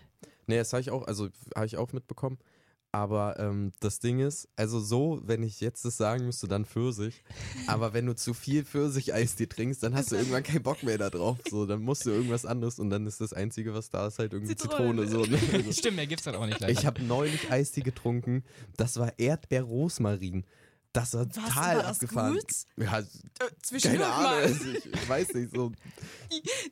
Nee, 0.47 0.57
das 0.59 0.73
habe 0.73 0.81
ich 0.81 0.91
auch, 0.91 1.07
also 1.07 1.29
habe 1.55 1.67
ich 1.67 1.77
auch 1.77 1.93
mitbekommen. 1.93 2.39
Aber 2.93 3.39
ähm, 3.39 3.73
das 3.81 3.99
Ding 3.99 4.21
ist, 4.21 4.49
also 4.57 4.81
so, 4.81 5.21
wenn 5.25 5.43
ich 5.43 5.61
jetzt 5.61 5.85
das 5.85 5.97
sagen 5.99 6.25
müsste, 6.25 6.49
dann 6.49 6.65
Pfirsich. 6.65 7.23
Aber 7.67 7.93
wenn 7.93 8.07
du 8.07 8.15
zu 8.15 8.33
viel 8.33 8.65
Pfirsich-Eistee 8.65 9.47
trinkst, 9.47 9.83
dann 9.83 9.95
hast 9.95 10.13
du 10.13 10.17
irgendwann 10.17 10.43
keinen 10.43 10.63
Bock 10.63 10.83
mehr 10.83 10.97
da 10.97 11.11
drauf. 11.11 11.37
So, 11.51 11.67
dann 11.67 11.83
musst 11.83 12.07
du 12.07 12.11
irgendwas 12.11 12.47
anderes 12.47 12.79
und 12.79 12.89
dann 12.91 13.07
ist 13.07 13.21
das 13.21 13.33
Einzige, 13.33 13.75
was 13.75 13.91
da 13.91 14.07
ist, 14.07 14.19
halt 14.19 14.33
irgendwie 14.33 14.57
Zitrone. 14.57 15.07
Zitrone. 15.07 15.27
so, 15.27 15.31
ne? 15.31 15.73
Stimmt, 15.73 15.97
mehr 15.97 16.07
gibt's 16.07 16.25
dann 16.25 16.37
auch 16.37 16.47
nicht 16.47 16.61
leider. 16.61 16.73
Ich 16.73 16.87
habe 16.87 17.03
neulich 17.03 17.51
Eistee 17.51 17.83
getrunken. 17.83 18.45
Das 18.77 18.97
war 18.99 19.19
Erdbeer-Rosmarin. 19.19 20.45
Das 20.97 21.15
war 21.15 21.27
Was, 21.27 21.35
total 21.35 21.77
war 21.77 21.83
das 21.83 22.01
abgefahren. 22.01 22.35
gut? 22.35 22.45
Ja, 22.77 22.99
Äh, 23.01 23.81
keine 23.81 24.07
Ahnung. 24.07 24.33
mal 24.33 24.51
ich, 24.77 24.87
ich 24.87 25.09
weiß 25.09 25.35
nicht, 25.35 25.55
so, 25.55 25.73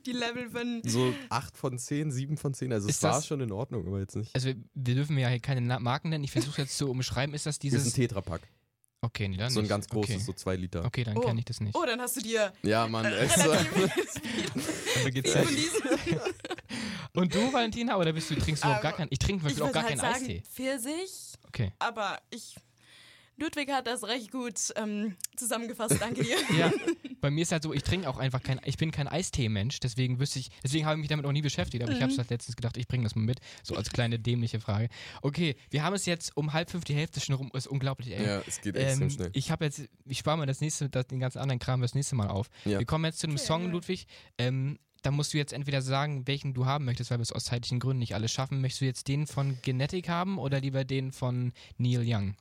die 0.06 0.12
Level 0.12 0.50
von. 0.50 0.82
so 0.84 1.14
8 1.28 1.56
von 1.56 1.78
10, 1.78 2.10
7 2.10 2.36
von 2.36 2.54
10. 2.54 2.72
Also 2.72 2.88
Ist 2.88 2.96
es 2.96 3.02
war 3.02 3.12
das- 3.12 3.26
schon 3.26 3.40
in 3.40 3.52
Ordnung, 3.52 3.86
aber 3.86 4.00
jetzt 4.00 4.16
nicht. 4.16 4.34
also 4.34 4.48
wir, 4.48 4.56
wir 4.74 4.94
dürfen 4.94 5.18
ja 5.18 5.28
hier 5.28 5.40
keine 5.40 5.60
Marken 5.80 6.08
nennen. 6.08 6.24
Ich 6.24 6.32
versuche 6.32 6.62
jetzt 6.62 6.76
zu 6.78 6.88
umschreiben, 6.90 7.34
ist 7.34 7.46
das 7.46 7.58
Das 7.58 7.66
ist 7.66 7.72
ein 7.72 7.76
dieses... 7.78 7.92
Tetrapack. 7.92 8.40
Okay, 9.02 9.28
nee, 9.28 9.36
dann 9.36 9.50
So 9.50 9.60
ein 9.60 9.64
nicht. 9.64 9.70
ganz 9.70 9.86
großes, 9.88 10.14
Okay, 10.14 10.24
so 10.24 10.32
2 10.32 10.56
Liter. 10.56 10.84
okay 10.86 11.04
dann 11.04 11.18
Oh. 11.18 11.20
kenne 11.20 11.38
ich 11.40 11.44
das 11.44 11.60
nicht. 11.60 11.76
Oh, 11.76 11.84
dann 11.84 12.00
hast 12.00 12.16
du 12.16 12.22
dir 12.22 12.52
Ja, 12.62 12.88
Mann. 12.88 13.04
Von 13.04 13.12
diesen. 15.48 15.82
Und 17.14 17.34
du, 17.34 17.52
Valentina, 17.52 17.96
oder 17.96 18.12
bist 18.12 18.30
du, 18.30 18.34
trinkst 18.34 18.64
du 18.64 18.68
überhaupt 18.68 18.82
gar 18.82 18.92
keinen? 18.92 19.08
Ich 19.10 19.18
trinke 19.18 19.42
zum 19.42 19.50
Ich 19.50 19.54
Beispiel 19.58 19.68
auch 19.68 19.72
gar 19.72 19.82
halt 19.84 19.98
keinen 20.00 20.12
sagen, 20.12 20.24
Eistee. 20.24 20.42
Pfirsich, 20.52 21.32
Okay. 21.46 21.72
aber 21.78 22.18
ich. 22.30 22.56
Ludwig 23.36 23.70
hat 23.70 23.86
das 23.86 24.04
recht 24.04 24.30
gut 24.30 24.54
ähm, 24.76 25.16
zusammengefasst, 25.36 25.96
danke 26.00 26.22
dir. 26.22 26.36
Ja, 26.58 26.70
bei 27.20 27.30
mir 27.30 27.42
ist 27.42 27.52
halt 27.52 27.62
so, 27.62 27.72
ich 27.72 27.82
trinke 27.82 28.08
auch 28.08 28.18
einfach 28.18 28.42
kein, 28.42 28.60
ich 28.64 28.76
bin 28.76 28.90
kein 28.90 29.08
Eistee-Mensch, 29.08 29.80
deswegen 29.80 30.20
wüsste 30.20 30.38
ich, 30.38 30.50
deswegen 30.62 30.86
habe 30.86 30.96
ich 30.96 31.00
mich 31.00 31.08
damit 31.08 31.26
auch 31.26 31.32
nie 31.32 31.42
beschäftigt, 31.42 31.82
aber 31.82 31.92
ich 31.92 32.00
habe 32.02 32.12
es 32.12 32.18
halt 32.18 32.30
letztens 32.30 32.54
gedacht, 32.56 32.76
ich 32.76 32.86
bringe 32.86 33.04
das 33.04 33.14
mal 33.16 33.22
mit, 33.22 33.40
so 33.62 33.74
als 33.74 33.90
kleine 33.90 34.18
dämliche 34.18 34.60
Frage. 34.60 34.88
Okay, 35.22 35.56
wir 35.70 35.82
haben 35.82 35.94
es 35.94 36.06
jetzt 36.06 36.36
um 36.36 36.52
halb 36.52 36.70
fünf, 36.70 36.84
die 36.84 36.94
Hälfte 36.94 37.20
schon 37.20 37.34
rum, 37.34 37.50
ist 37.54 37.66
unglaublich 37.66 38.12
eng. 38.12 38.24
ja, 38.24 38.42
es 38.46 38.60
geht 38.60 38.76
extrem 38.76 39.02
Ähm, 39.04 39.10
schnell. 39.10 39.30
ich 39.32 39.50
habe 39.50 39.64
jetzt, 39.64 39.82
ich 40.04 40.18
spare 40.18 40.38
mir 40.38 40.46
das 40.46 40.60
nächste, 40.60 40.88
das, 40.88 41.06
den 41.08 41.18
ganzen 41.20 41.38
anderen 41.38 41.58
Kram 41.58 41.80
das 41.80 41.94
nächste 41.94 42.14
Mal 42.14 42.28
auf. 42.28 42.48
Ja. 42.64 42.78
Wir 42.78 42.86
kommen 42.86 43.04
jetzt 43.04 43.18
zu 43.20 43.26
einem 43.26 43.36
Okay, 43.36 43.46
Song, 43.46 43.64
ja. 43.64 43.70
Ludwig. 43.70 44.06
Ähm, 44.38 44.78
da 45.02 45.10
musst 45.10 45.34
du 45.34 45.38
jetzt 45.38 45.52
entweder 45.52 45.82
sagen, 45.82 46.26
welchen 46.26 46.54
du 46.54 46.64
haben 46.66 46.86
möchtest, 46.86 47.10
weil 47.10 47.18
wir 47.18 47.22
es 47.24 47.32
aus 47.32 47.44
zeitlichen 47.44 47.78
Gründen 47.78 47.98
nicht 47.98 48.14
alles 48.14 48.32
schaffen. 48.32 48.60
Möchtest 48.62 48.80
du 48.80 48.84
jetzt 48.86 49.06
den 49.08 49.26
von 49.26 49.58
Genetic 49.62 50.08
haben 50.08 50.38
oder 50.38 50.60
lieber 50.60 50.84
den 50.84 51.12
von 51.12 51.52
Neil 51.76 52.02
Young? 52.06 52.36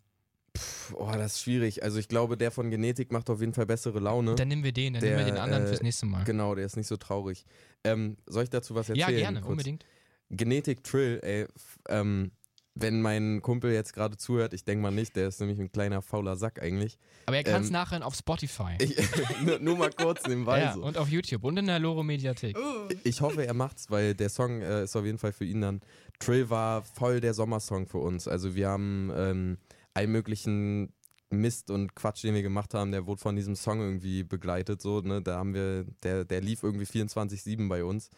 Oh, 0.94 1.10
das 1.12 1.36
ist 1.36 1.42
schwierig. 1.42 1.84
Also 1.84 1.98
ich 2.00 2.08
glaube, 2.08 2.38
der 2.38 2.52
von 2.52 2.70
Genetik 2.70 3.12
macht 3.12 3.30
auf 3.30 3.39
jeden 3.39 3.54
Fall 3.54 3.66
bessere 3.66 4.00
Laune. 4.00 4.36
Dann 4.36 4.48
nehmen 4.48 4.63
wir 4.63 4.72
den, 4.72 4.94
dann 4.94 5.04
nehmen 5.04 5.18
wir 5.18 5.26
Der, 5.26 5.34
den 5.34 5.42
anderen 5.42 5.63
äh, 5.63 5.68
fürs 5.68 5.82
nächste 5.82 6.06
Mal. 6.06 6.24
Genau, 6.26 6.54
der 6.56 6.66
ist 6.66 6.78
nicht 6.78 6.88
so 6.88 6.98
traurig. 6.98 7.46
Ähm, 7.84 8.18
soll 8.28 8.44
ich 8.44 8.50
dazu 8.50 8.76
was 8.76 8.89
erzählen? 8.89 9.10
Ja, 9.10 9.18
gerne, 9.18 9.42
kurz? 9.42 9.52
unbedingt. 9.52 9.86
Genetik 10.30 10.84
Trill, 10.84 11.20
ey, 11.24 11.48
ähm, 11.89 12.32
wenn 12.76 13.02
mein 13.02 13.42
Kumpel 13.44 13.72
jetzt 13.72 13.94
gerade 13.94 14.18
zuhört, 14.18 14.54
ich 14.54 14.63
denke 14.66 14.82
mal 14.82 14.92
nicht, 14.92 15.16
der 15.16 15.28
ist 15.28 15.39
nämlich 15.39 15.60
ein 15.60 15.72
kleiner 15.72 16.02
fauler 16.02 16.36
Sack 16.36 16.62
eigentlich. 16.62 16.98
Aber 17.28 17.38
er 17.38 17.44
kann 17.44 17.62
es 17.62 17.68
Ähm, 17.68 17.74
nachhören 17.74 18.02
auf 18.04 18.16
Spotify. 18.16 18.78
Ich, 18.80 18.96
nur, 19.46 19.60
nur 19.60 19.78
mal 19.78 19.92
kurz 19.92 20.26
nebenbei 20.28 20.60
ja, 20.62 20.74
so. 20.74 20.84
und 20.84 20.98
auf 20.98 21.08
YouTube 21.10 21.44
und 21.44 21.58
in 21.58 21.68
der 21.68 21.80
Loro 21.80 22.04
Mediathek. 22.04 22.58
Ich 23.04 23.22
hoffe, 23.22 23.46
er 23.46 23.54
macht's, 23.54 23.92
weil 23.92 24.16
der 24.16 24.30
Song 24.30 24.62
äh, 24.62 24.84
ist 24.84 24.96
auf 24.96 25.06
jeden 25.06 25.20
Fall 25.20 25.34
für 25.34 25.46
ihn 25.46 25.62
dann. 25.62 25.82
Trill 26.20 26.50
war 26.50 26.84
voll 26.84 27.22
der 27.22 27.34
Sommersong 27.36 27.86
für 27.86 28.00
uns. 28.00 28.28
Also 28.28 28.56
wir 28.56 28.70
haben 28.70 29.12
ähm, 29.16 29.58
allen 29.94 30.12
möglichen 30.12 30.94
Mist 31.30 31.72
und 31.72 31.96
Quatsch, 31.96 32.24
den 32.24 32.36
wir 32.36 32.44
gemacht 32.44 32.74
haben, 32.74 32.92
der 32.92 33.08
wurde 33.08 33.22
von 33.22 33.36
diesem 33.36 33.56
Song 33.56 33.80
irgendwie 33.80 34.24
begleitet. 34.24 34.82
So, 34.82 35.02
ne? 35.02 35.22
Da 35.22 35.38
haben 35.38 35.54
wir, 35.54 35.86
der, 36.04 36.26
der 36.26 36.42
lief 36.42 36.64
irgendwie 36.64 36.86
24-7 36.86 37.68
bei 37.68 37.84
uns. 37.84 38.10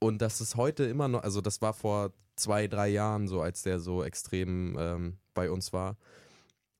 Und 0.00 0.22
das 0.22 0.40
ist 0.40 0.56
heute 0.56 0.84
immer 0.84 1.08
noch, 1.08 1.22
also 1.22 1.40
das 1.40 1.60
war 1.60 1.74
vor 1.74 2.12
zwei, 2.36 2.68
drei 2.68 2.88
Jahren 2.88 3.28
so, 3.28 3.40
als 3.40 3.62
der 3.62 3.80
so 3.80 4.02
extrem 4.04 4.76
ähm, 4.78 5.18
bei 5.34 5.50
uns 5.50 5.72
war. 5.72 5.96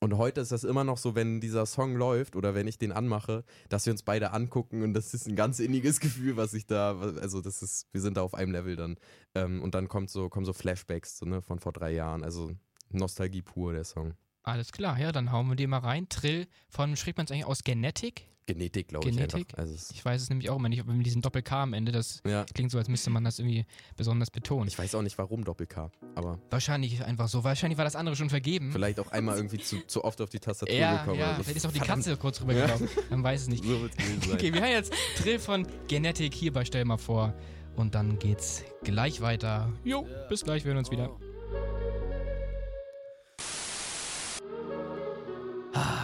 Und 0.01 0.17
heute 0.17 0.41
ist 0.41 0.53
das 0.53 0.63
immer 0.63 0.85
noch 0.85 0.97
so, 0.97 1.17
wenn 1.17 1.41
dieser 1.41 1.67
Song 1.67 1.97
läuft 1.97 2.37
oder 2.37 2.55
wenn 2.55 2.69
ich 2.69 2.79
den 2.79 2.93
anmache, 2.93 3.45
dass 3.69 3.85
wir 3.85 3.93
uns 3.93 4.05
beide 4.05 4.33
angucken 4.33 4.83
und 4.83 4.95
das 4.95 5.13
ist 5.13 5.27
ein 5.27 5.35
ganz 5.35 5.59
inniges 5.59 5.99
Gefühl, 6.01 6.37
was 6.37 6.55
ich 6.55 6.67
da, 6.67 6.97
also 7.21 7.41
das 7.41 7.63
ist, 7.63 7.89
wir 7.93 8.01
sind 8.01 8.17
da 8.17 8.23
auf 8.23 8.35
einem 8.35 8.53
Level 8.53 8.77
dann. 8.77 8.97
Ähm, 9.35 9.61
und 9.61 9.75
dann 9.75 9.89
kommt 9.89 10.11
so, 10.11 10.29
kommen 10.29 10.47
so 10.47 10.53
Flashbacks 10.53 11.19
so, 11.19 11.27
ne, 11.27 11.43
von 11.43 11.59
vor 11.59 11.73
drei 11.73 11.93
Jahren. 11.93 12.23
Also 12.23 12.53
Nostalgie 12.91 13.43
pur, 13.43 13.73
der 13.73 13.85
Song. 13.85 14.15
Alles 14.43 14.73
klar, 14.73 14.99
ja, 14.99 15.13
dann 15.13 15.31
hauen 15.33 15.49
wir 15.49 15.57
den 15.57 15.71
mal 15.71 15.79
rein. 15.79 16.09
Trill 16.09 16.47
von, 16.69 16.97
schreibt 16.97 17.19
man 17.19 17.27
es 17.27 17.33
eigentlich 17.33 17.45
aus 17.45 17.65
Genetic? 17.65 18.25
Genetik, 18.47 18.89
glaube 18.89 19.07
ich 19.07 19.15
Genetik? 19.15 19.49
Also 19.59 19.75
Ich 19.93 20.03
weiß 20.03 20.23
es 20.23 20.31
nämlich 20.31 20.49
auch 20.49 20.57
immer 20.57 20.71
nicht, 20.71 20.87
mit 20.87 21.05
diesem 21.05 21.21
Doppel-K 21.21 21.65
am 21.65 21.75
Ende, 21.75 21.93
das 21.93 22.23
ja, 22.27 22.47
klingt 22.55 22.71
so, 22.71 22.79
als 22.79 22.89
müsste 22.89 23.11
man 23.11 23.23
das 23.23 23.39
irgendwie 23.39 23.67
besonders 23.95 24.31
betonen. 24.31 24.69
ich 24.69 24.79
weiß 24.79 24.95
auch 24.95 25.03
nicht, 25.03 25.19
warum 25.19 25.45
Doppel-K, 25.45 25.91
aber 26.15 26.39
Wahrscheinlich 26.49 27.05
einfach 27.05 27.29
so, 27.29 27.45
wahrscheinlich 27.45 27.77
war 27.77 27.85
das 27.85 27.95
andere 27.95 28.17
schon 28.17 28.31
vergeben. 28.31 28.73
vielleicht 28.73 29.01
auch 29.01 29.13
einmal 29.13 29.37
irgendwie 29.37 29.59
zu, 29.59 29.87
zu 29.87 30.03
oft 30.03 30.23
auf 30.23 30.31
die 30.31 30.39
Tastatur 30.41 30.75
ja, 30.75 30.97
gekommen. 30.97 31.21
ja, 31.21 31.37
so. 31.37 31.43
vielleicht 31.43 31.59
ist 31.59 31.67
auch 31.67 31.73
die 31.73 31.79
Verdammt, 31.79 32.05
Katze 32.05 32.17
kurz 32.17 32.41
rübergelaufen. 32.41 32.89
Man 33.11 33.23
weiß 33.23 33.43
es 33.43 33.49
nicht. 33.49 33.65
So 33.69 33.83
wird's 33.83 33.97
gewesen 33.99 34.23
sein. 34.23 34.33
Okay, 34.33 34.55
wir 34.55 34.63
haben 34.63 34.71
jetzt 34.71 34.95
Trill 35.17 35.39
von 35.39 35.67
Genetic 35.89 36.33
hier 36.33 36.53
bei 36.55 36.65
Stell 36.65 36.87
mal 36.87 36.97
vor. 36.97 37.35
Und 37.77 37.95
dann 37.95 38.19
geht's 38.19 38.65
gleich 38.83 39.21
weiter. 39.21 39.71
Jo, 39.85 40.07
bis 40.31 40.43
gleich, 40.43 40.65
wir 40.65 40.71
hören 40.71 40.79
uns 40.79 40.91
wieder. 40.91 41.11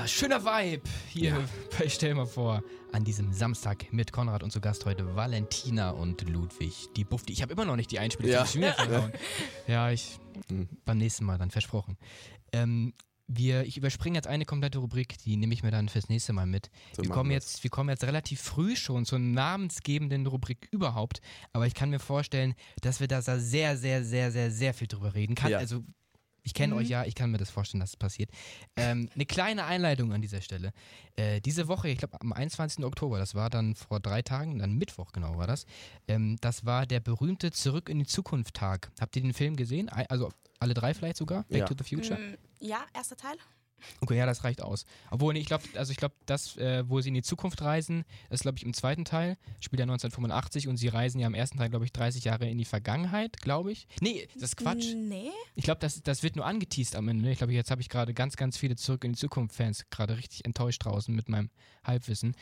Schöner 0.07 0.45
Vibe 0.45 0.83
hier 1.09 1.31
Ja. 1.31 1.49
bei 1.79 1.88
Stell 1.88 2.14
mal 2.14 2.27
vor. 2.27 2.62
An 2.93 3.05
diesem 3.05 3.33
Samstag 3.33 3.93
mit 3.93 4.12
Konrad 4.12 4.43
und 4.43 4.51
zu 4.51 4.61
Gast 4.61 4.85
heute 4.85 5.17
Valentina 5.17 5.90
und 5.90 6.29
Ludwig. 6.29 6.88
Die 6.97 7.05
Bufti. 7.05 7.33
Ich 7.33 7.43
habe 7.43 7.53
immer 7.53 7.64
noch 7.64 7.77
nicht 7.77 7.90
die 7.90 7.99
Einspielung. 7.99 8.33
Ja. 8.33 8.45
Ja, 8.55 9.11
ja 9.67 9.90
ich. 9.90 10.19
Mhm. 10.51 10.69
Beim 10.85 10.99
nächsten 10.99 11.25
Mal 11.25 11.38
dann, 11.38 11.51
versprochen. 11.51 11.97
Ähm, 12.53 12.93
wir, 13.27 13.64
ich 13.64 13.77
überspringe 13.79 14.17
jetzt 14.17 14.27
eine 14.27 14.45
komplette 14.45 14.79
Rubrik, 14.79 15.17
die 15.25 15.37
nehme 15.37 15.55
ich 15.55 15.62
mir 15.62 15.71
dann 15.71 15.88
fürs 15.88 16.09
nächste 16.09 16.33
Mal 16.33 16.47
mit. 16.47 16.71
So 16.95 17.03
wir, 17.03 17.11
kommen 17.11 17.31
jetzt, 17.31 17.62
wir 17.62 17.71
kommen 17.71 17.88
jetzt 17.88 18.05
relativ 18.05 18.40
früh 18.43 18.77
schon 18.77 19.07
zur 19.07 19.19
namensgebenden 19.19 20.27
Rubrik 20.27 20.69
überhaupt, 20.71 21.21
aber 21.53 21.67
ich 21.67 21.75
kann 21.75 21.88
mir 21.90 21.99
vorstellen, 22.01 22.55
dass 22.83 23.01
wir 23.01 23.09
da 23.09 23.23
sehr, 23.23 23.38
sehr, 23.79 24.05
sehr, 24.05 24.31
sehr, 24.31 24.51
sehr 24.51 24.75
viel 24.75 24.88
drüber 24.88 25.14
reden. 25.14 25.35
Kann, 25.35 25.53
Ja. 25.53 25.59
Also, 25.59 25.83
ich 26.44 26.54
kenne 26.54 26.74
Mhm. 26.74 26.80
euch 26.80 26.88
ja, 26.88 27.04
ich 27.04 27.14
kann 27.16 27.30
mir 27.33 27.38
das 27.38 27.50
vorstellen, 27.50 27.80
dass 27.80 27.90
es 27.90 27.96
passiert. 27.96 28.30
Ähm, 28.76 29.09
eine 29.14 29.26
kleine 29.26 29.64
Einleitung 29.64 30.12
an 30.12 30.22
dieser 30.22 30.40
Stelle. 30.40 30.72
Äh, 31.16 31.40
diese 31.40 31.66
Woche, 31.68 31.88
ich 31.88 31.98
glaube 31.98 32.20
am 32.20 32.33
21. 32.33 32.85
Oktober, 32.85 33.18
das 33.18 33.35
war 33.35 33.50
dann 33.50 33.74
vor 33.74 33.98
drei 33.98 34.22
Tagen, 34.22 34.59
dann 34.61 34.74
Mittwoch 34.74 35.11
genau 35.12 35.37
war 35.38 35.46
das, 35.48 35.66
ähm, 36.07 36.37
das 36.40 36.64
war 36.64 36.87
der 36.87 37.00
berühmte 37.00 37.50
Zurück 37.50 37.88
in 37.88 37.98
die 37.98 38.07
Zukunft 38.07 38.54
Tag. 38.54 38.92
Habt 39.00 39.16
ihr 39.16 39.22
den 39.22 39.33
Film 39.35 39.57
gesehen? 39.57 39.88
Also 39.88 40.30
Alle 40.61 40.72
drei 40.72 40.94
vielleicht 40.94 41.16
sogar? 41.16 41.42
Back 41.44 41.59
Ja. 41.59 41.66
to 41.66 41.74
the 41.76 41.85
Future? 41.85 42.18
Mm, 42.18 42.37
ja, 42.61 42.85
erster 42.94 43.16
Teil. 43.16 43.37
Okay, 44.01 44.16
ja, 44.16 44.27
das 44.27 44.44
reicht 44.44 44.62
aus. 44.62 44.85
Obwohl, 45.11 45.35
nee, 45.35 45.40
ich 45.40 45.47
glaube, 45.47 45.64
also 45.75 45.90
ich 45.90 45.97
glaube, 45.97 46.14
das, 46.27 46.57
äh, 46.57 46.88
wo 46.88 47.01
sie 47.01 47.09
in 47.09 47.14
die 47.14 47.23
Zukunft 47.23 47.62
reisen, 47.62 48.05
das 48.31 48.40
glaube 48.40 48.59
ich 48.59 48.64
im 48.64 48.75
zweiten 48.75 49.05
Teil, 49.05 49.37
spielt 49.61 49.81
ja 49.81 49.85
1985 49.85 50.68
und 50.68 50.77
sie 50.77 50.88
reisen 50.88 51.20
ja 51.20 51.27
im 51.27 51.35
ersten 51.35 51.59
Teil, 51.59 51.70
glaube 51.70 51.85
ich, 51.85 51.92
30 51.92 52.25
Jahre 52.25 52.49
in 52.49 52.59
die 52.59 52.64
Vergangenheit, 52.64 53.38
glaube 53.38 53.73
ich. 53.73 53.87
Nee, 54.01 54.29
das 54.35 54.51
ist 54.51 54.57
Quatsch. 54.57 54.94
Nee. 54.94 55.31
Ich 55.55 55.64
glaube, 55.64 55.81
das, 55.81 56.03
das 56.03 56.23
wird 56.23 56.37
nur 56.37 56.47
angeteased 56.47 56.97
am 56.97 57.09
Ende. 57.09 57.31
Ich 57.31 57.38
glaube, 57.38 57.53
jetzt 57.53 57.70
habe 57.70 57.81
ich 57.81 57.88
gerade 57.88 58.14
ganz, 58.14 58.37
ganz 58.37 58.57
viele 58.57 58.77
Zurück 58.77 59.05
in 59.05 59.12
die 59.12 59.18
Zukunft-Fans 59.18 59.87
gerade 59.90 60.16
richtig 60.16 60.44
enttäuscht 60.44 60.85
draußen 60.85 61.14
mit 61.14 61.29
meinem 61.29 61.51
Halbwissen. 61.85 62.35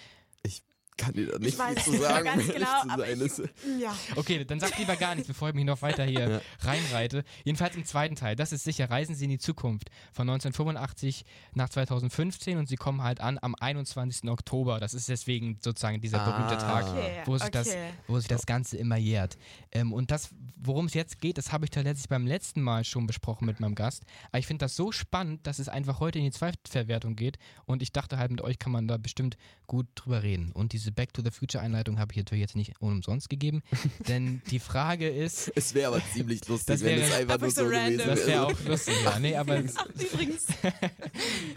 Kann 0.96 1.14
dir 1.14 1.26
da 1.26 1.38
nicht 1.38 1.59
weiß 1.59 1.83
viel 1.83 1.94
zu 1.94 2.00
sagen, 2.02 2.24
ganz 2.26 2.46
genau, 2.46 2.83
zu 2.83 2.88
sein. 2.88 3.16
ich- 3.16 3.20
Es- 3.22 3.42
Ja. 3.81 3.94
Okay, 4.16 4.44
dann 4.44 4.61
sag 4.61 4.78
lieber 4.78 4.94
gar 4.96 5.14
nichts, 5.14 5.26
bevor 5.28 5.48
ich 5.48 5.55
mich 5.55 5.64
noch 5.64 5.81
weiter 5.83 6.05
hier 6.05 6.28
Ja. 6.31 6.40
reinreite. 6.61 7.24
Jedenfalls 7.44 7.74
im 7.76 7.85
zweiten 7.85 8.14
Teil, 8.14 8.37
das 8.37 8.52
ist 8.52 8.64
sicher, 8.64 8.90
reisen 8.90 9.14
sie 9.14 9.24
in 9.24 9.31
die 9.31 9.38
Zukunft 9.38 9.88
von 10.12 10.28
1985 10.28 11.24
nach 11.55 11.68
2015 11.68 12.59
und 12.59 12.68
sie 12.68 12.76
kommen 12.76 13.02
halt 13.02 13.20
an 13.20 13.38
am 13.40 13.55
21. 13.59 14.28
Oktober. 14.31 14.81
Das 14.81 14.94
ist 14.94 15.09
deswegen 15.09 15.59
sozusagen 15.61 16.00
dieser 16.00 16.18
berühmte 16.24 16.57
Ah. 16.57 16.81
Tag, 16.81 16.87
Okay, 16.88 17.22
wo 17.24 17.38
sich, 17.38 17.48
das, 17.50 17.68
okay. 17.68 17.90
wo 18.07 18.18
sich 18.18 18.28
das 18.28 18.46
Ganze 18.46 18.76
immer 18.76 18.96
jährt. 18.96 19.38
Ähm, 19.72 19.92
und 19.92 20.11
das, 20.11 20.28
worum 20.57 20.87
es 20.87 20.94
jetzt 20.94 21.20
geht, 21.20 21.38
das 21.38 21.52
habe 21.52 21.64
ich 21.64 21.70
tatsächlich 21.70 22.09
beim 22.09 22.26
letzten 22.26 22.61
Mal 22.61 22.85
schon 22.85 23.07
besprochen 23.07 23.46
mit 23.46 23.61
meinem 23.61 23.74
Gast. 23.74 24.05
Aber 24.31 24.38
ich 24.38 24.46
finde 24.46 24.64
das 24.64 24.76
so 24.76 24.92
spannend, 24.92 25.46
dass 25.46 25.59
es 25.59 25.68
einfach 25.68 26.00
heute 26.00 26.18
in 26.18 26.24
die 26.26 26.31
Zweitverwertung 26.31 27.16
geht. 27.16 27.38
Und 27.64 27.83
ich 27.83 27.92
dachte 27.92 28.18
halt, 28.18 28.31
mit 28.31 28.40
euch 28.42 28.59
kann 28.59 28.72
man 28.72 28.87
da 28.88 28.98
bestimmt 28.98 29.37
gut 29.66 29.87
drüber 29.94 30.22
reden. 30.22 30.52
Und 30.52 30.74
diese 30.83 30.92
Back 30.92 31.12
to 31.14 31.23
the 31.25 31.31
Future 31.31 31.62
Einleitung 31.62 31.99
habe 31.99 32.12
ich 32.12 32.18
natürlich 32.18 32.42
jetzt 32.42 32.57
nicht 32.57 32.81
umsonst 32.81 33.29
gegeben. 33.31 33.62
denn 34.09 34.42
die 34.51 34.59
Frage 34.59 35.09
ist, 35.09 35.51
Es 35.55 35.75
wäre 35.75 35.88
aber 35.95 36.03
ziemlich 36.12 36.45
lustig, 36.49 36.66
Das 36.66 36.81
wenn 36.83 36.99
wäre 36.99 37.09
es 37.09 37.14
einfach 37.14 37.38
nur 37.40 37.51
so 37.51 37.62
so 37.62 37.68
gewesen 37.71 38.01
random. 38.01 38.07
das 38.09 38.18
wäre 38.21 38.29
wäre. 38.29 38.47
auch 38.47 38.64
lustig, 38.64 38.95
ja. 39.05 39.18
Nee, 39.18 39.37
aber 39.37 39.62
Ach, 39.77 39.87
übrigens. 39.95 40.47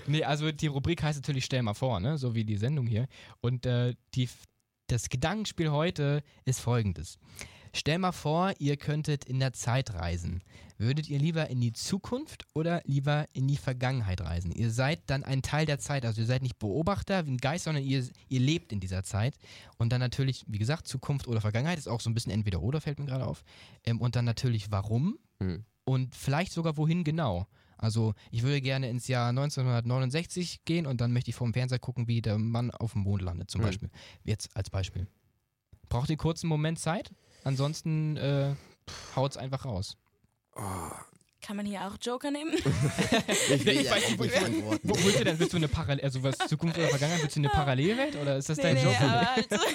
Nee, 0.08 0.24
also 0.24 0.52
die 0.52 0.68
Rubrik 0.68 1.02
heißt 1.04 1.20
natürlich 1.20 1.46
Stell 1.46 1.64
mal 1.64 1.74
vor, 1.74 2.00
ne? 2.00 2.18
So 2.18 2.36
wie 2.36 2.46
die 2.46 2.58
Sendung 2.58 2.88
hier. 2.88 3.08
Und 3.42 3.66
äh, 3.66 3.96
die, 4.14 4.30
das 4.88 5.10
Gedankenspiel 5.10 5.72
heute 5.72 6.22
ist 6.46 6.60
folgendes. 6.60 7.18
Stell 7.74 7.98
mal 7.98 8.12
vor, 8.14 8.54
ihr 8.60 8.78
könntet 8.78 9.26
in 9.26 9.40
der 9.40 9.52
Zeit 9.54 9.94
reisen. 9.94 10.44
Würdet 10.78 11.10
ihr 11.10 11.20
lieber 11.20 11.50
in 11.50 11.62
die 11.62 11.72
Zukunft 11.72 12.46
oder 12.54 12.82
lieber 12.86 13.26
in 13.34 13.48
die 13.48 13.56
Vergangenheit 13.58 14.20
reisen? 14.22 14.52
Ihr 14.52 14.72
seid 14.72 15.00
dann 15.08 15.24
ein 15.24 15.42
Teil 15.42 15.66
der 15.66 15.80
Zeit, 15.80 16.06
also 16.06 16.20
ihr 16.22 16.28
seid 16.28 16.42
nicht 16.42 16.60
Beobachter 16.60 17.26
wie 17.26 17.32
ein 17.32 17.38
Geist, 17.38 17.64
sondern 17.64 17.84
ihr, 17.84 18.06
ihr 18.28 18.40
lebt 18.42 18.74
in 18.74 18.80
dieser 18.82 19.04
Zeit. 19.04 19.36
Und 19.78 19.92
dann 19.94 20.02
natürlich, 20.02 20.44
wie 20.48 20.58
gesagt, 20.58 20.88
Zukunft 20.88 21.28
oder 21.28 21.40
Vergangenheit 21.40 21.78
ist 21.78 21.88
auch 21.88 22.02
so 22.02 22.10
ein 22.10 22.14
bisschen 22.14 22.32
entweder 22.34 22.62
oder, 22.62 22.82
fällt 22.82 23.00
mir 23.00 23.06
gerade 23.06 23.26
auf. 23.26 23.44
Ähm, 23.86 24.02
und 24.02 24.16
dann 24.16 24.26
natürlich 24.26 24.70
warum 24.72 25.18
Hm. 25.40 25.64
und 25.86 26.16
vielleicht 26.16 26.52
sogar 26.54 26.76
wohin 26.78 27.04
genau. 27.04 27.48
Also 27.78 28.14
ich 28.32 28.44
würde 28.44 28.62
gerne 28.62 28.90
ins 28.90 29.08
Jahr 29.10 29.30
1969 29.30 30.64
gehen 30.66 30.86
und 30.86 31.02
dann 31.02 31.12
möchte 31.14 31.30
ich 31.30 31.36
vor 31.36 31.46
dem 31.48 31.54
Fernseher 31.54 31.80
gucken, 31.80 32.08
wie 32.08 32.22
der 32.22 32.38
Mann 32.38 32.72
auf 32.72 32.94
dem 32.94 33.02
Mond 33.02 33.22
landet, 33.22 33.52
zum 33.52 33.62
Mhm. 33.62 33.66
Beispiel. 33.66 33.90
Jetzt 34.24 34.56
als 34.56 34.70
Beispiel. 34.70 35.08
Braucht 35.90 36.10
ihr 36.10 36.18
kurz 36.18 36.44
einen 36.44 36.50
Moment 36.50 36.80
Zeit? 36.80 37.12
Ansonsten 37.44 38.18
äh, 38.18 38.56
haut's 39.16 39.38
einfach 39.38 39.66
raus. 39.66 39.98
Oh, 40.56 40.62
Kann 41.42 41.58
man 41.58 41.66
hier 41.66 41.82
auch 41.86 41.98
Joker 42.02 42.32
nehmen? 42.32 42.54
ich 42.56 43.66
will 43.66 43.82
Ich 43.82 43.90
weiß 43.90 44.18
nicht, 44.18 44.36
antworten. 44.44 44.80
Wo 44.90 44.96
willst 45.04 45.20
du 45.20 45.24
denn? 45.26 45.38
Willst 45.40 45.54
du 45.54 45.58
eine 45.58 45.68
Parallel, 45.68 46.04
also 46.06 46.24
was 46.24 46.38
Zukunft 46.48 46.78
oder 46.78 46.88
Vergangenheit? 46.90 47.22
Willst 47.24 47.36
du 47.36 47.42
eine 47.42 47.50
Parallelwelt 47.50 48.16
oder 48.16 48.38
ist 48.38 48.50
das 48.50 48.58
dein 48.58 48.78
Job? 48.78 49.00
aber 49.00 49.30
also, 49.36 49.66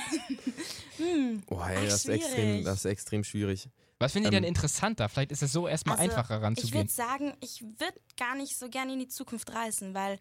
hm. 0.97 1.43
Oh, 1.49 1.61
ey, 1.63 1.77
Ach, 1.79 1.85
das, 1.85 1.95
ist 1.95 2.09
extrem, 2.09 2.35
schwierig. 2.35 2.65
das 2.65 2.79
ist 2.79 2.85
extrem 2.87 3.25
schwierig. 3.25 3.69
Was 3.99 4.13
findet 4.13 4.33
ihr 4.33 4.39
Ähm, 4.39 4.43
denn 4.45 4.49
interessanter? 4.49 5.09
Vielleicht 5.09 5.33
ist 5.33 5.43
es 5.43 5.53
so 5.53 5.69
erstmal 5.69 5.99
Also, 5.99 6.11
einfacher 6.11 6.37
Ich 6.39 6.43
ranzugehen. 6.43 6.75
würde 6.75 6.91
sagen, 6.91 7.35
ich 7.41 7.63
würde 7.63 8.01
gar 8.17 8.35
nicht 8.35 8.57
so 8.57 8.69
gerne 8.69 8.95
in 8.95 8.99
die 8.99 9.09
Zukunft 9.09 9.53
reisen, 9.55 9.93
weil 9.95 10.19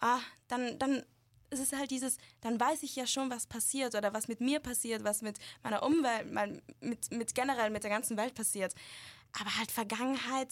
ah, 0.00 0.18
dann, 0.48 0.78
dann 0.78 1.02
ist 1.50 1.60
es 1.60 1.72
halt 1.72 1.90
dieses, 1.90 2.16
dann 2.40 2.58
weiß 2.60 2.82
ich 2.82 2.94
ja 2.96 3.06
schon, 3.06 3.30
was 3.30 3.46
passiert 3.46 3.94
oder 3.94 4.12
was 4.14 4.28
mit 4.28 4.40
mir 4.40 4.60
passiert, 4.60 5.04
was 5.04 5.22
mit 5.22 5.38
meiner 5.62 5.82
Umwelt, 5.82 6.26
mit, 6.80 7.10
mit 7.10 7.34
generell 7.34 7.70
mit 7.70 7.82
der 7.84 7.90
ganzen 7.90 8.16
Welt 8.16 8.34
passiert. 8.34 8.74
Aber 9.32 9.56
halt 9.58 9.70
Vergangenheit, 9.70 10.48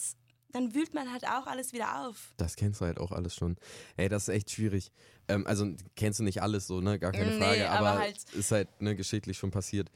dann 0.51 0.73
wühlt 0.73 0.93
man 0.93 1.11
halt 1.11 1.25
auch 1.27 1.45
alles 1.47 1.73
wieder 1.73 2.07
auf. 2.07 2.33
Das 2.37 2.55
kennst 2.55 2.81
du 2.81 2.85
halt 2.85 2.99
auch 2.99 3.11
alles 3.11 3.35
schon. 3.35 3.57
Ey, 3.97 4.07
das 4.09 4.27
ist 4.27 4.33
echt 4.33 4.51
schwierig. 4.51 4.91
Ähm, 5.27 5.45
also 5.45 5.67
kennst 5.95 6.19
du 6.19 6.23
nicht 6.23 6.41
alles 6.41 6.67
so, 6.67 6.79
ne? 6.81 6.99
Gar 6.99 7.11
keine 7.11 7.31
Nee, 7.31 7.37
Frage, 7.39 7.69
aber, 7.69 7.89
aber 7.89 7.99
halt- 7.99 8.23
ist 8.33 8.51
halt 8.51 8.81
ne, 8.81 8.95
geschichtlich 8.95 9.37
schon 9.37 9.51
passiert. 9.51 9.89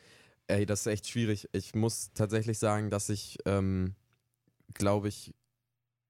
Ey, 0.47 0.65
das 0.65 0.81
ist 0.81 0.87
echt 0.87 1.07
schwierig. 1.07 1.47
Ich 1.53 1.73
muss 1.75 2.11
tatsächlich 2.13 2.59
sagen, 2.59 2.89
dass 2.89 3.07
ich, 3.09 3.37
ähm, 3.45 3.95
glaube 4.73 5.07
ich, 5.07 5.33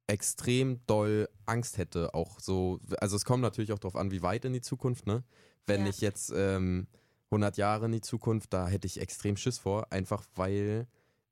extrem 0.07 0.85
doll 0.87 1.29
Angst 1.45 1.77
hätte, 1.77 2.13
auch 2.13 2.39
so, 2.39 2.79
also 2.99 3.15
es 3.15 3.23
kommt 3.23 3.41
natürlich 3.43 3.71
auch 3.71 3.79
darauf 3.79 3.95
an, 3.95 4.11
wie 4.11 4.21
weit 4.21 4.43
in 4.45 4.53
die 4.53 4.61
Zukunft, 4.61 5.05
ne? 5.07 5.23
Wenn 5.67 5.83
Ja. 5.83 5.89
ich 5.89 6.01
jetzt 6.01 6.31
ähm, 6.35 6.87
100 7.29 7.57
Jahre 7.57 7.85
in 7.85 7.91
die 7.93 8.01
Zukunft, 8.01 8.51
da 8.51 8.67
hätte 8.67 8.87
ich 8.87 8.99
extrem 8.99 9.37
Schiss 9.37 9.59
vor, 9.59 9.91
einfach 9.93 10.25
weil, 10.35 10.87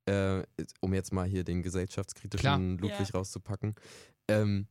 äh, 0.09 0.43
um 0.81 0.93
jetzt 0.93 1.13
mal 1.13 1.27
hier 1.27 1.43
den 1.43 1.61
gesellschaftskritischen 1.61 2.77
Klar. 2.77 2.91
Ludwig 2.91 3.09
Ja. 3.09 3.15
rauszupacken, 3.15 3.75
ähm, 4.27 4.67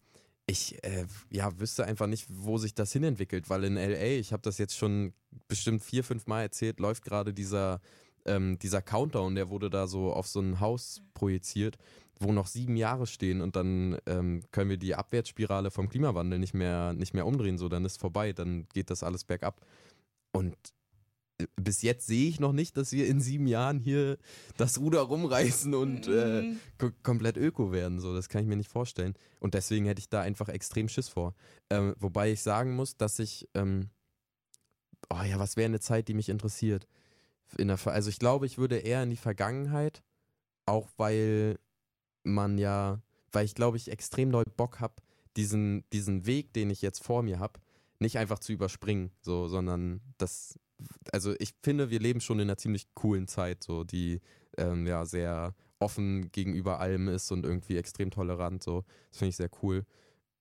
ich 0.47 0.83
äh, 0.83 1.05
ja, 1.31 1.59
wüsste 1.61 1.85
einfach 1.85 2.07
nicht, 2.07 2.27
wo 2.31 2.57
sich 2.57 2.75
das 2.75 2.93
hinentwickelt, 2.93 3.51
weil 3.51 3.65
in 3.65 3.75
LA, 3.75 4.19
ich 4.19 4.33
habe 4.33 4.43
das 4.43 4.57
jetzt 4.59 4.77
schon 4.77 5.13
bestimmt 5.47 5.83
vier, 5.83 6.03
fünf 6.03 6.27
Mal 6.27 6.43
erzählt, 6.43 6.81
läuft 6.81 7.05
gerade 7.05 7.35
dieser, 7.35 7.81
ähm, 8.25 8.59
dieser 8.59 8.81
Countdown, 8.81 9.35
der 9.35 9.51
wurde 9.51 9.69
da 9.69 9.87
so 9.87 10.13
auf 10.13 10.27
so 10.27 10.41
ein 10.41 10.59
Haus 10.59 11.03
projiziert, 11.13 11.77
wo 12.19 12.33
noch 12.33 12.47
sieben 12.47 12.77
Jahre 12.77 13.07
stehen 13.07 13.43
und 13.43 13.57
dann 13.57 13.99
ähm, 14.07 14.43
können 14.51 14.71
wir 14.71 14.79
die 14.79 14.95
Abwärtsspirale 14.95 15.71
vom 15.71 15.89
Klimawandel 15.89 16.39
nicht 16.39 16.55
mehr, 16.55 16.95
nicht 16.95 17.13
mehr 17.13 17.27
umdrehen, 17.27 17.59
so 17.59 17.69
dann 17.69 17.85
ist 17.85 18.01
vorbei, 18.01 18.33
dann 18.33 18.67
geht 18.73 18.89
das 18.91 19.03
alles 19.03 19.25
bergab. 19.25 19.61
Und 20.33 20.57
bis 21.57 21.83
jetzt 21.83 22.07
sehe 22.07 22.29
ich 22.29 22.41
noch 22.41 22.53
nicht, 22.53 22.77
dass 22.77 22.91
wir 22.93 23.07
in 23.07 23.21
sieben 23.21 23.47
Jahren 23.47 23.79
hier 23.79 24.19
das 24.57 24.79
Ruder 24.79 25.01
rumreißen 25.03 25.73
und 25.75 26.09
äh, 26.09 26.43
Mhm. 26.43 26.61
ko- 26.79 26.91
komplett 27.03 27.37
öko 27.37 27.71
werden. 27.73 28.01
So, 28.01 28.15
das 28.15 28.29
kann 28.29 28.43
ich 28.43 28.49
mir 28.49 28.57
nicht 28.57 28.71
vorstellen. 28.71 29.15
Und 29.39 29.55
deswegen 29.55 29.87
hätte 29.87 30.01
ich 30.01 30.09
da 30.09 30.21
einfach 30.21 30.49
extrem 30.49 30.89
Schiss 30.89 31.09
vor. 31.09 31.35
Ähm, 31.71 31.95
wobei 31.99 32.33
ich 32.33 32.43
sagen 32.43 32.75
muss, 32.75 32.97
dass 32.97 33.19
ich, 33.21 33.49
ähm, 33.55 33.89
oh 35.11 35.23
ja, 35.23 35.39
was 35.39 35.57
wäre 35.57 35.67
eine 35.67 35.81
Zeit, 35.81 36.09
die 36.09 36.15
mich 36.15 36.29
interessiert? 36.29 36.87
In 37.57 37.69
der, 37.69 37.79
also 37.87 38.11
ich 38.11 38.19
glaube, 38.19 38.47
ich 38.47 38.59
würde 38.59 38.79
eher 38.79 39.03
in 39.03 39.11
die 39.11 39.17
Vergangenheit, 39.17 40.03
auch 40.67 40.89
weil 40.97 41.59
man 42.25 42.59
ja, 42.59 43.01
weil 43.33 43.45
ich 43.45 43.55
glaube, 43.55 43.77
ich 43.77 43.91
extrem 43.91 44.33
doll 44.33 44.45
Bock 44.57 44.81
habe, 44.81 44.95
diesen, 45.37 45.85
diesen 45.93 46.27
Weg, 46.27 46.53
den 46.53 46.69
ich 46.69 46.83
jetzt 46.83 47.03
vor 47.05 47.23
mir 47.23 47.39
habe, 47.39 47.61
nicht 48.01 48.19
einfach 48.19 48.39
zu 48.39 48.53
überspringen, 48.53 49.11
so, 49.23 49.49
sondern 49.49 50.01
das, 50.19 50.59
also 51.13 51.35
ich 51.39 51.55
finde, 51.63 51.91
wir 51.91 52.01
leben 52.01 52.21
schon 52.21 52.39
in 52.39 52.49
einer 52.49 52.57
ziemlich 52.57 52.87
coolen 52.95 53.27
Zeit, 53.29 53.63
so, 53.63 53.85
die 53.85 54.21
ähm, 54.57 54.87
ja 54.87 55.05
sehr 55.05 55.55
offen 55.81 56.31
gegenüber 56.33 56.81
allem 56.81 57.09
ist 57.09 57.31
und 57.31 57.45
irgendwie 57.45 57.77
extrem 57.77 58.11
tolerant, 58.11 58.63
so. 58.63 58.85
Das 59.11 59.19
finde 59.19 59.31
ich 59.31 59.37
sehr 59.37 59.51
cool. 59.63 59.85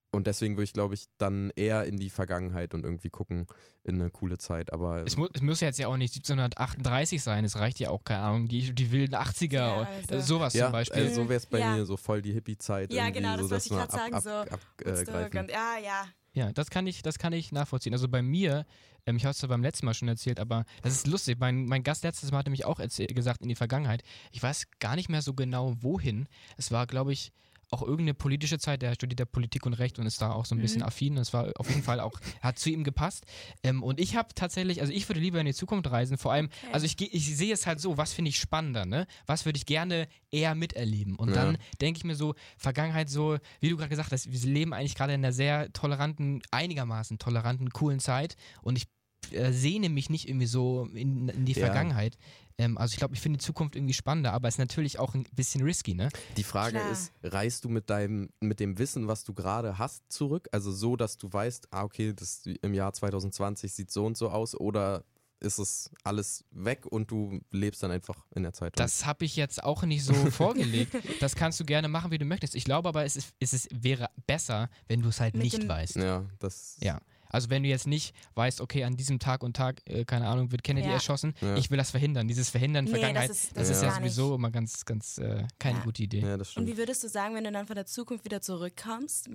Und 0.10 0.26
deswegen 0.26 0.56
würde 0.56 0.64
ich, 0.64 0.74
glaube 0.74 0.94
ich, 0.96 1.06
dann 1.18 1.52
eher 1.56 1.84
in 1.84 1.98
die 1.98 2.10
Vergangenheit 2.10 2.74
und 2.74 2.86
irgendwie 2.86 3.10
gucken 3.10 3.46
in 3.84 4.00
eine 4.02 4.10
coole 4.10 4.38
Zeit. 4.38 4.72
Aber 4.74 5.06
Es, 5.06 5.18
mu 5.18 5.28
es 5.34 5.42
muss 5.42 5.60
jetzt 5.60 5.78
ja 5.80 5.90
auch 5.90 5.98
nicht 5.98 6.16
1738 6.16 7.22
sein, 7.22 7.44
es 7.46 7.58
reicht 7.58 7.80
ja 7.80 7.90
auch, 7.90 8.04
keine 8.04 8.22
Ahnung, 8.22 8.48
die, 8.48 8.74
die 8.74 8.92
wilden 8.92 9.16
80er 9.16 9.54
Ja, 9.54 9.78
oder 9.82 9.88
also- 10.12 10.20
sowas 10.36 10.54
ja, 10.54 10.66
zum 10.68 10.72
Beispiel. 10.72 11.04
äh, 11.04 11.14
so 11.14 11.28
wäre 11.28 11.38
es 11.38 11.46
bei 11.46 11.60
Ja. 11.60 11.76
mir, 11.76 11.86
so 11.86 11.98
voll 11.98 12.22
die 12.22 12.32
Hippie-Zeit. 12.32 12.94
Ja, 12.94 13.10
genau, 13.10 13.36
so, 13.38 13.48
das 13.50 13.52
wollte 13.52 13.66
ich 13.66 13.72
grad 13.74 13.92
sagen, 13.92 14.14
ab, 14.14 14.26
ab, 14.26 14.50
ab, 14.54 14.86
äh, 14.86 15.52
ja, 15.52 15.78
ja. 15.84 16.06
Ja, 16.38 16.54
das 16.54 16.70
kann 16.70 16.86
ich, 16.86 17.02
das 17.02 17.18
kann 17.18 17.34
ich 17.34 17.52
nachvollziehen. 17.52 17.94
Also 17.94 18.08
bei 18.08 18.22
mir, 18.22 18.68
ähm, 19.08 19.18
ich 19.18 19.24
habe 19.26 19.32
es 19.32 19.40
zwar 19.40 19.50
beim 19.50 19.64
letzten 19.64 19.88
Mal 19.88 19.96
schon 19.96 20.08
erzählt, 20.08 20.40
aber 20.40 20.66
das 20.84 20.94
ist 20.94 21.08
lustig. 21.08 21.40
Mein, 21.40 21.66
mein 21.66 21.82
Gast 21.82 22.04
letztes 22.04 22.30
Mal 22.30 22.38
hat 22.38 22.46
nämlich 22.46 22.64
auch 22.64 22.80
erzähl- 22.80 23.08
gesagt 23.08 23.42
in 23.42 23.50
die 23.50 23.56
Vergangenheit. 23.56 24.04
Ich 24.32 24.44
weiß 24.44 24.68
gar 24.78 24.96
nicht 24.96 25.10
mehr 25.10 25.24
so 25.24 25.34
genau 25.34 25.74
wohin. 25.82 26.28
Es 26.56 26.72
war, 26.72 26.86
glaube 26.86 27.12
ich, 27.12 27.32
auch 27.72 27.82
irgendeine 27.82 28.14
politische 28.14 28.60
Zeit. 28.60 28.82
Der 28.82 28.94
studiert 28.96 29.20
ja 29.20 29.26
Politik 29.26 29.66
und 29.66 29.74
Recht 29.74 30.00
und 30.00 30.06
ist 30.06 30.22
da 30.22 30.32
auch 30.32 30.46
so 30.46 30.56
ein 30.56 30.62
bisschen 30.62 30.82
Mhm. 30.82 30.88
affin. 30.88 31.16
Das 31.16 31.34
war 31.34 31.52
auf 31.58 31.70
jeden 31.70 31.84
Fall 31.84 32.00
auch, 32.00 32.20
hat 32.42 32.58
zu 32.60 32.70
ihm 32.70 32.84
gepasst. 32.84 33.26
Ähm, 33.64 33.84
und 33.84 34.00
ich 34.00 34.16
habe 34.16 34.30
tatsächlich, 34.36 34.82
also 34.82 34.94
ich 34.94 35.08
würde 35.10 35.20
lieber 35.20 35.40
in 35.40 35.46
die 35.46 35.54
Zukunft 35.54 35.90
reisen. 35.92 36.18
Vor 36.18 36.32
allem, 36.32 36.46
Okay. 36.64 36.74
also 36.74 36.86
ich, 36.86 37.00
ich 37.14 37.36
sehe 37.36 37.54
es 37.54 37.68
halt 37.68 37.80
so, 37.80 37.98
was 37.98 38.14
finde 38.14 38.30
ich 38.30 38.40
spannender, 38.40 38.86
ne? 38.86 39.06
Was 39.26 39.46
würde 39.46 39.58
ich 39.58 39.66
gerne 39.66 40.08
eher 40.32 40.56
miterleben? 40.56 41.16
Und 41.16 41.30
Ja. 41.30 41.36
dann 41.36 41.58
denke 41.82 41.98
ich 41.98 42.04
mir 42.04 42.16
so, 42.16 42.36
Vergangenheit 42.58 43.10
so, 43.10 43.38
wie 43.60 43.70
du 43.70 43.78
gerade 43.78 43.90
gesagt 43.90 44.12
hast, 44.12 44.32
wir 44.32 44.40
leben 44.52 44.74
eigentlich 44.74 44.96
gerade 44.96 45.14
in 45.14 45.22
einer 45.24 45.34
sehr 45.34 45.72
toleranten, 45.74 46.42
einigermaßen 46.52 47.18
toleranten, 47.20 47.70
coolen 47.72 48.00
Zeit 48.00 48.36
und 48.62 48.78
ich 48.78 48.88
äh, 49.32 49.52
sehne 49.52 49.90
mich 49.90 50.10
nicht 50.10 50.30
irgendwie 50.30 50.46
so 50.46 50.86
in, 50.94 51.28
in 51.30 51.44
die 51.46 51.52
Ja. 51.54 51.66
Vergangenheit. 51.66 52.18
Ähm, 52.58 52.78
also 52.78 52.94
ich 52.94 52.98
glaube, 52.98 53.14
ich 53.14 53.22
finde 53.22 53.38
die 53.38 53.46
Zukunft 53.46 53.76
irgendwie 53.76 53.94
spannender, 53.94 54.34
aber 54.34 54.48
es 54.48 54.56
ist 54.56 54.60
natürlich 54.60 55.00
auch 55.00 55.14
ein 55.14 55.26
bisschen 55.34 55.64
risky, 55.64 55.94
ne? 55.94 56.10
Die 56.38 56.44
Frage 56.44 56.78
Klar. 56.78 56.92
ist, 56.92 57.12
reist 57.24 57.64
du 57.66 57.70
mit 57.70 57.90
deinem, 57.90 58.30
mit 58.40 58.60
dem 58.60 58.78
Wissen, 58.80 59.08
was 59.08 59.24
du 59.24 59.34
gerade 59.34 59.78
hast, 59.78 60.04
zurück? 60.12 60.48
Also 60.52 60.72
so, 60.72 60.96
dass 60.96 61.18
du 61.18 61.32
weißt, 61.32 61.68
ah, 61.72 61.84
okay, 61.84 62.14
das 62.14 62.44
im 62.46 62.74
Jahr 62.74 62.94
2020 62.94 63.72
sieht 63.72 63.92
so 63.92 64.06
und 64.06 64.18
so 64.18 64.30
aus, 64.30 64.56
oder 64.56 65.04
ist 65.40 65.60
es 65.60 65.92
alles 66.04 66.46
weg 66.52 66.86
und 66.86 67.12
du 67.12 67.40
lebst 67.52 67.84
dann 67.84 67.92
einfach 67.92 68.26
in 68.34 68.44
der 68.44 68.54
Zeit. 68.54 68.74
Das 68.80 69.06
habe 69.06 69.26
ich 69.26 69.36
jetzt 69.36 69.64
auch 69.64 69.84
nicht 69.84 70.04
so 70.04 70.14
vorgelegt. 70.32 70.96
Das 71.20 71.36
kannst 71.36 71.60
du 71.60 71.66
gerne 71.66 71.88
machen, 71.88 72.12
wie 72.12 72.18
du 72.18 72.26
möchtest. 72.26 72.56
Ich 72.56 72.64
glaube 72.64 72.90
aber, 72.90 73.06
es, 73.06 73.16
ist, 73.16 73.34
es 73.40 73.54
ist, 73.54 73.70
wäre 73.72 74.10
besser, 74.26 74.70
wenn 74.88 75.02
du 75.02 75.10
es 75.10 75.20
halt 75.20 75.36
Mit 75.36 75.44
nicht 75.44 75.68
weißt. 75.68 75.98
ja, 75.98 76.26
das. 76.40 76.78
Ja. 76.82 77.00
Also 77.30 77.50
wenn 77.50 77.64
du 77.64 77.70
jetzt 77.70 77.88
nicht 77.88 78.16
weißt, 78.36 78.62
okay, 78.62 78.84
an 78.84 78.96
diesem 78.98 79.20
Tag 79.20 79.44
und 79.44 79.56
Tag, 79.56 79.82
äh, 79.86 80.06
keine 80.06 80.28
Ahnung, 80.28 80.52
wird 80.52 80.64
Kennedy 80.64 80.88
Ja. 80.88 80.94
erschossen, 80.96 81.34
Ja. 81.42 81.56
ich 81.58 81.70
will 81.70 81.78
das 81.78 81.92
verhindern. 81.92 82.28
Dieses 82.28 82.50
Verhindern 82.50 82.86
in 82.86 82.92
Nee, 82.92 82.98
Vergangenheit, 83.00 83.30
das 83.30 83.44
ist, 83.46 83.58
das 83.58 83.70
ist 83.70 83.82
ja 83.84 83.92
sowieso 83.96 84.36
immer 84.36 84.52
ganz, 84.52 84.86
ganz 84.86 85.18
äh, 85.18 85.46
keine 85.60 85.80
Ja. 85.80 85.84
gute 85.86 86.04
Idee. 86.04 86.22
Ja, 86.22 86.38
das 86.38 86.56
Und 86.56 86.68
wie 86.68 86.78
würdest 86.78 87.04
du 87.04 87.10
sagen, 87.10 87.36
wenn 87.36 87.44
du 87.44 87.52
dann 87.52 87.68
von 87.68 87.76
der 87.76 87.86
Zukunft 87.86 88.26
wieder 88.26 88.42
zurückkommst? 88.42 89.30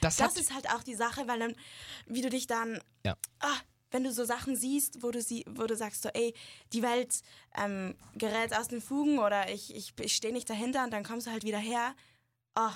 Das, 0.00 0.16
Das 0.16 0.36
ist 0.36 0.52
halt 0.54 0.68
auch 0.70 0.82
die 0.82 0.94
Sache, 0.94 1.26
weil 1.28 1.38
dann, 1.38 1.54
wie 2.06 2.22
du 2.22 2.28
dich 2.30 2.46
dann, 2.46 2.80
Ja. 3.04 3.16
ah, 3.40 3.56
wenn 3.90 4.04
du 4.04 4.12
so 4.12 4.24
Sachen 4.24 4.56
siehst, 4.56 5.02
wo 5.02 5.10
du 5.10 5.20
sie, 5.20 5.44
wo 5.48 5.66
du 5.66 5.76
sagst 5.76 6.02
so, 6.02 6.08
ey, 6.14 6.34
die 6.72 6.82
Welt 6.82 7.20
ähm, 7.56 7.94
gerät 8.14 8.56
aus 8.56 8.68
den 8.68 8.80
Fugen 8.80 9.18
oder 9.18 9.50
ich, 9.52 9.74
ich, 9.76 9.92
ich 10.00 10.16
stehe 10.16 10.32
nicht 10.32 10.48
dahinter 10.48 10.84
und 10.84 10.90
dann 10.92 11.04
kommst 11.04 11.26
du 11.26 11.30
halt 11.30 11.44
wieder 11.44 11.58
her. 11.58 11.94
Ah, 12.54 12.72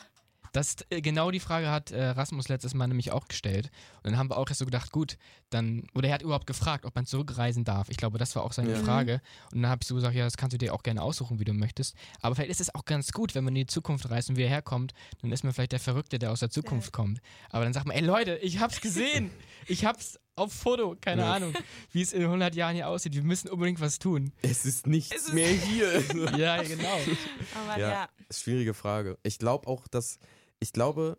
das 0.56 0.76
äh, 0.90 1.00
genau 1.00 1.30
die 1.30 1.40
Frage 1.40 1.70
hat 1.70 1.90
äh, 1.90 2.02
Rasmus 2.08 2.48
letztes 2.48 2.74
Mal 2.74 2.86
nämlich 2.88 3.12
auch 3.12 3.28
gestellt. 3.28 3.70
Und 4.02 4.10
dann 4.10 4.18
haben 4.18 4.30
wir 4.30 4.36
auch 4.38 4.48
erst 4.48 4.58
so 4.60 4.64
gedacht, 4.64 4.90
gut, 4.92 5.18
dann, 5.50 5.86
oder 5.94 6.08
er 6.08 6.14
hat 6.14 6.22
überhaupt 6.22 6.46
gefragt, 6.46 6.84
ob 6.86 6.94
man 6.94 7.06
zurückreisen 7.06 7.64
darf. 7.64 7.88
Ich 7.90 7.96
glaube, 7.96 8.18
das 8.18 8.34
war 8.36 8.42
auch 8.42 8.52
seine 8.52 8.72
Ja. 8.72 8.78
Frage. 8.82 9.20
Und 9.52 9.62
dann 9.62 9.70
habe 9.70 9.80
ich 9.82 9.88
so 9.88 9.94
gesagt, 9.94 10.14
ja, 10.14 10.24
das 10.24 10.36
kannst 10.36 10.54
du 10.54 10.58
dir 10.58 10.72
auch 10.74 10.82
gerne 10.82 11.02
aussuchen, 11.02 11.38
wie 11.38 11.44
du 11.44 11.52
möchtest. 11.52 11.94
Aber 12.20 12.34
vielleicht 12.34 12.50
ist 12.50 12.60
es 12.60 12.74
auch 12.74 12.84
ganz 12.84 13.12
gut, 13.12 13.34
wenn 13.34 13.44
man 13.44 13.54
in 13.54 13.60
die 13.62 13.66
Zukunft 13.66 14.08
reist 14.10 14.30
und 14.30 14.36
wieder 14.36 14.48
herkommt, 14.48 14.94
dann 15.22 15.30
ist 15.32 15.44
man 15.44 15.52
vielleicht 15.52 15.72
der 15.72 15.80
Verrückte, 15.80 16.18
der 16.18 16.32
aus 16.32 16.40
der 16.40 16.50
Zukunft 16.50 16.92
kommt. 16.92 17.20
Aber 17.50 17.64
dann 17.64 17.72
sagt 17.72 17.86
man, 17.86 17.96
ey 17.96 18.02
Leute, 18.02 18.36
ich 18.36 18.58
hab's 18.60 18.80
gesehen. 18.80 19.30
ich 19.66 19.84
hab's 19.84 20.18
auf 20.38 20.52
Foto, 20.52 20.96
keine 21.00 21.22
Ja. 21.22 21.34
Ahnung, 21.34 21.54
wie 21.92 22.02
es 22.02 22.12
in 22.12 22.22
100 22.22 22.54
Jahren 22.54 22.74
hier 22.74 22.88
aussieht. 22.88 23.14
Wir 23.14 23.22
müssen 23.22 23.48
unbedingt 23.48 23.80
was 23.80 23.98
tun. 23.98 24.32
Es 24.42 24.66
ist 24.66 24.86
nichts 24.86 25.14
Es 25.16 25.22
ist- 25.28 25.32
mehr 25.34 25.48
hier. 25.48 26.00
ja, 26.36 26.62
genau. 26.62 26.98
aber 27.54 27.80
Ja. 27.80 27.90
ja. 27.90 28.08
Schwierige 28.30 28.74
Frage. 28.74 29.18
Ich 29.22 29.38
glaube 29.38 29.66
auch, 29.66 29.86
dass. 29.88 30.18
Ich 30.66 30.72
glaube, 30.72 31.16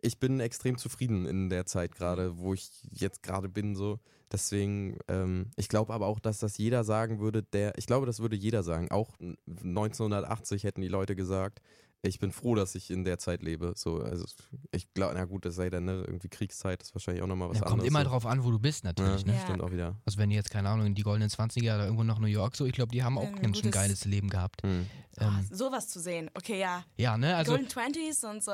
ich 0.00 0.18
bin 0.18 0.40
extrem 0.40 0.78
zufrieden 0.78 1.26
in 1.26 1.50
der 1.50 1.66
Zeit 1.66 1.94
gerade, 1.94 2.38
wo 2.38 2.54
ich 2.54 2.70
jetzt 2.90 3.22
gerade 3.22 3.50
bin. 3.50 3.74
So. 3.76 4.00
Deswegen, 4.32 4.96
ähm, 5.08 5.50
ich 5.56 5.68
glaube 5.68 5.92
aber 5.92 6.06
auch, 6.06 6.18
dass 6.18 6.38
das 6.38 6.56
jeder 6.56 6.82
sagen 6.82 7.20
würde, 7.20 7.42
der. 7.42 7.76
Ich 7.76 7.84
glaube, 7.84 8.06
das 8.06 8.20
würde 8.20 8.34
jeder 8.34 8.62
sagen. 8.62 8.90
Auch 8.90 9.10
1980 9.46 10.64
hätten 10.64 10.80
die 10.80 10.88
Leute 10.88 11.14
gesagt. 11.14 11.60
Ich 12.04 12.18
bin 12.18 12.32
froh, 12.32 12.56
dass 12.56 12.74
ich 12.74 12.90
in 12.90 13.04
der 13.04 13.18
Zeit 13.18 13.42
lebe. 13.44 13.74
So, 13.76 14.02
also 14.02 14.24
ich 14.72 14.92
glaube, 14.92 15.14
na 15.14 15.24
gut, 15.24 15.44
das 15.44 15.54
sei 15.54 15.70
dann 15.70 15.84
ne, 15.84 16.02
irgendwie 16.04 16.28
Kriegszeit, 16.28 16.82
ist 16.82 16.92
wahrscheinlich 16.96 17.22
auch 17.22 17.28
nochmal 17.28 17.50
was 17.50 17.58
Ja, 17.58 17.62
anderes. 17.62 17.78
kommt 17.78 17.86
immer 17.88 18.02
so. 18.02 18.08
drauf 18.10 18.26
an, 18.26 18.42
wo 18.42 18.50
du 18.50 18.58
bist, 18.58 18.82
natürlich. 18.82 19.20
Ja, 19.22 19.26
Ne? 19.28 19.34
Ja. 19.34 19.40
stimmt 19.44 19.62
auch 19.62 19.70
wieder. 19.70 19.96
Also 20.04 20.18
wenn 20.18 20.32
jetzt, 20.32 20.50
keine 20.50 20.68
Ahnung, 20.68 20.86
in 20.86 20.94
die 20.96 21.02
goldenen 21.02 21.30
20er 21.30 21.76
oder 21.76 21.84
irgendwo 21.84 22.02
nach 22.02 22.18
New 22.18 22.26
York 22.26 22.56
so, 22.56 22.66
ich 22.66 22.72
glaube, 22.72 22.90
die 22.90 23.04
haben 23.04 23.18
auch 23.18 23.26
ein 23.28 23.40
ganz 23.40 23.58
schön 23.60 23.70
geiles 23.70 24.04
Leben 24.04 24.28
gehabt. 24.30 24.62
Hm. 24.64 24.86
Ah, 25.18 25.38
Ähm, 25.38 25.48
sowas 25.52 25.88
zu 25.88 26.00
sehen. 26.00 26.28
Okay, 26.34 26.58
ja. 26.58 26.84
ja, 26.96 27.16
ne, 27.16 27.36
also 27.36 27.52
Golden 27.52 27.68
Twenties 27.68 28.24
und 28.24 28.42
so. 28.42 28.50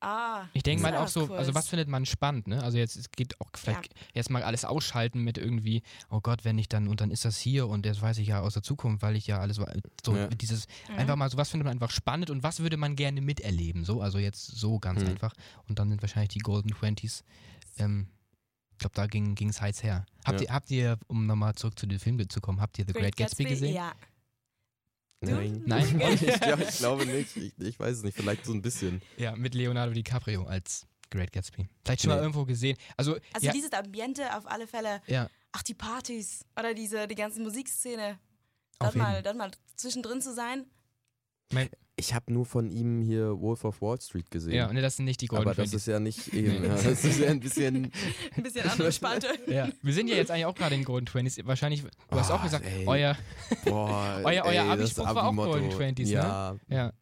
Ah. 0.00 0.44
ich 0.52 0.62
denke 0.62 0.82
mal 0.82 0.94
auch 0.96 1.08
so, 1.08 1.28
cool. 1.30 1.36
also 1.36 1.54
was 1.54 1.68
findet 1.68 1.88
man 1.88 2.04
spannend, 2.04 2.46
ne? 2.48 2.62
Also 2.62 2.76
jetzt, 2.76 2.96
es 2.96 3.10
geht 3.10 3.40
auch 3.40 3.48
vielleicht 3.54 3.94
jetzt 4.12 4.28
mal 4.30 4.42
alles 4.42 4.64
ausschalten 4.66 5.22
mit 5.24 5.38
irgendwie, 5.38 5.82
oh 6.10 6.20
Gott, 6.20 6.44
wenn 6.44 6.58
ich 6.58 6.68
dann, 6.68 6.86
und 6.88 7.00
dann 7.00 7.10
ist 7.10 7.24
das 7.24 7.38
hier 7.38 7.66
und 7.66 7.86
das 7.86 8.02
weiß 8.02 8.18
ich 8.18 8.28
ja 8.28 8.40
aus 8.40 8.52
der 8.54 8.62
Zukunft, 8.62 9.02
weil 9.02 9.16
ich 9.16 9.26
ja 9.26 9.38
alles, 9.40 9.56
so 10.04 10.14
Ja. 10.16 10.28
dieses, 10.28 10.66
Mhm. 10.90 10.98
einfach 10.98 11.16
mal 11.16 11.30
so, 11.30 11.38
was 11.38 11.48
findet 11.50 11.64
man 11.64 11.72
einfach 11.74 11.90
spannend 11.90 12.28
und 12.30 12.42
was 12.42 12.60
würde 12.60 12.76
man 12.76 12.94
gerne 12.94 13.20
miterleben, 13.22 13.84
so, 13.84 14.02
also 14.02 14.18
jetzt 14.18 14.44
so 14.46 14.78
ganz 14.78 15.02
Mhm. 15.02 15.08
einfach. 15.08 15.32
Und 15.66 15.78
dann 15.78 15.88
sind 15.88 16.02
wahrscheinlich 16.02 16.28
die 16.30 16.40
Golden 16.40 16.70
Twenties, 16.72 17.24
ähm, 17.78 18.08
ich 18.72 18.78
glaube, 18.78 18.94
da 18.94 19.06
ging 19.06 19.48
es 19.48 19.60
heiß 19.62 19.82
her. 19.82 20.04
Habt, 20.26 20.40
Ja. 20.42 20.46
ihr, 20.48 20.52
habt 20.52 20.70
ihr, 20.70 20.98
um 21.06 21.24
nochmal 21.26 21.54
zurück 21.54 21.78
zu 21.78 21.86
dem 21.86 21.98
Film 21.98 22.28
zu 22.28 22.42
kommen, 22.42 22.60
habt 22.60 22.78
ihr 22.78 22.84
The 22.86 22.92
Great, 22.92 23.16
Gatsby, 23.16 23.44
gesehen? 23.44 23.74
Ja. 23.74 23.92
Nein. 25.20 25.62
Nein? 25.66 26.00
ich, 26.14 26.40
glaub, 26.40 26.60
ich 26.68 26.76
glaube 26.78 27.06
nicht. 27.06 27.36
Ich, 27.36 27.52
ich 27.58 27.78
weiß 27.80 27.98
es 27.98 28.02
nicht. 28.02 28.16
Vielleicht 28.16 28.44
so 28.44 28.52
ein 28.52 28.62
bisschen. 28.62 29.00
Ja, 29.16 29.34
mit 29.34 29.54
Leonardo 29.54 29.92
DiCaprio 29.92 30.44
als 30.44 30.86
Great 31.10 31.32
Gatsby. 31.32 31.68
Vielleicht 31.84 32.02
schon 32.02 32.10
mal 32.10 32.16
Nee. 32.16 32.22
irgendwo 32.22 32.44
gesehen. 32.44 32.76
Also, 32.96 33.16
Also 33.32 33.46
ja, 33.46 33.52
dieses 33.52 33.72
Ambiente 33.72 34.36
auf 34.36 34.46
alle 34.46 34.66
Fälle. 34.66 35.00
ja, 35.06 35.28
Ach, 35.52 35.62
die 35.62 35.74
Partys 35.74 36.44
oder 36.58 36.74
diese, 36.74 37.08
die 37.08 37.14
ganze 37.14 37.40
Musikszene. 37.40 38.18
Dort 38.78 38.94
mal, 38.94 39.22
dort 39.22 39.36
mal 39.38 39.50
zwischendrin 39.74 40.20
zu 40.20 40.34
sein. 40.34 40.66
Ich 41.98 42.12
habe 42.12 42.30
nur 42.30 42.44
von 42.44 42.70
ihm 42.70 43.00
hier 43.00 43.40
Wolf 43.40 43.64
of 43.64 43.80
Wall 43.80 43.98
Street 44.00 44.30
gesehen. 44.30 44.52
ja, 44.52 44.70
ne, 44.70 44.82
das 44.82 44.96
sind 44.96 45.06
nicht 45.06 45.22
die 45.22 45.28
Golden 45.28 45.46
aber 45.48 45.54
das 45.54 45.72
ist 45.72 45.86
ja 45.86 45.98
nicht 45.98 46.32
eben. 46.34 46.62
Ja, 46.62 46.74
das 46.74 47.04
ist 47.04 47.18
ja 47.18 47.28
ein 47.30 47.40
bisschen. 47.40 47.90
Ein 48.36 48.42
bisschen 48.42 48.68
andere 48.68 48.92
Spalte. 48.92 49.28
Ja, 49.46 49.68
wir 49.82 49.92
sind 49.94 50.08
ja 50.08 50.16
jetzt 50.16 50.30
eigentlich 50.30 50.44
auch 50.44 50.54
gerade 50.54 50.74
in 50.74 50.84
Golden 50.84 51.06
Twenties. 51.06 51.38
Wahrscheinlich, 51.44 51.82
du 51.82 51.90
hast 52.18 52.30
auch 52.30 52.42
gesagt, 52.42 52.66
ey. 52.66 52.86
euer, 52.86 53.16
Boah, 53.64 54.20
Euer- 54.24 54.44
euer 54.44 54.64
Abi-Spruch 54.64 55.06
war 55.14 55.24
auch. 55.28 55.34
Golden 55.34 55.70
Twenties, 55.70 56.08
ne? 56.08 56.14
ja, 56.14 56.56
ja, 56.68 56.92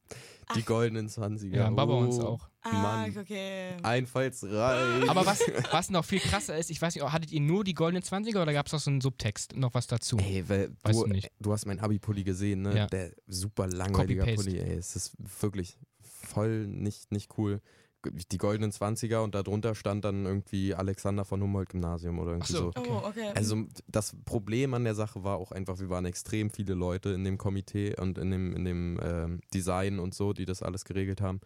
die 0.55 0.63
goldenen 0.63 1.09
20er. 1.09 1.57
ja, 1.57 1.71
Baba 1.71 1.95
uns 1.95 2.19
Oh, 2.21 2.27
auch. 2.27 2.49
Ah, 2.65 2.73
Mann. 2.73 3.19
okay. 3.19 3.77
Einfallsreich. 3.83 5.09
Aber 5.09 5.27
was, 5.27 5.41
was 5.73 5.91
noch 5.91 6.05
viel 6.05 6.19
krasser 6.21 6.57
ist, 6.57 6.71
ich 6.71 6.81
weiß 6.81 6.95
nicht, 6.95 7.05
hattet 7.13 7.31
ihr 7.31 7.41
nur 7.41 7.63
die 7.63 7.75
goldenen 7.75 8.03
20er 8.03 8.41
oder 8.41 8.53
gab 8.55 8.67
es 8.67 8.73
noch 8.73 8.81
so 8.81 8.91
einen 8.91 9.01
Subtext, 9.03 9.55
noch 9.55 9.75
was 9.75 9.87
dazu? 9.87 10.17
Ey, 10.17 10.49
weil 10.49 10.71
Weißt 10.83 10.99
du, 10.99 11.05
du 11.05 11.11
nicht. 11.13 11.31
du 11.41 11.53
hast 11.53 11.67
meinen 11.67 11.81
Abi-Pulli 11.81 12.25
gesehen, 12.25 12.63
ne? 12.63 12.77
Ja. 12.77 12.87
Der 12.87 13.13
super 13.27 13.67
langweiliger. 13.67 14.25
Pulli, 14.35 14.59
ey. 14.59 14.73
Es 14.77 14.97
ist 14.97 15.13
wirklich 15.41 15.77
voll 16.01 16.67
nicht, 16.67 17.13
nicht 17.13 17.37
cool. 17.39 17.61
Die 18.31 18.37
goldenen 18.39 18.71
20er 18.71 19.19
und 19.19 19.35
darunter 19.35 19.75
stand 19.75 20.05
dann 20.05 20.27
irgendwie 20.27 20.75
Alexander 20.75 21.25
von 21.25 21.41
Humboldt 21.43 21.71
Gymnasium 21.71 22.19
oder 22.19 22.33
irgendwie 22.33 22.53
Ach 22.55 22.59
so. 22.59 22.73
so. 22.73 22.81
Okay. 22.81 22.91
Oh, 22.91 23.07
okay. 23.07 23.31
Also 23.35 23.65
das 23.89 24.15
Problem 24.27 24.75
an 24.75 24.85
der 24.85 24.95
Sache 24.95 25.25
war 25.25 25.39
auch 25.39 25.53
einfach, 25.53 25.79
wir 25.79 25.89
waren 25.89 26.05
extrem 26.05 26.51
viele 26.51 26.75
Leute 26.75 27.11
in 27.11 27.25
dem 27.25 27.39
Komitee 27.39 27.95
und 27.99 28.19
in 28.19 28.31
dem, 28.31 28.55
in 28.55 28.65
dem 28.67 29.01
ähm, 29.03 29.41
Design 29.55 29.99
und 29.99 30.15
so, 30.15 30.35
die 30.35 30.45
das 30.45 30.63
alles 30.63 30.85
geregelt 30.85 31.23
haben. 31.23 31.41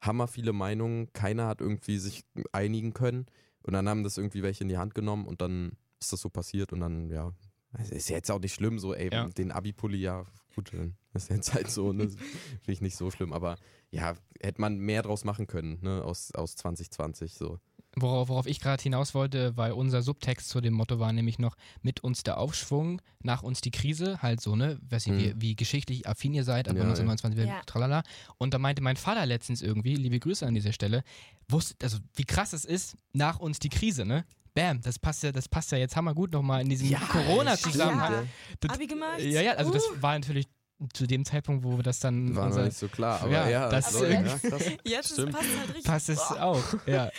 Hammer 0.00 0.28
viele 0.28 0.52
Meinungen, 0.52 1.12
keiner 1.12 1.46
hat 1.46 1.60
irgendwie 1.60 1.98
sich 1.98 2.24
einigen 2.52 2.92
können 2.94 3.26
und 3.62 3.72
dann 3.74 3.88
haben 3.88 4.04
das 4.04 4.16
irgendwie 4.16 4.42
welche 4.42 4.64
in 4.64 4.68
die 4.68 4.78
Hand 4.78 4.94
genommen 4.94 5.26
und 5.26 5.40
dann 5.40 5.72
ist 6.00 6.12
das 6.12 6.20
so 6.20 6.30
passiert 6.30 6.72
und 6.72 6.80
dann, 6.80 7.10
ja, 7.10 7.32
es 7.78 7.90
ist 7.90 8.08
ja 8.08 8.16
jetzt 8.16 8.30
auch 8.30 8.40
nicht 8.40 8.54
schlimm, 8.54 8.78
so, 8.78 8.94
ey, 8.94 9.10
Ja. 9.12 9.28
den 9.28 9.52
Abi-Pulli, 9.52 9.98
ja, 9.98 10.24
gut, 10.54 10.72
dann 10.72 10.96
ist 11.14 11.30
jetzt 11.30 11.54
halt 11.54 11.70
so, 11.70 11.92
ne, 11.92 12.08
finde 12.62 12.72
ich 12.72 12.80
nicht 12.80 12.96
so 12.96 13.10
schlimm, 13.10 13.32
aber 13.32 13.56
ja, 13.90 14.14
hätte 14.40 14.60
man 14.60 14.78
mehr 14.78 15.02
draus 15.02 15.24
machen 15.24 15.46
können, 15.46 15.78
ne, 15.82 16.02
aus, 16.02 16.32
aus 16.34 16.56
2020, 16.56 17.34
so. 17.34 17.58
Worauf, 18.00 18.28
worauf 18.28 18.46
ich 18.46 18.60
gerade 18.60 18.82
hinaus 18.82 19.14
wollte, 19.14 19.56
weil 19.56 19.72
unser 19.72 20.02
Subtext 20.02 20.48
zu 20.48 20.60
dem 20.60 20.74
Motto 20.74 20.98
war 20.98 21.12
nämlich 21.12 21.38
noch 21.38 21.56
mit 21.82 22.00
uns 22.04 22.22
der 22.22 22.38
Aufschwung, 22.38 23.00
nach 23.22 23.42
uns 23.42 23.60
die 23.60 23.70
Krise, 23.70 24.22
halt 24.22 24.40
so, 24.40 24.56
ne? 24.56 24.78
Weiß 24.88 25.06
ich, 25.06 25.12
wie, 25.12 25.34
Mhm. 25.34 25.40
wie 25.42 25.56
geschichtlich 25.56 26.08
affin 26.08 26.32
ihr 26.34 26.44
seid, 26.44 26.68
aber 26.68 26.78
Ja, 26.78 26.84
ja. 26.84 26.90
1929 26.90 27.46
Ja. 27.46 27.60
tralala. 27.66 28.02
Und 28.38 28.54
da 28.54 28.58
meinte 28.58 28.82
mein 28.82 28.96
Vater 28.96 29.26
letztens 29.26 29.62
irgendwie, 29.62 29.94
liebe 29.96 30.18
Grüße 30.18 30.46
an 30.46 30.54
dieser 30.54 30.72
Stelle, 30.72 31.02
wusste, 31.48 31.74
also 31.82 31.98
wie 32.16 32.24
krass 32.24 32.52
es 32.52 32.64
ist, 32.64 32.96
nach 33.12 33.38
uns 33.40 33.58
die 33.58 33.68
Krise, 33.68 34.04
ne? 34.04 34.24
Bam, 34.54 34.80
das 34.80 34.98
passt 34.98 35.22
ja, 35.22 35.30
das 35.30 35.48
passt 35.48 35.70
ja 35.70 35.78
jetzt 35.78 35.94
hammergut 35.94 36.32
nochmal 36.32 36.62
in 36.62 36.68
diesem 36.68 36.90
Corona-Zusammenhang. 37.08 38.12
Ja. 38.12 38.22
Das- 38.60 38.70
Abi 38.72 38.86
gemacht? 38.86 39.20
Ja, 39.20 39.42
ja, 39.42 39.52
also 39.52 39.72
das 39.72 39.84
Uh. 39.84 40.02
war 40.02 40.14
natürlich 40.18 40.48
zu 40.94 41.06
dem 41.06 41.24
Zeitpunkt, 41.24 41.62
wo 41.62 41.76
wir 41.76 41.82
das 41.82 42.00
dann 42.00 42.34
War 42.34 42.44
noch 42.44 42.50
unser, 42.50 42.64
nicht 42.64 42.76
so 42.76 42.88
klar, 42.88 43.20
aber 43.20 43.30
Ja, 43.30 43.48
ja, 43.48 43.68
das 43.68 43.94
irgendwie- 44.00 44.78
ja, 44.90 45.02
Stimmt. 45.02 45.32
passt 45.32 45.48
halt 45.58 45.68
richtig. 45.68 45.84
passt 45.84 46.08
es 46.08 46.18
auch. 46.20 46.62
Ja. 46.86 47.10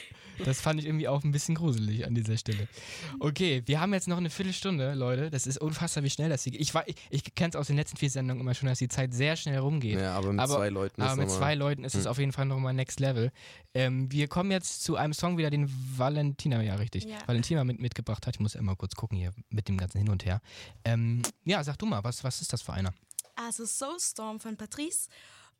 Das 0.45 0.61
fand 0.61 0.79
ich 0.79 0.85
irgendwie 0.85 1.07
auch 1.07 1.23
ein 1.23 1.31
bisschen 1.31 1.55
gruselig 1.55 2.05
an 2.05 2.15
dieser 2.15 2.37
Stelle. 2.37 2.67
Okay, 3.19 3.63
wir 3.65 3.79
haben 3.79 3.93
jetzt 3.93 4.07
noch 4.07 4.17
eine 4.17 4.29
Viertelstunde, 4.29 4.93
Leute. 4.93 5.29
Das 5.29 5.47
ist 5.47 5.57
unfassbar, 5.59 6.03
wie 6.03 6.09
schnell 6.09 6.29
das 6.29 6.43
hier 6.43 6.53
geht. 6.53 6.61
Ich, 6.61 6.73
war- 6.73 6.87
ich, 6.87 6.95
ich 7.09 7.35
kenne 7.35 7.49
es 7.49 7.55
aus 7.55 7.67
den 7.67 7.75
letzten 7.75 7.97
vier 7.97 8.09
Sendungen 8.09 8.41
immer 8.41 8.53
schon, 8.53 8.67
dass 8.69 8.79
die 8.79 8.87
Zeit 8.87 9.13
sehr 9.13 9.35
schnell 9.35 9.59
rumgeht. 9.59 9.99
Ja, 9.99 10.15
aber 10.17 10.31
mit 10.31 10.39
Aber- 10.41 10.55
zwei 10.55 10.69
Leuten 10.69 11.01
Aber 11.01 11.11
ist 11.11 11.17
mit 11.17 11.27
nochmal- 11.27 11.39
zwei 11.39 11.55
Leuten 11.55 11.83
ist 11.83 11.95
es 11.95 12.05
Hm. 12.05 12.11
auf 12.11 12.17
jeden 12.19 12.31
Fall 12.31 12.45
nochmal 12.45 12.73
Next 12.73 12.99
Level. 12.99 13.31
Ähm, 13.73 14.11
wir 14.11 14.27
kommen 14.27 14.51
jetzt 14.51 14.83
zu 14.83 14.95
einem 14.95 15.13
Song 15.13 15.37
wieder, 15.37 15.49
den 15.49 15.69
Valentina, 15.97 16.61
ja 16.61 16.75
richtig, 16.75 17.05
Ja. 17.05 17.17
Valentina 17.25 17.63
mit, 17.63 17.79
mitgebracht 17.79 18.25
hat. 18.27 18.35
Ich 18.35 18.39
muss 18.39 18.55
immer 18.55 18.75
kurz 18.75 18.95
gucken 18.95 19.17
hier 19.17 19.33
mit 19.49 19.67
dem 19.67 19.77
ganzen 19.77 19.97
Hin 19.99 20.09
und 20.09 20.25
Her. 20.25 20.41
Ähm, 20.83 21.21
ja, 21.45 21.63
sag 21.63 21.77
du 21.77 21.85
mal, 21.85 22.03
was, 22.03 22.23
was 22.23 22.41
ist 22.41 22.51
das 22.53 22.61
für 22.61 22.73
einer? 22.73 22.93
Also 23.35 23.65
Soulstorm 23.65 24.39
von 24.39 24.57
Patrice. 24.57 25.07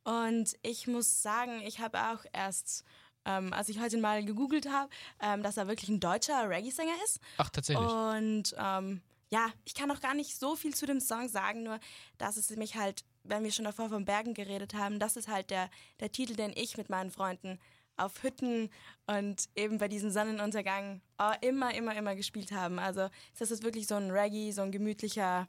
Und 0.03 0.55
ich 0.63 0.88
muss 0.88 1.21
sagen, 1.21 1.61
ich 1.65 1.79
habe 1.79 1.99
auch 1.99 2.25
erst, 2.34 2.84
ähm, 3.26 3.53
als 3.53 3.69
ich 3.69 3.80
heute 3.80 3.97
mal 3.97 4.24
gegoogelt 4.24 4.69
habe, 4.69 4.89
ähm, 5.22 5.43
dass 5.43 5.57
er 5.57 5.67
wirklich 5.67 5.89
ein 5.89 5.99
deutscher 5.99 6.49
Reggae-Sänger 6.49 6.93
ist. 7.05 7.19
Ach, 7.38 7.49
tatsächlich. 7.49 7.88
Und 7.88 8.55
ähm, 8.57 9.01
ja, 9.30 9.47
ich 9.63 9.74
kann 9.74 9.88
noch 9.88 10.01
gar 10.01 10.13
nicht 10.13 10.38
so 10.38 10.55
viel 10.55 10.76
zu 10.76 10.86
dem 10.86 10.99
Song 10.99 11.30
sagen, 11.30 11.63
nur 11.63 11.80
dass 12.17 12.38
es 12.38 12.49
mich 12.57 12.76
halt, 12.76 13.05
wenn 13.24 13.43
wir 13.43 13.51
schon 13.51 13.65
davor 13.65 13.89
von 13.89 14.05
Bergen 14.05 14.34
geredet 14.34 14.74
haben, 14.74 14.99
das 14.99 15.15
ist 15.15 15.28
halt 15.28 15.49
der, 15.49 15.69
der 15.99 16.11
Titel, 16.11 16.36
den 16.36 16.51
ich 16.55 16.78
mit 16.78 16.89
meinen 16.89 17.11
Freunden 17.11 17.59
auf 17.97 18.24
Hütten 18.24 18.69
und 19.05 19.47
eben 19.55 19.78
bei 19.78 19.88
diesem 19.88 20.09
Sonnenuntergang 20.09 21.01
oh, 21.19 21.32
immer, 21.41 21.74
immer, 21.74 21.95
immer 21.95 22.15
gespielt 22.15 22.51
haben. 22.51 22.80
Also 22.80 23.09
das 23.38 23.51
ist 23.51 23.63
wirklich 23.63 23.88
so 23.88 23.95
ein 23.95 24.11
Reggae, 24.11 24.51
so 24.51 24.63
ein 24.63 24.72
gemütlicher, 24.72 25.47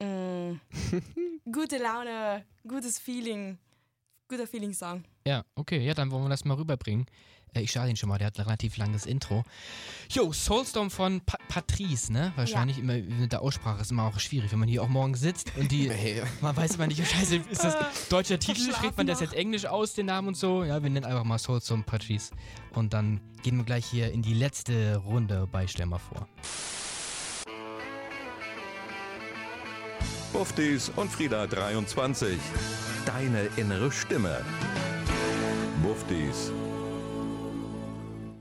mh, 0.00 0.60
gute 1.52 1.78
Laune, 1.78 2.46
gutes 2.66 2.98
Feeling 2.98 3.58
guter 4.30 4.46
Feeling-Song. 4.46 5.02
Ja, 5.26 5.44
okay, 5.56 5.84
ja, 5.84 5.92
dann 5.92 6.10
wollen 6.10 6.22
wir 6.22 6.28
das 6.28 6.44
mal 6.44 6.54
rüberbringen. 6.54 7.06
Äh, 7.52 7.62
ich 7.62 7.72
starte 7.72 7.90
ihn 7.90 7.96
schon 7.96 8.08
mal, 8.08 8.16
der 8.18 8.28
hat 8.28 8.38
ein 8.38 8.44
relativ 8.44 8.76
langes 8.76 9.04
Intro. 9.04 9.42
Jo, 10.08 10.32
Soulstorm 10.32 10.90
von 10.90 11.20
pa 11.20 11.36
Patrice, 11.48 12.12
ne? 12.12 12.32
Wahrscheinlich 12.36 12.78
immer 12.78 12.94
mit 12.94 13.32
der 13.32 13.42
Aussprache 13.42 13.82
ist 13.82 13.90
immer 13.90 14.04
auch 14.04 14.20
schwierig, 14.20 14.52
wenn 14.52 14.60
man 14.60 14.68
hier 14.68 14.84
auch 14.84 14.88
morgen 14.88 15.14
sitzt 15.14 15.52
und 15.56 15.70
die. 15.70 15.90
Hey, 16.00 16.22
Man 16.40 16.56
weiß 16.56 16.76
immer 16.76 16.86
nicht, 16.86 17.04
scheiße, 17.04 17.36
ist 17.50 17.64
das 17.64 17.76
deutscher 18.08 18.38
Titel? 18.38 18.72
Spricht 18.72 18.96
man 18.96 19.08
das 19.08 19.20
jetzt 19.20 19.34
Englisch 19.34 19.66
aus, 19.66 19.94
den 19.94 20.06
Namen 20.06 20.28
und 20.28 20.36
so? 20.36 20.62
Ja, 20.62 20.80
wir 20.82 20.88
nennen 20.88 21.04
einfach 21.04 21.24
mal 21.24 21.38
Soulstorm 21.38 21.82
Patrice. 21.82 22.30
Und 22.74 22.94
dann 22.94 23.20
gehen 23.42 23.56
wir 23.56 23.64
gleich 23.64 23.84
hier 23.84 24.12
in 24.12 24.22
die 24.22 24.34
letzte 24.34 24.96
Runde 24.98 25.48
bei 25.50 25.66
Stell 25.66 25.86
mal 25.86 25.98
vor. 25.98 26.28
Buftis 30.32 30.88
und 30.94 31.10
Frieda 31.10 31.48
23. 31.48 32.38
Deine 33.06 33.48
innere 33.56 33.90
Stimme. 33.90 34.44
Buftis. 35.82 36.52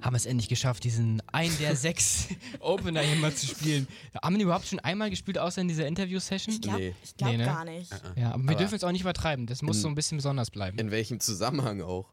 Haben 0.01 0.15
es 0.15 0.25
endlich 0.25 0.47
geschafft, 0.49 0.83
diesen 0.83 1.21
einen 1.31 1.57
der 1.59 1.75
sechs 1.75 2.27
Opener 2.59 3.01
hier 3.01 3.17
mal 3.17 3.33
zu 3.33 3.47
spielen. 3.47 3.87
Haben 4.21 4.35
die 4.37 4.43
überhaupt 4.43 4.67
schon 4.67 4.79
einmal 4.79 5.09
gespielt, 5.09 5.37
außer 5.37 5.61
in 5.61 5.67
dieser 5.67 5.87
Interview-Session? 5.87 6.55
Ich 6.55 6.61
glaube 6.61 6.79
Nee. 6.79 6.95
glaub 7.17 7.31
Nee, 7.31 7.37
ne? 7.37 7.45
gar 7.45 7.65
nicht. 7.65 7.91
Ja, 8.15 8.31
aber 8.33 8.43
wir 8.43 8.49
Aber- 8.51 8.55
dürfen 8.55 8.75
es 8.75 8.83
auch 8.83 8.91
nicht 8.91 9.01
übertreiben. 9.01 9.45
Das 9.45 9.61
muss 9.61 9.77
In- 9.77 9.81
so 9.83 9.87
ein 9.89 9.95
bisschen 9.95 10.17
besonders 10.17 10.51
bleiben. 10.51 10.77
in 10.77 10.91
welchem 10.91 11.19
Zusammenhang 11.19 11.81
auch? 11.81 12.05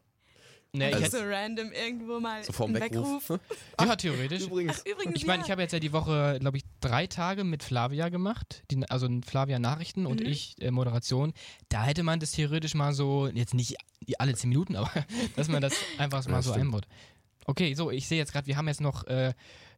Nee, 0.73 0.89
ich 0.89 0.95
Also 0.95 1.05
hätte, 1.05 1.17
so 1.19 1.23
random 1.25 1.71
irgendwo 1.71 2.19
mal 2.19 2.43
So 2.43 2.53
vorm 2.53 2.73
Weckruf? 2.73 3.29
Weckruf. 3.29 3.39
ja, 3.79 3.95
theoretisch. 3.95 4.43
Übrigens. 4.43 4.81
Ach, 4.81 4.85
übrigens, 4.91 5.15
Ich 5.15 5.25
meine, 5.25 5.39
ja. 5.39 5.45
ich 5.45 5.51
habe 5.51 5.61
jetzt 5.61 5.71
ja 5.71 5.79
die 5.79 5.93
Woche, 5.93 6.37
glaube 6.39 6.57
ich, 6.57 6.63
drei 6.81 7.07
Tage 7.07 7.43
mit 7.43 7.63
Flavia 7.63 8.09
gemacht, 8.09 8.63
die, 8.69 8.83
also 8.89 9.07
Flavia 9.25 9.59
Nachrichten 9.59 10.05
und 10.05 10.19
Mhm. 10.21 10.27
ich 10.27 10.55
äh, 10.61 10.69
Moderation. 10.71 11.33
Da 11.69 11.83
hätte 11.83 12.03
man 12.03 12.19
das 12.19 12.31
theoretisch 12.31 12.75
mal 12.75 12.93
so, 12.93 13.27
jetzt 13.27 13.53
nicht 13.53 13.75
alle 14.19 14.35
zehn 14.35 14.49
Minuten, 14.49 14.75
aber 14.75 14.91
dass 15.35 15.47
man 15.47 15.61
das 15.61 15.73
einfach 15.97 16.25
mal 16.27 16.35
Ja, 16.37 16.41
so 16.41 16.51
stimmt. 16.51 16.65
einbaut. 16.65 16.87
Okay, 17.45 17.73
so, 17.73 17.89
ich 17.89 18.07
sehe 18.07 18.17
jetzt 18.17 18.33
gerade, 18.33 18.45
wir 18.47 18.57
haben 18.57 18.67
jetzt 18.67 18.81
noch 18.81 19.07
äh, 19.07 19.33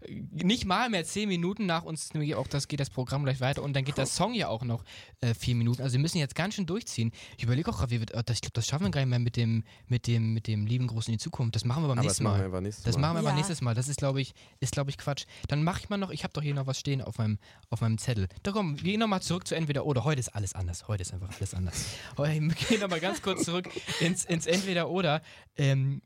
nicht 0.08 0.64
mal 0.66 0.90
mehr 0.90 1.04
zehn 1.04 1.28
Minuten 1.28 1.66
nach 1.66 1.84
uns, 1.84 2.14
nämlich 2.14 2.34
auch 2.36 2.48
das 2.48 2.70
geht 2.70 2.80
das 2.80 2.90
Programm 2.90 3.26
gleich 3.26 3.42
weiter 3.42 3.62
und 3.64 3.74
dann 3.76 3.84
geht 3.84 3.98
der 3.98 4.06
Song 4.06 4.34
ja 4.34 4.48
auch 4.48 4.64
noch 4.64 4.86
äh, 5.20 5.34
vier 5.34 5.56
Minuten. 5.56 5.82
Also 5.82 5.94
wir 5.94 6.00
müssen 6.00 6.20
jetzt 6.20 6.36
ganz 6.36 6.56
schön 6.56 6.66
durchziehen. 6.66 7.12
Ich 7.38 7.44
überlege 7.44 7.70
auch 7.70 7.78
gerade, 7.80 7.92
wie 7.92 8.00
wir, 8.00 8.16
äh, 8.16 8.24
das- 8.24 8.36
ich 8.38 8.42
glaube, 8.42 8.54
das 8.54 8.66
schaffen 8.66 8.86
wir 8.86 8.92
gar 8.92 9.02
nicht 9.02 9.10
mehr 9.10 9.20
mit 9.20 9.36
dem, 9.36 9.66
mit 9.88 10.08
dem, 10.08 10.34
mit 10.34 10.48
dem 10.48 10.66
lieben 10.66 10.88
Großen 10.88 11.12
in 11.14 11.18
die 11.18 11.22
Zukunft. 11.24 11.54
Das 11.56 11.66
machen 11.66 11.84
wir 11.84 11.90
beim 11.90 11.98
Aber 12.00 12.08
das 12.08 12.14
nächsten 12.14 12.24
machen 12.24 12.34
Mal. 12.36 12.40
wir 12.40 12.46
einfach 12.46 12.62
nächstes 12.62 12.86
Das 12.86 12.96
Mal. 12.96 13.02
machen 13.02 13.16
wir 13.16 13.20
aber 13.20 13.30
Ja. 13.30 13.36
nächstes 13.36 13.62
Mal. 13.62 13.76
Das 13.76 13.90
ist, 13.90 13.98
glaube 13.98 14.22
ich, 14.22 14.34
ist, 14.62 14.72
glaube 14.72 14.90
ich, 14.90 14.98
Quatsch. 14.98 15.26
Dann 15.50 15.64
mache 15.64 15.82
ich 15.82 15.90
mal 15.90 15.98
noch, 15.98 16.12
ich 16.12 16.24
habe 16.24 16.32
doch 16.34 16.42
hier 16.44 16.54
noch 16.56 16.66
was 16.66 16.80
stehen 16.80 17.02
auf 17.02 17.18
meinem, 17.18 17.38
auf 17.70 17.82
meinem 17.82 17.98
Zettel. 17.98 18.30
Da 18.44 18.52
komm, 18.54 18.78
wir 18.78 18.84
gehen 18.92 19.00
nochmal 19.02 19.22
zurück 19.22 19.48
zu 19.48 19.56
entweder 19.56 19.86
oder. 19.86 20.06
Heute 20.06 20.22
ist 20.22 20.30
alles 20.30 20.56
anders. 20.56 20.88
Heute 20.88 21.02
ist 21.02 21.14
einfach 21.14 21.30
alles 21.38 21.54
anders. 21.54 21.86
Heute, 22.18 22.40
wir 22.40 22.56
gehen 22.56 22.80
nochmal 22.80 23.02
ganz 23.02 23.22
kurz 23.22 23.44
zurück 23.44 23.68
ins, 24.00 24.24
ins 24.24 24.46
entweder 24.48 24.90
oder. 24.90 25.22
Ähm, 25.58 26.02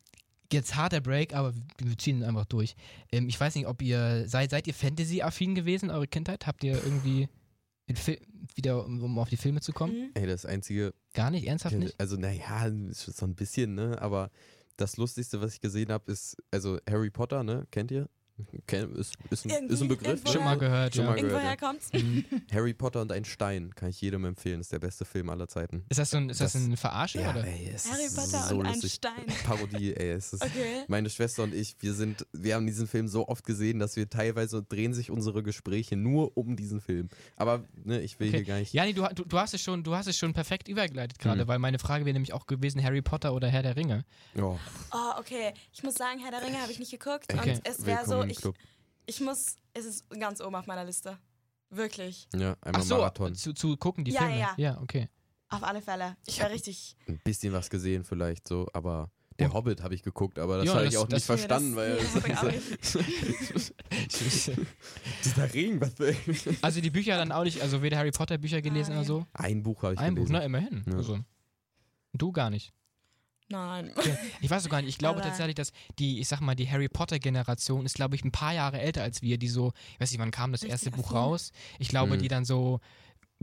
jetzt 0.52 0.76
harter 0.76 1.02
Break, 1.02 1.34
aber 1.34 1.54
wir 1.78 1.98
ziehen 1.98 2.18
ihn 2.18 2.24
einfach 2.24 2.46
durch. 2.46 2.76
Ähm, 3.12 3.28
ich 3.28 3.40
weiß 3.40 3.56
nicht, 3.56 3.68
ob 3.68 3.82
ihr, 3.82 4.28
seid, 4.28 4.52
seid 4.52 4.68
ihr 4.68 4.74
Fantasy-affin 4.74 5.56
gewesen, 5.56 5.90
eure 5.90 6.08
Kindheit? 6.08 6.48
Habt 6.48 6.64
ihr 6.64 6.74
irgendwie 6.84 7.28
wieder, 8.56 8.86
um, 8.86 9.04
um 9.04 9.20
auf 9.20 9.30
die 9.30 9.38
Filme 9.38 9.62
zu 9.62 9.74
kommen? 9.74 9.94
Mhm. 9.94 10.12
Ey, 10.14 10.28
das 10.28 10.46
einzige, 10.46 10.94
Gar 11.14 11.32
nicht? 11.32 11.48
Ernsthaft 11.48 11.76
nicht? 11.76 12.00
also 12.00 12.16
naja, 12.18 12.72
so 12.92 13.26
ein 13.26 13.36
bisschen, 13.36 13.76
ne? 13.76 14.02
Aber 14.02 14.32
das 14.78 14.98
Lustigste, 14.98 15.42
was 15.42 15.54
ich 15.54 15.62
gesehen 15.62 15.92
habe, 15.92 16.12
ist, 16.12 16.38
also 16.52 16.80
Harry 16.90 17.10
Potter, 17.10 17.44
ne? 17.44 17.68
Kennt 17.72 17.92
ihr? 17.92 18.10
Kennt, 18.66 18.98
ist, 18.98 19.14
ist, 19.30 19.46
ein, 19.46 19.68
ist 19.68 19.82
ein 19.82 19.88
Begriff. 19.88 20.22
Schon 20.28 20.44
mal 20.44 20.58
gehört, 20.58 20.96
Schon 20.96 21.06
ja. 21.06 21.12
mal 21.12 21.16
gehört, 21.22 21.32
Irgendwoher 21.34 21.52
ja. 21.52 21.56
kommt's? 21.56 21.94
Mhm. 21.94 22.26
Harry 22.52 22.74
Potter 22.74 23.02
und 23.02 23.12
ein 23.12 23.26
Stein 23.26 23.74
kann 23.76 23.90
ich 23.90 24.02
jedem 24.02 24.26
empfehlen. 24.26 24.60
Ist 24.60 24.72
der 24.72 24.80
beste 24.80 25.06
Film 25.06 25.30
aller 25.30 25.48
Zeiten. 25.48 25.86
Ist 25.90 26.00
das 26.00 26.10
so 26.10 26.18
ein, 26.18 26.30
ist 26.30 26.42
das 26.42 26.54
Das- 26.54 26.62
ein 26.64 26.76
Verarsche, 26.76 27.20
oder? 27.20 27.46
ey, 27.46 27.72
es 27.76 27.90
Harry 27.92 28.06
ist 28.06 28.16
Potter 28.16 28.44
so 28.50 28.58
und 28.58 28.66
ein. 28.66 28.82
Stein. 28.82 29.12
Parodie, 29.46 29.94
ey. 29.96 30.12
Es 30.12 30.34
ist, 30.34 30.44
Okay. 30.44 30.84
Meine 30.88 31.10
Schwester 31.12 31.44
und 31.44 31.54
ich, 31.54 31.76
wir 31.80 31.94
sind, 31.94 32.26
wir 32.34 32.56
haben 32.56 32.66
diesen 32.66 32.88
Film 32.88 33.08
so 33.08 33.28
oft 33.28 33.46
gesehen, 33.46 33.78
dass 33.80 33.96
wir 33.98 34.10
teilweise 34.10 34.64
drehen 34.64 34.94
sich 34.96 35.12
unsere 35.12 35.44
Gespräche 35.44 35.96
nur 35.96 36.36
um 36.36 36.56
diesen 36.56 36.82
Film. 36.82 37.10
Aber 37.36 37.64
ne, 37.84 38.02
ich 38.02 38.20
will 38.20 38.30
Okay. 38.30 38.38
hier 38.38 38.46
gar 38.46 38.60
nicht. 38.60 38.74
Jani, 38.74 38.94
du, 38.94 39.04
du, 39.14 39.26
du, 39.26 39.38
hast 39.38 39.54
es 39.54 39.62
schon, 39.62 39.84
du 39.84 39.94
hast 39.96 40.08
es 40.08 40.18
schon 40.18 40.34
perfekt 40.34 40.68
übergeleitet 40.68 41.20
gerade, 41.20 41.44
Mhm. 41.44 41.48
weil 41.48 41.60
meine 41.60 41.78
Frage 41.78 42.06
wäre 42.06 42.14
nämlich 42.14 42.34
auch 42.34 42.48
gewesen, 42.48 42.84
Harry 42.84 43.02
Potter 43.04 43.34
oder 43.34 43.48
Herr 43.48 43.62
der 43.62 43.76
Ringe. 43.76 44.06
Oh, 44.40 44.58
Oh, 44.92 45.20
okay. 45.20 45.54
Ich 45.72 45.84
muss 45.84 45.96
sagen, 45.96 46.20
Herr 46.20 46.32
der 46.32 46.42
Ringe 46.42 46.60
habe 46.62 46.72
ich 46.72 46.80
nicht 46.80 46.92
geguckt. 46.92 47.32
Okay. 47.32 47.52
Und 47.52 47.62
es 47.68 47.86
wäre 47.86 48.06
so, 48.08 48.23
im 48.24 48.32
ich, 48.32 48.38
Club. 48.38 48.56
ich 49.06 49.20
muss, 49.22 49.56
es 49.74 49.86
ist 49.86 50.10
ganz 50.10 50.42
oben 50.42 50.56
auf 50.56 50.66
meiner 50.66 50.86
Liste. 50.86 51.18
Wirklich. 51.70 52.28
Ja, 52.36 52.56
einmal 52.62 52.82
Ach 52.82 52.86
so, 52.86 52.98
Marathon. 52.98 53.34
zu, 53.36 53.54
zu 53.54 53.76
gucken, 53.78 54.04
die 54.06 54.12
Ja, 54.12 54.22
Filme. 54.22 54.40
ja. 54.40 54.54
ja, 54.58 54.82
okay. 54.82 55.10
Auf 55.50 55.64
alle 55.64 55.82
Fälle. 55.82 56.18
Ich 56.28 56.40
wäre 56.40 56.52
richtig. 56.52 56.96
Ein 57.08 57.20
bisschen 57.24 57.54
was 57.54 57.70
gesehen 57.70 58.04
vielleicht 58.04 58.48
so, 58.48 58.68
aber 58.74 59.12
der. 59.40 59.52
Hobbit 59.54 59.82
habe 59.82 59.96
ich 59.96 60.04
geguckt, 60.04 60.38
aber 60.38 60.58
das 60.58 60.68
Ja, 60.68 60.76
habe 60.76 60.86
ich 60.88 60.98
auch 60.98 61.08
das- 61.08 61.18
nicht 61.18 61.26
verstanden, 61.26 61.76
weil 61.76 61.98
dieser 65.24 65.54
Regen, 65.54 65.82
was 65.82 65.98
will 66.00 66.16
also 66.62 66.82
die 66.82 66.90
Bücher 66.90 67.18
dann 67.18 67.32
auch 67.32 67.44
nicht, 67.44 67.62
also 67.62 67.82
weder 67.82 67.98
Harry 67.98 68.12
Potter 68.12 68.38
Bücher 68.38 68.62
gelesen 68.62 68.92
Nein. 68.92 69.00
oder 69.00 69.08
so. 69.08 69.26
Ein 69.34 69.64
Buch 69.64 69.84
habe 69.84 69.94
ich 69.96 70.00
Ein 70.00 70.16
Buch, 70.16 70.26
gelesen. 70.28 70.40
ne, 70.40 70.46
immerhin. 70.46 70.84
Ja. 70.88 70.96
Also. 70.98 71.20
Du 72.14 72.32
gar 72.32 72.50
nicht. 72.50 72.72
Nein. 73.50 73.92
Ich 74.42 74.50
weiß 74.50 74.64
sogar 74.64 74.82
nicht, 74.82 74.90
ich 74.90 74.98
glaube 74.98 75.20
Aber- 75.20 75.28
tatsächlich, 75.30 75.56
dass 75.56 75.72
die, 76.00 76.20
ich 76.20 76.28
sag 76.28 76.40
mal, 76.42 76.56
die 76.56 76.70
Harry 76.70 76.88
Potter 76.90 77.20
Generation 77.20 77.86
ist, 77.86 77.96
glaube 77.96 78.16
ich, 78.16 78.24
ein 78.24 78.32
paar 78.32 78.54
Jahre 78.54 78.80
älter 78.80 79.04
als 79.04 79.22
wir, 79.22 79.38
die 79.38 79.48
so, 79.50 79.74
ich 79.94 80.00
weiß 80.00 80.12
nicht, 80.12 80.20
wann 80.20 80.32
kam 80.32 80.52
das 80.52 80.64
erste 80.64 80.92
Buch 80.92 81.14
raus? 81.14 81.52
Ich 81.80 81.90
glaube, 81.90 82.16
Mhm. 82.16 82.20
die 82.22 82.28
dann 82.30 82.46
so, 82.46 82.80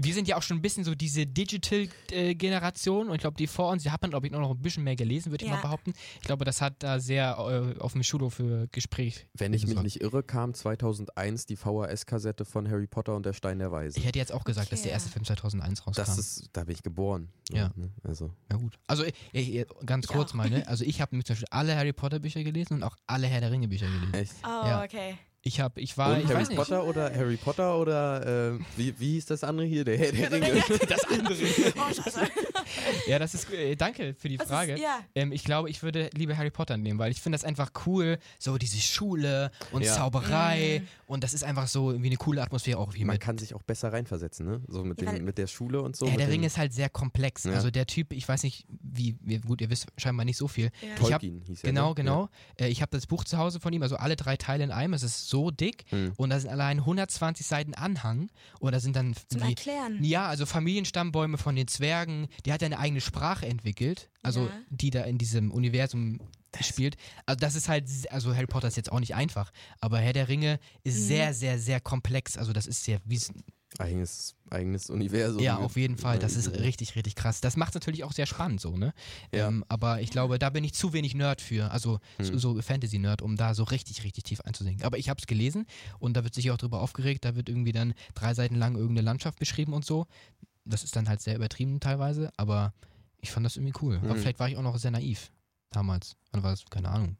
wir 0.03 0.15
sind 0.15 0.29
ja 0.29 0.37
auch 0.37 0.43
schon 0.43 0.59
ein 0.59 0.63
bisschen 0.63 0.85
so 0.85 0.95
diese 0.95 1.27
Digital-Generation 1.27 3.09
und 3.09 3.15
ich 3.15 3.21
glaube, 3.21 3.37
die 3.37 3.47
vor 3.47 3.71
uns, 3.71 3.83
die 3.83 3.91
hat 3.91 4.01
man, 4.03 4.11
glaube 4.11 4.27
ich, 4.27 4.33
noch 4.33 4.51
ein 4.51 4.59
bisschen 4.63 4.85
mehr 4.85 4.97
gelesen, 4.97 5.31
würde 5.33 5.45
ich 5.45 5.51
Ja. 5.51 5.57
mal 5.57 5.63
behaupten. 5.63 5.93
Ich 6.21 6.27
glaube, 6.27 6.45
das 6.45 6.61
hat 6.61 6.75
da 6.83 6.99
sehr 7.01 7.37
äh, 7.77 7.79
auf 7.81 7.93
dem 7.93 8.03
Schulhof 8.03 8.35
für 8.35 8.69
Gespräch. 8.73 9.27
Wenn 9.35 9.53
ich 9.53 9.67
mich 9.67 9.81
nicht 9.83 10.01
irre, 10.01 10.23
kam 10.23 10.55
2001 10.55 11.47
die 11.47 11.57
VHS-Kassette 11.57 12.45
von 12.45 12.69
Harry 12.71 12.87
Potter 12.87 13.15
und 13.17 13.27
der 13.27 13.33
Stein 13.33 13.59
der 13.59 13.73
Weisen. 13.73 13.99
Ich 13.99 14.07
hätte 14.07 14.19
jetzt 14.19 14.33
auch 14.33 14.45
gesagt, 14.45 14.73
dass 14.73 14.83
der 14.83 14.91
Okay. 14.91 14.95
erste 14.95 15.11
Film 15.11 15.25
2001 15.25 15.87
rauskam. 15.87 16.01
Das 16.01 16.19
ist, 16.19 16.49
da 16.53 16.65
bin 16.65 16.75
ich 16.75 16.83
geboren. 16.83 17.29
Ja. 17.51 17.71
ne, 17.77 17.91
Also, 18.05 18.31
ja 18.51 18.57
gut. 18.57 18.79
Also 18.87 19.05
ich, 19.05 19.15
ich, 19.33 19.67
ganz 19.85 20.07
Ich 20.07 20.11
kurz 20.13 20.31
auch. 20.31 20.35
mal, 20.35 20.49
ne? 20.51 20.65
Also 20.71 20.85
ich 20.85 21.01
habe 21.01 21.11
zum 21.11 21.23
Beispiel 21.35 21.49
alle 21.51 21.77
Harry 21.77 21.93
Potter 21.93 22.19
Bücher 22.21 22.43
gelesen 22.45 22.75
und 22.75 22.83
auch 22.85 22.97
alle 23.07 23.27
Herr 23.27 23.41
der 23.41 23.51
Ringe 23.51 23.69
Bücher 23.69 23.87
gelesen. 23.87 24.15
echt. 24.15 24.33
Oh, 24.45 24.67
Ja. 24.67 24.85
okay. 24.85 25.17
Ich 25.43 25.59
habe, 25.61 25.81
ich 25.81 25.97
war, 25.97 26.13
und 26.13 26.19
ich 26.21 26.27
Harry 26.27 26.35
weiß 26.41 26.49
nicht. 26.51 26.59
Potter 26.59 26.85
oder 26.85 27.15
Harry 27.15 27.37
Potter 27.39 27.79
oder 27.79 28.53
äh, 28.53 28.59
wie, 28.77 28.95
wie 29.01 29.13
hieß 29.13 29.25
das 29.25 29.43
andere 29.43 29.67
hier? 29.67 29.85
Der 29.85 29.97
Herr 29.97 30.13
der 30.13 30.31
Ringe. 30.33 30.63
Das 30.87 31.05
andere. 31.07 31.35
Ja, 33.07 33.19
das 33.19 33.35
ist, 33.35 33.51
äh, 33.53 33.75
danke 33.77 34.15
für 34.15 34.29
die 34.29 34.39
Was 34.39 34.49
Frage. 34.49 34.75
Ist, 34.75 34.81
ja. 34.83 35.01
Ähm, 35.15 35.33
ich 35.33 35.45
glaube, 35.45 35.71
ich 35.71 35.83
würde 35.83 36.11
lieber 36.15 36.37
Harry 36.37 36.51
Potter 36.51 36.77
nehmen, 36.77 36.99
weil 36.99 37.11
ich 37.13 37.21
finde 37.21 37.37
das 37.37 37.45
einfach 37.45 37.71
cool, 37.87 38.19
so 38.39 38.59
diese 38.59 38.79
Schule 38.81 39.51
und 39.73 39.83
Ja. 39.85 39.95
Zauberei 39.95 40.81
Mhm. 40.83 40.89
und 41.07 41.25
das 41.25 41.35
ist 41.35 41.45
einfach 41.45 41.69
so 41.69 41.91
irgendwie 41.91 42.09
eine 42.09 42.17
coole 42.17 42.43
Atmosphäre 42.43 42.79
auch 42.79 42.95
wie 42.95 43.05
Man 43.05 43.15
mit. 43.15 43.21
kann 43.23 43.39
sich 43.39 43.55
auch 43.55 43.63
besser 43.63 43.93
reinversetzen, 43.93 44.47
ne? 44.47 44.61
So 44.69 44.85
mit, 44.85 45.01
Ja, 45.03 45.13
dem, 45.13 45.25
mit 45.25 45.39
der 45.39 45.47
Schule 45.47 45.81
und 45.83 45.97
so. 45.97 46.07
Mit 46.07 46.19
der 46.19 46.27
dem 46.27 46.33
Ringe 46.33 46.47
ist 46.47 46.59
halt 46.59 46.73
sehr 46.73 46.89
komplex. 46.89 47.45
Ja. 47.45 47.53
Also 47.53 47.71
der 47.71 47.87
Typ, 47.87 48.13
ich 48.13 48.29
weiß 48.29 48.43
nicht, 48.43 48.67
wie, 48.83 49.17
wie 49.23 49.39
gut, 49.39 49.61
ihr 49.61 49.71
wisst 49.71 49.87
scheinbar 49.97 50.25
nicht 50.25 50.37
so 50.37 50.49
viel. 50.49 50.67
Ja. 50.67 50.71
Ich 50.83 50.91
hab- 51.13 51.21
Tolkien 51.21 51.43
hieß 51.47 51.63
er. 51.65 51.71
Genau, 51.71 51.89
ne? 51.91 51.95
genau. 51.95 52.29
Äh, 52.59 52.69
ich 52.69 52.83
habe 52.83 52.91
das 52.93 53.07
Buch 53.07 53.25
zu 53.25 53.39
Hause 53.39 53.61
von 53.61 53.73
ihm, 53.73 53.83
also 53.83 53.97
alle 53.97 54.17
drei 54.17 54.37
Teile 54.37 54.65
in 54.65 54.71
einem. 54.71 54.95
Es 54.95 55.03
ist 55.03 55.29
so 55.29 55.51
dick 55.51 55.85
Hm. 55.91 56.13
und 56.17 56.31
da 56.31 56.39
sind 56.41 56.51
allein 56.51 56.81
120 56.85 57.47
Seiten 57.47 57.75
Anhang 57.75 58.31
und 58.61 58.73
da 58.73 58.81
sind 58.81 58.97
dann 58.97 59.15
Zum 59.29 59.41
die, 59.43 59.49
Erklären. 59.49 60.03
Ja, 60.05 60.27
also 60.29 60.47
Familienstammbäume 60.47 61.39
von 61.39 61.57
den 61.57 61.69
Zwergen. 61.69 62.29
Die 62.47 62.53
hat 62.53 62.60
ja 62.61 62.67
eine 62.67 62.79
eigene 62.79 63.01
Sprache 63.01 63.47
entwickelt, 63.47 64.11
also 64.23 64.47
Ja. 64.47 64.51
die 64.71 64.91
da 64.91 65.03
in 65.03 65.19
diesem 65.19 65.51
Universum 65.51 66.21
spielt. 66.61 66.97
Also 67.27 67.39
das 67.39 67.55
ist 67.55 67.69
halt, 67.69 67.89
also 68.11 68.35
Harry 68.35 68.47
Potter 68.47 68.69
ist 68.69 68.77
jetzt 68.77 68.91
auch 68.91 69.01
nicht 69.01 69.15
einfach, 69.15 69.53
aber 69.81 69.99
Herr 70.01 70.13
der 70.13 70.29
Ringe 70.29 70.59
ist 70.83 70.99
Mhm. 70.99 71.05
sehr, 71.07 71.35
sehr, 71.35 71.59
sehr 71.59 71.81
komplex. 71.81 72.37
Also 72.37 72.53
das 72.53 72.67
ist 72.67 72.83
sehr, 72.85 73.01
wie 73.05 73.17
es- 73.17 73.33
Eigenes, 73.79 74.35
eigenes 74.51 74.91
Universum. 74.91 75.41
ja, 75.41 75.57
auf 75.57 75.77
jeden 75.77 75.97
Fall. 75.97 76.19
Das 76.19 76.35
ist 76.35 76.47
Ja. 76.47 76.61
richtig, 76.61 76.97
richtig 76.97 77.15
krass. 77.15 77.41
Das 77.41 77.57
macht 77.57 77.69
es 77.71 77.75
natürlich 77.77 78.03
auch 78.03 78.11
sehr 78.11 78.27
spannend 78.27 78.61
so, 78.61 78.77
ne? 78.77 78.93
Ja. 79.33 79.47
Ähm, 79.47 79.65
aber 79.69 80.01
ich 80.01 80.11
glaube, 80.11 80.41
da 80.41 80.51
bin 80.51 80.65
ich 80.65 80.75
zu 80.75 80.93
wenig 80.93 81.15
Nerd 81.15 81.41
für, 81.41 81.71
also 81.71 82.01
so, 82.19 82.33
Hm. 82.33 82.39
so 82.41 82.61
Fantasy-Nerd, 82.63 83.23
um 83.23 83.37
da 83.37 83.55
so 83.55 83.63
richtig, 83.63 84.03
richtig 84.03 84.25
tief 84.25 84.41
einzusinken. 84.41 84.85
Aber 84.85 84.99
ich 84.99 85.09
habe 85.09 85.21
es 85.21 85.29
gelesen 85.29 85.67
und 86.01 86.17
da 86.17 86.25
wird 86.25 86.35
sich 86.35 86.51
auch 86.51 86.57
drüber 86.59 86.81
aufgeregt. 86.83 87.25
Da 87.25 87.37
wird 87.37 87.49
irgendwie 87.49 87.71
dann 87.71 87.95
drei 88.17 88.35
Seiten 88.35 88.57
lang 88.57 88.75
irgendeine 88.75 89.03
Landschaft 89.05 89.39
beschrieben 89.39 89.73
und 89.73 89.85
so. 89.85 90.09
Das 90.65 90.85
ist 90.85 90.95
dann 90.97 91.09
halt 91.09 91.21
sehr 91.21 91.37
übertrieben 91.37 91.81
teilweise, 91.81 92.31
aber 92.37 92.73
ich 93.21 93.31
fand 93.31 93.45
das 93.47 93.57
irgendwie 93.57 93.75
cool. 93.83 93.97
Aber 94.03 94.11
Hm. 94.15 94.19
vielleicht 94.21 94.39
war 94.39 94.49
ich 94.49 94.57
auch 94.57 94.63
noch 94.63 94.77
sehr 94.79 94.91
naiv 94.91 95.31
damals. 95.71 96.17
Wann 96.33 96.43
war 96.43 96.51
das? 96.51 96.65
Keine 96.71 96.89
Ahnung. 96.91 97.17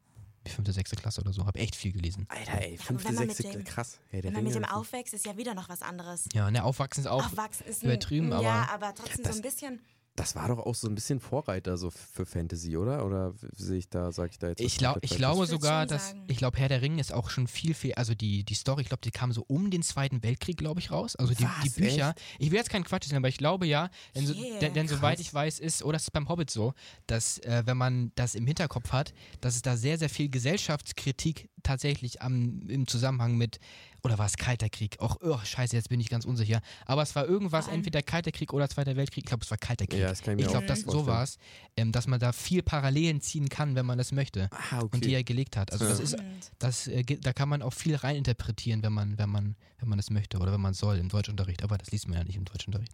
Die 0.47 0.51
fünfte, 0.51 0.73
sechste 0.73 0.95
Klasse 0.95 1.21
oder 1.21 1.33
so. 1.33 1.45
Habe 1.45 1.59
echt 1.59 1.75
viel 1.75 1.91
gelesen. 1.91 2.25
Alter, 2.29 2.61
ey, 2.61 2.77
fünfte, 2.77 3.09
wenn 3.09 3.15
man 3.15 3.27
mit 3.27 3.35
sechste, 3.37 3.57
dem- 3.59 3.63
krass. 3.63 3.99
Hey, 4.09 4.21
der 4.21 4.29
Wenn 4.29 4.43
man 4.43 4.43
mit 4.45 4.55
dem 4.55 4.65
aufwächst, 4.65 5.13
ist 5.13 5.25
ja 5.25 5.37
wieder 5.37 5.53
noch 5.53 5.69
was 5.69 5.83
anderes. 5.83 6.25
Ja, 6.33 6.49
ne, 6.49 6.63
Aufwachsen 6.63 7.01
ist 7.03 7.07
auch. 7.07 7.23
Aufwachsen 7.25 7.67
ist 7.67 7.83
übertrieben, 7.83 8.27
ein, 8.27 8.33
aber- 8.33 8.43
Ja, 8.43 8.69
aber 8.73 8.95
trotzdem 8.95 9.23
Das- 9.23 9.35
so 9.35 9.39
ein 9.39 9.43
bisschen. 9.43 9.81
Das 10.21 10.35
war 10.35 10.47
doch 10.49 10.59
auch 10.59 10.75
so 10.75 10.87
ein 10.87 10.93
bisschen 10.93 11.19
Vorreiter 11.19 11.77
so 11.77 11.89
für 11.89 12.27
Fantasy, 12.27 12.77
oder? 12.77 13.07
Oder 13.07 13.33
sehe 13.55 13.79
ich 13.79 13.89
da, 13.89 14.11
sage 14.11 14.29
ich 14.33 14.37
da 14.37 14.49
jetzt 14.49 14.61
Ich, 14.61 14.77
glaub, 14.77 14.99
ich 15.01 15.15
glaube 15.15 15.47
sogar, 15.47 15.87
dass, 15.87 16.13
ich 16.27 16.37
glaube, 16.37 16.59
Herr 16.59 16.69
der 16.69 16.83
Ringe 16.83 17.01
ist 17.01 17.11
auch 17.11 17.31
schon 17.31 17.47
viel, 17.47 17.73
viel, 17.73 17.95
also 17.95 18.13
die, 18.13 18.43
die 18.43 18.53
Story, 18.53 18.83
ich 18.83 18.89
glaube, 18.89 19.01
die 19.01 19.09
kam 19.09 19.31
so 19.31 19.43
um 19.47 19.71
den 19.71 19.81
Zweiten 19.81 20.21
Weltkrieg, 20.21 20.57
glaube 20.57 20.79
ich, 20.79 20.91
raus. 20.91 21.15
Also 21.15 21.33
die, 21.33 21.47
die 21.63 21.69
Was, 21.69 21.73
Bücher. 21.73 22.13
Ich 22.37 22.51
will 22.51 22.59
jetzt 22.59 22.69
keinen 22.69 22.83
Quatsch 22.83 23.05
sagen, 23.05 23.17
aber 23.17 23.29
ich 23.29 23.39
glaube 23.39 23.65
ja, 23.65 23.89
denn, 24.15 24.27
so, 24.27 24.35
Yeah, 24.35 24.59
denn, 24.59 24.75
denn 24.75 24.87
soweit 24.87 25.19
ich 25.19 25.33
weiß, 25.33 25.59
ist, 25.59 25.81
oder 25.81 25.93
das 25.93 26.03
ist 26.03 26.11
beim 26.11 26.29
Hobbit 26.29 26.51
so, 26.51 26.75
dass 27.07 27.39
äh, 27.39 27.63
wenn 27.65 27.77
man 27.77 28.11
das 28.13 28.35
im 28.35 28.45
Hinterkopf 28.45 28.91
hat, 28.91 29.15
dass 29.41 29.55
es 29.55 29.63
da 29.63 29.75
sehr, 29.75 29.97
sehr 29.97 30.09
viel 30.09 30.29
Gesellschaftskritik 30.29 31.49
tatsächlich 31.63 32.21
am, 32.21 32.61
im 32.67 32.85
Zusammenhang 32.85 33.37
mit, 33.37 33.59
oder 34.03 34.17
war 34.17 34.25
es 34.25 34.37
Kalter 34.37 34.69
Krieg? 34.69 34.97
Och, 34.99 35.17
oh, 35.21 35.37
scheiße, 35.43 35.75
jetzt 35.75 35.89
bin 35.89 35.99
ich 35.99 36.09
ganz 36.09 36.25
unsicher. 36.25 36.61
Aber 36.85 37.01
es 37.03 37.15
war 37.15 37.25
irgendwas, 37.25 37.67
allem- 37.67 37.75
entweder 37.77 38.01
Kalter 38.01 38.31
Krieg 38.31 38.53
oder 38.53 38.67
Zweiter 38.69 38.95
Weltkrieg. 38.95 39.23
Ich 39.23 39.27
glaube, 39.27 39.43
es 39.43 39.51
war 39.51 39.57
Kalter 39.57 39.85
Krieg. 39.87 39.99
Ja, 39.99 40.09
das 40.09 40.21
kann 40.21 40.33
ich 40.33 40.37
mir 40.37 40.45
ich 40.45 40.51
glaube, 40.51 40.65
das 40.67 40.81
so 40.81 41.05
war 41.05 41.23
es, 41.23 41.37
ähm, 41.77 41.91
dass 41.91 42.07
man 42.07 42.19
da 42.19 42.31
viel 42.31 42.63
Parallelen 42.63 43.21
ziehen 43.21 43.49
kann, 43.49 43.75
wenn 43.75 43.85
man 43.85 43.97
das 43.97 44.11
möchte 44.11 44.49
Ah, 44.51 44.79
okay. 44.79 44.89
und 44.93 45.05
die 45.05 45.13
er 45.13 45.23
gelegt 45.23 45.55
hat. 45.57 45.71
Also 45.71 45.85
das 45.87 45.97
Ja. 45.99 46.03
ist, 46.03 46.11
Spannend. 46.13 46.51
das, 46.59 46.87
äh, 46.87 47.03
da 47.03 47.33
kann 47.33 47.49
man 47.49 47.61
auch 47.61 47.73
viel 47.73 47.95
reininterpretieren, 47.95 48.83
wenn 48.83 48.93
man, 48.93 49.17
wenn 49.17 49.29
man, 49.29 49.55
wenn 49.79 49.89
man 49.89 49.97
das 49.97 50.09
möchte 50.09 50.37
oder 50.39 50.51
wenn 50.51 50.61
man 50.61 50.73
soll 50.73 50.97
im 50.97 51.09
Deutschunterricht. 51.09 51.63
Aber 51.63 51.77
das 51.77 51.91
liest 51.91 52.07
man 52.07 52.17
ja 52.17 52.23
nicht 52.23 52.35
im 52.35 52.45
Deutschunterricht. 52.45 52.91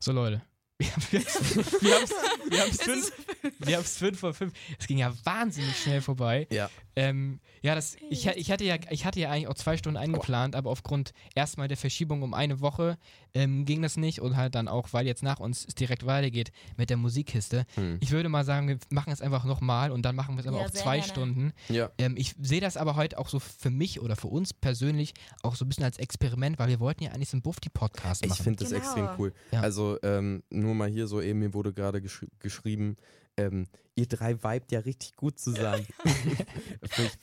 So 0.00 0.12
Leute, 0.12 0.42
wir 0.78 0.90
haben 0.90 1.02
es 1.12 1.82
wir 1.82 1.94
haben's, 1.94 2.14
wir 2.50 2.60
haben's 2.60 2.82
fünf, 2.82 3.12
wir 3.60 3.76
haben's 3.76 3.96
fünf 3.96 4.18
vor 4.18 4.34
fünf. 4.34 4.52
Es 4.78 4.88
ging 4.88 4.98
ja 4.98 5.12
wahnsinnig 5.24 5.76
schnell 5.76 6.00
vorbei. 6.00 6.48
Ja. 6.50 6.68
Ähm, 6.96 7.40
ja, 7.62 7.76
das, 7.76 7.96
ich, 8.10 8.26
ich, 8.26 8.50
hatte 8.50 8.64
ja, 8.64 8.76
ich 8.90 9.04
hatte 9.04 9.20
ja 9.20 9.30
eigentlich 9.30 9.48
auch 9.48 9.54
zwei 9.54 9.76
Stunden 9.76 9.96
eingeplant, 9.96 10.56
aber 10.56 10.70
aufgrund 10.70 11.12
erstmal 11.34 11.68
der 11.68 11.76
Verschiebung 11.76 12.22
um 12.22 12.34
eine 12.34 12.60
Woche 12.60 12.98
ähm, 13.34 13.64
ging 13.64 13.82
das 13.82 13.96
nicht 13.96 14.20
und 14.20 14.36
halt 14.36 14.54
dann 14.54 14.68
auch, 14.68 14.92
weil 14.92 15.06
jetzt 15.06 15.22
nach 15.22 15.40
uns 15.40 15.64
es 15.66 15.74
direkt 15.74 16.06
weitergeht 16.06 16.52
mit 16.76 16.88
der 16.88 16.96
Musikkiste. 16.96 17.66
Hm. 17.74 17.98
Ich 18.00 18.12
würde 18.12 18.28
mal 18.28 18.44
sagen, 18.44 18.68
wir 18.68 18.78
machen 18.90 19.12
es 19.12 19.20
einfach 19.20 19.44
nochmal 19.44 19.90
und 19.90 20.02
dann 20.02 20.14
machen 20.14 20.36
wir 20.36 20.40
es 20.40 20.46
aber 20.46 20.60
Ja, 20.60 20.66
auch 20.66 20.70
zwei 20.70 20.98
gerne. 20.98 21.08
Stunden. 21.12 21.52
Ja. 21.68 21.90
Ähm, 21.98 22.14
ich 22.16 22.34
sehe 22.40 22.60
das 22.60 22.76
aber 22.76 22.96
heute 22.96 23.18
auch 23.18 23.28
so 23.28 23.40
für 23.40 23.70
mich 23.70 24.00
oder 24.00 24.16
für 24.16 24.28
uns 24.28 24.54
persönlich 24.54 25.14
auch 25.42 25.56
so 25.56 25.64
ein 25.64 25.68
bisschen 25.68 25.84
als 25.84 25.98
Experiment, 25.98 26.58
weil 26.58 26.68
wir 26.68 26.80
wollten 26.80 27.02
ja 27.04 27.10
eigentlich 27.10 27.28
so 27.28 27.36
einen 27.36 27.42
Bufti-Podcast 27.42 28.22
Ich 28.24 28.30
machen. 28.30 28.42
finde 28.44 28.60
das 28.64 28.70
Genau. 28.70 28.82
extrem 28.84 29.08
cool. 29.18 29.32
Ja. 29.50 29.60
Also 29.60 29.98
ähm, 30.02 30.42
nur 30.50 30.74
mal 30.74 30.88
hier 30.88 31.06
so 31.06 31.20
eben, 31.20 31.40
mir 31.40 31.54
wurde 31.54 31.72
gerade 31.72 32.00
geschri 32.00 32.28
geschrieben, 32.38 32.96
ähm, 33.36 33.66
ihr 33.96 34.06
drei 34.06 34.34
vibet 34.42 34.72
ja 34.72 34.80
richtig 34.80 35.14
gut 35.16 35.38
zusammen. 35.38 35.86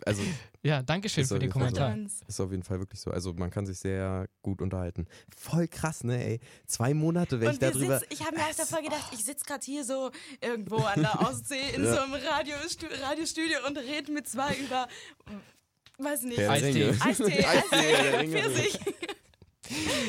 Also 0.06 0.22
ja, 0.64 0.82
danke 0.84 1.08
schön 1.08 1.26
für 1.26 1.40
den 1.40 1.50
so. 1.50 1.54
Kommentar. 1.54 1.94
Uns. 1.94 2.22
ist 2.28 2.40
auf 2.42 2.52
jeden 2.52 2.64
Fall 2.64 2.80
wirklich 2.80 3.00
so. 3.00 3.12
Also 3.12 3.34
man 3.34 3.50
kann 3.50 3.66
sich 3.66 3.80
sehr 3.80 4.28
gut 4.42 4.62
unterhalten. 4.62 5.08
Voll 5.36 5.68
krass, 5.68 6.04
ne, 6.04 6.24
ey. 6.24 6.40
Zwei 6.66 6.94
Monate, 6.94 7.40
wenn 7.40 7.52
ich 7.52 7.60
darüber. 7.60 8.00
sitz, 8.00 8.10
ich 8.12 8.26
habe 8.26 8.36
mir 8.36 8.46
halt 8.46 8.58
davor 8.60 8.82
gedacht, 8.82 9.12
ich 9.14 9.24
sitze 9.24 9.46
gerade 9.46 9.64
hier 9.64 9.86
so 9.86 10.12
irgendwo 10.42 10.78
an 10.78 11.02
der 11.02 11.20
Ostsee 11.28 11.76
in 11.76 11.86
Ja. 11.86 11.94
so 11.94 12.00
einem 12.02 12.14
Radiostu 12.16 12.86
Radiostudio 13.02 13.60
und 13.68 13.78
rede 13.78 14.12
mit 14.12 14.28
zwei 14.28 14.56
über, 14.56 14.88
weiß 16.00 16.24
nicht, 16.24 16.40
Eistee. 16.40 16.86
Ringe. 16.90 17.02
Eistee, 17.02 17.46
Eistee, 17.46 17.72
Herr 17.96 18.12
der 18.12 18.20
Ringe. 18.22 18.40
Pfirsich. 18.42 18.80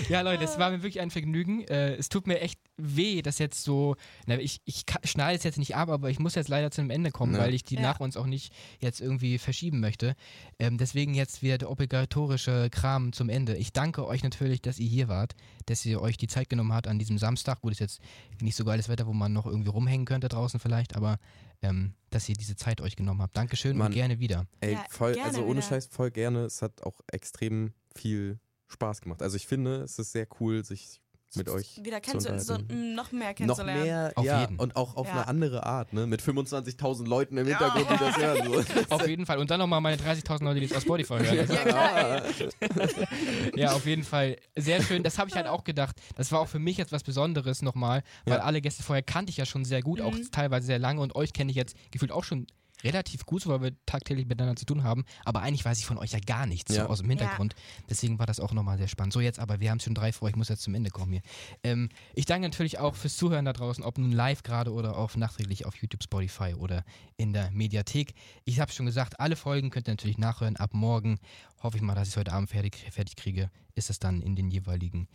Ja, 0.09 0.23
Leute, 0.23 0.45
es 0.45 0.59
war 0.59 0.71
mir 0.71 0.79
wirklich 0.83 1.01
ein 1.01 1.11
Vergnügen. 1.11 1.61
Äh, 1.69 1.95
es 1.97 2.09
tut 2.09 2.27
mir 2.27 2.41
echt 2.41 2.59
weh, 2.79 3.21
dass 3.23 3.39
jetzt 3.39 3.63
so. 3.63 3.97
Na, 4.27 4.39
ich 4.39 4.61
ich 4.65 4.85
schneide 5.05 5.37
es 5.37 5.45
jetzt 5.45 5.59
nicht 5.59 5.77
ab, 5.77 5.91
aber 5.91 6.09
ich 6.11 6.19
muss 6.19 6.35
jetzt 6.35 6.49
leider 6.49 6.71
zu 6.71 6.81
einem 6.81 6.91
Ende 6.91 7.11
kommen, 7.11 7.35
Ja. 7.35 7.41
weil 7.41 7.53
ich 7.55 7.63
die 7.63 7.75
Ja. 7.77 7.83
nach 7.83 8.01
uns 8.01 8.17
auch 8.17 8.27
nicht 8.27 8.53
jetzt 8.81 9.01
irgendwie 9.01 9.39
verschieben 9.39 9.81
möchte. 9.81 10.15
Ähm, 10.59 10.79
deswegen 10.79 11.13
jetzt 11.15 11.43
wieder 11.43 11.59
der 11.59 11.71
obligatorische 11.71 12.69
Kram 12.71 13.13
zum 13.13 13.29
Ende. 13.29 13.57
Ich 13.57 13.73
danke 13.73 14.07
euch 14.07 14.23
natürlich, 14.23 14.63
dass 14.63 14.79
ihr 14.79 14.89
hier 14.89 15.09
wart, 15.09 15.35
dass 15.67 15.85
ihr 15.85 16.01
euch 16.01 16.17
die 16.17 16.29
Zeit 16.29 16.49
genommen 16.49 16.73
habt 16.73 16.89
an 16.89 16.99
diesem 16.99 17.19
Samstag. 17.19 17.61
Gut, 17.61 17.73
ist 17.73 17.81
jetzt 17.81 18.01
nicht 18.41 18.57
so 18.57 18.65
geiles 18.65 18.89
Wetter, 18.89 19.07
wo 19.07 19.13
man 19.13 19.33
noch 19.35 19.47
irgendwie 19.47 19.71
rumhängen 19.71 20.07
könnte 20.07 20.29
draußen 20.29 20.61
vielleicht, 20.61 20.97
aber 20.97 21.19
ähm, 21.61 21.95
dass 22.11 22.29
ihr 22.29 22.35
diese 22.37 22.57
Zeit 22.57 22.81
euch 22.81 22.97
genommen 22.97 23.21
habt. 23.23 23.37
Dankeschön 23.37 23.77
Mann. 23.77 23.89
und 23.89 23.93
gerne 23.95 24.19
wieder. 24.19 24.47
Ey, 24.61 24.73
Ja, 24.73 24.85
voll, 24.89 25.13
gerne 25.13 25.29
also 25.29 25.43
ohne 25.45 25.59
wieder. 25.59 25.63
Scheiß 25.63 25.87
voll 25.89 26.11
gerne. 26.11 26.41
Es 26.47 26.63
hat 26.63 26.83
auch 26.83 27.01
extrem 27.13 27.73
viel 27.95 28.41
Spaß 28.73 29.01
gemacht. 29.01 29.23
Also 29.23 29.37
ich 29.37 29.47
finde, 29.47 29.83
es 29.83 29.99
ist 29.99 30.12
sehr 30.12 30.27
cool, 30.41 30.64
sich 30.64 31.01
mit 31.35 31.49
euch 31.49 31.81
Wieder 31.83 32.03
zu 32.03 32.11
kennenzulernen, 32.11 32.41
so, 32.45 32.59
noch 32.95 33.11
mehr 33.11 33.29
noch 33.31 33.35
kennenzulernen. 33.35 33.83
mehr, 33.85 34.12
Auf 34.16 34.25
ja, 34.27 34.41
jeden. 34.43 34.59
und 34.59 34.77
auch 34.77 34.97
auf 34.97 35.07
Ja. 35.07 35.12
eine 35.14 35.29
andere 35.29 35.64
Art, 35.64 35.95
ne? 35.95 36.07
Mit 36.07 36.20
25.000 36.20 37.07
Leuten 37.09 37.39
im 37.39 37.47
Hintergrund, 37.47 37.87
die 37.91 37.97
das 37.97 38.16
hören. 38.18 38.45
So. 38.45 38.85
Auf 38.95 39.09
jeden 39.09 39.25
Fall. 39.25 39.39
Und 39.39 39.51
dann 39.51 39.59
nochmal 39.59 39.81
meine 39.81 39.97
30.000 39.97 40.45
Leute, 40.45 40.61
die 40.61 40.66
es 40.66 40.75
auf 40.75 40.83
Spotify 40.83 41.14
hören. 41.20 41.49
Ja, 41.49 41.57
klar. 41.64 42.23
Ja, 43.57 43.73
auf 43.73 43.87
jeden 43.87 44.05
Fall. 44.05 44.37
Sehr 44.57 44.83
schön. 44.83 45.03
Das 45.03 45.18
habe 45.18 45.31
ich 45.31 45.37
halt 45.37 45.47
auch 45.47 45.64
gedacht. 45.64 45.97
Das 46.16 46.31
war 46.33 46.41
auch 46.41 46.49
für 46.49 46.59
mich 46.59 46.77
jetzt 46.77 46.93
was 46.93 47.03
Besonderes 47.03 47.62
nochmal, 47.62 48.03
weil 48.27 48.39
Ja. 48.39 48.45
alle 48.45 48.61
Gäste 48.61 48.83
vorher 48.83 49.03
kannte 49.03 49.31
ich 49.31 49.37
ja 49.39 49.47
schon 49.47 49.64
sehr 49.64 49.81
gut, 49.83 50.01
auch 50.01 50.12
Mhm. 50.14 50.31
teilweise 50.33 50.66
sehr 50.66 50.79
lange 50.79 51.01
und 51.01 51.14
euch 51.16 51.33
kenne 51.33 51.51
ich 51.51 51.57
jetzt 51.57 51.77
gefühlt 51.91 52.12
auch 52.12 52.25
schon 52.25 52.47
relativ 52.85 53.26
gut, 53.26 53.47
weil 53.47 53.62
wir 53.62 53.72
tagtäglich 53.87 54.26
miteinander 54.26 54.57
zu 54.57 54.64
tun 54.66 54.83
haben. 54.83 55.05
Aber 55.24 55.43
eigentlich 55.43 55.64
weiß 55.64 55.78
ich 55.78 55.87
von 55.87 55.99
euch 55.99 56.12
ja 56.12 56.18
gar 56.18 56.47
nichts 56.47 56.74
Ja. 56.74 56.85
so 56.85 56.89
aus 56.91 56.99
dem 56.99 57.09
Hintergrund. 57.11 57.55
Deswegen 57.89 58.18
war 58.18 58.26
das 58.26 58.41
auch 58.41 58.53
nochmal 58.53 58.78
sehr 58.78 58.89
spannend. 58.89 59.12
So 59.12 59.20
jetzt 59.20 59.39
aber, 59.39 59.61
wir 59.61 59.70
haben 59.70 59.80
schon 59.80 59.95
drei 59.95 60.12
vor, 60.12 60.28
ich 60.28 60.37
muss 60.37 60.49
jetzt 60.49 60.62
zum 60.62 60.74
Ende 60.74 60.91
kommen 60.91 61.12
hier. 61.12 61.22
Ähm, 61.64 61.89
ich 62.14 62.26
danke 62.26 62.49
natürlich 62.49 62.78
auch 62.78 62.95
fürs 62.95 63.16
Zuhören 63.16 63.45
da 63.45 63.53
draußen, 63.53 63.85
ob 63.85 63.99
nun 63.99 64.12
live 64.12 64.43
gerade 64.43 64.72
oder 64.72 64.97
auch 64.97 65.14
nachträglich 65.16 65.66
auf 65.66 65.76
YouTube, 65.76 66.03
Spotify 66.03 66.55
oder 66.55 66.85
in 67.16 67.33
der 67.33 67.51
Mediathek. 67.51 68.14
Ich 68.45 68.61
habe 68.61 68.72
schon 68.72 68.87
gesagt, 68.87 69.20
alle 69.20 69.37
Folgen 69.37 69.70
könnt 69.70 69.89
ihr 69.89 69.93
natürlich 69.93 70.18
nachhören. 70.18 70.57
Ab 70.57 70.74
morgen 70.74 71.18
hoffe 71.62 71.76
ich 71.76 71.83
mal, 71.83 71.95
dass 71.95 72.09
ich 72.09 72.14
es 72.14 72.16
heute 72.18 72.33
Abend 72.33 72.51
fertig, 72.51 72.76
fertig 72.91 73.16
kriege. 73.16 73.51
Ist 73.74 73.91
es 73.91 73.99
dann 73.99 74.20
in 74.20 74.37
den 74.37 74.51
jeweiligen, 74.51 75.09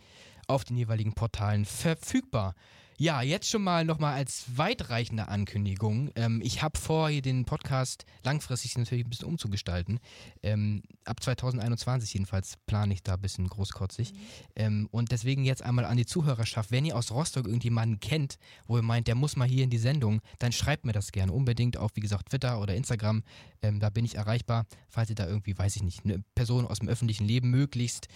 auf 0.46 0.64
den 0.64 0.76
jeweiligen 0.76 1.12
Portalen 1.12 1.64
verfügbar. 1.64 2.54
Ja, 3.00 3.22
jetzt 3.22 3.48
schon 3.48 3.62
mal 3.62 3.84
nochmal 3.84 4.14
als 4.14 4.46
weitreichende 4.56 5.28
Ankündigung. 5.28 6.10
Ähm, 6.16 6.40
ich 6.42 6.62
habe 6.62 6.76
vor, 6.76 7.08
hier 7.08 7.22
den 7.22 7.44
Podcast 7.44 8.04
langfristig 8.24 8.76
natürlich 8.76 9.04
ein 9.04 9.10
bisschen 9.10 9.28
umzugestalten. 9.28 10.00
Ähm, 10.42 10.82
ab 11.04 11.22
2021 11.22 12.12
jedenfalls 12.14 12.56
plane 12.66 12.92
ich 12.92 13.04
da 13.04 13.14
ein 13.14 13.20
bisschen 13.20 13.48
großkotzig. 13.48 14.14
Ähm, 14.56 14.88
und 14.90 15.12
deswegen 15.12 15.44
jetzt 15.44 15.62
einmal 15.62 15.84
an 15.84 15.96
die 15.96 16.06
Zuhörerschaft. 16.06 16.72
Wenn 16.72 16.84
ihr 16.84 16.96
aus 16.96 17.12
Rostock 17.12 17.46
irgendjemanden 17.46 18.00
kennt, 18.00 18.36
wo 18.66 18.76
ihr 18.76 18.82
meint, 18.82 19.06
der 19.06 19.14
muss 19.14 19.36
mal 19.36 19.46
hier 19.46 19.62
in 19.62 19.70
die 19.70 19.78
Sendung, 19.78 20.20
dann 20.40 20.50
schreibt 20.50 20.84
mir 20.84 20.92
das 20.92 21.12
gerne 21.12 21.30
unbedingt 21.30 21.76
auf, 21.76 21.92
wie 21.94 22.00
gesagt, 22.00 22.30
Twitter 22.30 22.60
oder 22.60 22.74
Instagram. 22.74 23.22
Ähm, 23.62 23.78
da 23.78 23.90
bin 23.90 24.04
ich 24.04 24.16
erreichbar, 24.16 24.66
falls 24.88 25.08
ihr 25.08 25.14
da 25.14 25.28
irgendwie, 25.28 25.56
weiß 25.56 25.76
ich 25.76 25.84
nicht, 25.84 26.04
eine 26.04 26.24
Person 26.34 26.66
aus 26.66 26.80
dem 26.80 26.88
öffentlichen 26.88 27.28
Leben 27.28 27.48
möglichst. 27.50 28.08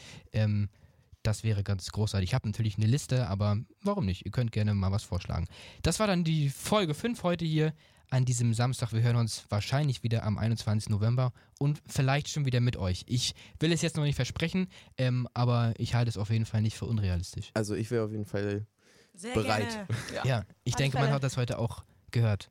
Das 1.22 1.44
wäre 1.44 1.62
ganz 1.62 1.90
großartig. 1.92 2.30
Ich 2.30 2.34
habe 2.34 2.48
natürlich 2.48 2.76
eine 2.76 2.86
Liste, 2.86 3.28
aber 3.28 3.56
warum 3.82 4.06
nicht? 4.06 4.24
Ihr 4.26 4.32
könnt 4.32 4.50
gerne 4.52 4.74
mal 4.74 4.90
was 4.90 5.04
vorschlagen. 5.04 5.46
Das 5.82 6.00
war 6.00 6.06
dann 6.06 6.24
die 6.24 6.48
Folge 6.48 6.94
5 6.94 7.22
heute 7.22 7.44
hier 7.44 7.72
an 8.10 8.24
diesem 8.24 8.52
Samstag. 8.54 8.92
Wir 8.92 9.02
hören 9.02 9.16
uns 9.16 9.46
wahrscheinlich 9.48 10.02
wieder 10.02 10.24
am 10.24 10.36
21. 10.36 10.90
November 10.90 11.32
und 11.58 11.80
vielleicht 11.86 12.28
schon 12.28 12.44
wieder 12.44 12.60
mit 12.60 12.76
euch. 12.76 13.04
Ich 13.06 13.34
will 13.60 13.72
es 13.72 13.82
jetzt 13.82 13.96
noch 13.96 14.02
nicht 14.02 14.16
versprechen, 14.16 14.66
ähm, 14.98 15.28
aber 15.32 15.72
ich 15.78 15.94
halte 15.94 16.08
es 16.10 16.18
auf 16.18 16.28
jeden 16.30 16.44
Fall 16.44 16.60
nicht 16.60 16.76
für 16.76 16.86
unrealistisch. 16.86 17.50
Also 17.54 17.74
ich 17.74 17.90
wäre 17.90 18.04
auf 18.04 18.10
jeden 18.10 18.26
Fall. 18.26 18.66
Sehr 19.14 19.34
Bereit. 19.34 19.68
Gerne. 19.70 19.86
Ja, 20.14 20.24
Ja. 20.24 20.44
ich 20.64 20.74
alle 20.74 20.82
denke, 20.82 20.96
man 20.96 21.04
Fälle. 21.04 21.14
hat 21.14 21.22
das 21.22 21.36
heute 21.36 21.58
auch 21.58 21.84
gehört, 22.10 22.50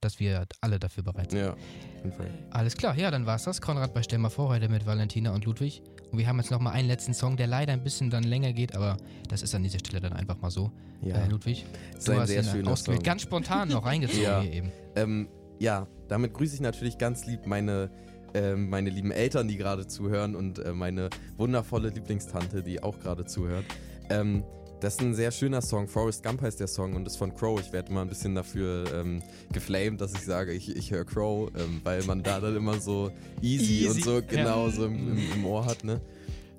dass 0.00 0.20
wir 0.20 0.46
alle 0.60 0.78
dafür 0.78 1.02
bereit 1.04 1.30
sind. 1.30 1.40
Ja, 1.40 1.52
auf 1.52 1.58
jeden 2.04 2.12
Fall. 2.12 2.30
Alles 2.50 2.76
klar, 2.76 2.96
ja, 2.96 3.10
dann 3.10 3.24
war's 3.24 3.44
das. 3.44 3.60
Konrad 3.60 3.94
bei 3.94 4.02
Stell 4.02 4.18
mal 4.18 4.28
vor 4.30 4.48
heute 4.50 4.68
mit 4.68 4.84
Valentina 4.84 5.32
und 5.32 5.44
Ludwig. 5.44 5.80
Und 6.12 6.18
wir 6.18 6.26
haben 6.28 6.38
jetzt 6.38 6.50
nochmal 6.50 6.74
einen 6.74 6.88
letzten 6.88 7.14
Song, 7.14 7.36
der 7.38 7.46
leider 7.46 7.72
ein 7.72 7.82
bisschen 7.82 8.10
dann 8.10 8.22
länger 8.24 8.52
geht, 8.52 8.76
aber 8.76 8.98
das 9.28 9.42
ist 9.42 9.54
an 9.54 9.62
dieser 9.62 9.78
Stelle 9.78 10.00
dann 10.00 10.12
einfach 10.12 10.38
mal 10.40 10.50
so. 10.50 10.70
Ja, 11.00 11.16
Äh, 11.16 11.28
Ludwig, 11.28 11.64
ist 11.96 12.06
du 12.06 12.12
hast 12.14 12.28
sehr 12.28 12.42
ihn 12.42 12.68
ausgewählt. 12.68 12.98
Song. 13.00 13.02
Ganz 13.04 13.22
spontan 13.22 13.68
noch 13.70 13.84
reingezogen 13.86 14.22
Ja. 14.22 14.40
hier 14.42 14.52
eben. 14.52 14.72
Ähm, 14.94 15.28
ja, 15.58 15.86
damit 16.08 16.34
grüße 16.34 16.54
ich 16.54 16.60
natürlich 16.60 16.98
ganz 16.98 17.24
lieb 17.26 17.46
meine, 17.46 17.90
ähm, 18.34 18.68
meine 18.68 18.90
lieben 18.90 19.10
Eltern, 19.10 19.48
die 19.48 19.56
gerade 19.56 19.86
zuhören 19.86 20.36
und 20.36 20.58
äh, 20.58 20.72
meine 20.72 21.08
wundervolle 21.38 21.88
Lieblingstante, 21.88 22.62
die 22.62 22.82
auch 22.82 22.98
gerade 23.00 23.24
zuhört. 23.24 23.64
Ähm, 24.10 24.44
das 24.82 24.94
ist 24.94 25.00
ein 25.00 25.14
sehr 25.14 25.30
schöner 25.30 25.62
Song. 25.62 25.86
Forrest 25.86 26.24
Gump 26.24 26.42
heißt 26.42 26.58
der 26.58 26.66
Song 26.66 26.94
und 26.94 27.06
ist 27.06 27.16
von 27.16 27.32
Crow. 27.32 27.60
Ich 27.60 27.72
werde 27.72 27.90
immer 27.90 28.00
ein 28.02 28.08
bisschen 28.08 28.34
dafür 28.34 28.84
ähm, 28.92 29.22
geflamed, 29.52 30.00
dass 30.00 30.12
ich 30.12 30.22
sage, 30.22 30.52
ich, 30.52 30.74
ich 30.74 30.90
höre 30.90 31.04
Crow, 31.04 31.50
ähm, 31.56 31.80
weil 31.84 32.02
man 32.02 32.22
da 32.22 32.40
dann 32.40 32.56
immer 32.56 32.80
so 32.80 33.12
easy, 33.40 33.84
Easy, 33.84 33.88
und 33.88 34.04
so 34.04 34.20
genau 34.26 34.68
so 34.70 34.86
im, 34.86 35.12
im, 35.12 35.32
im 35.34 35.46
Ohr 35.46 35.64
hat, 35.66 35.84
ne? 35.84 36.00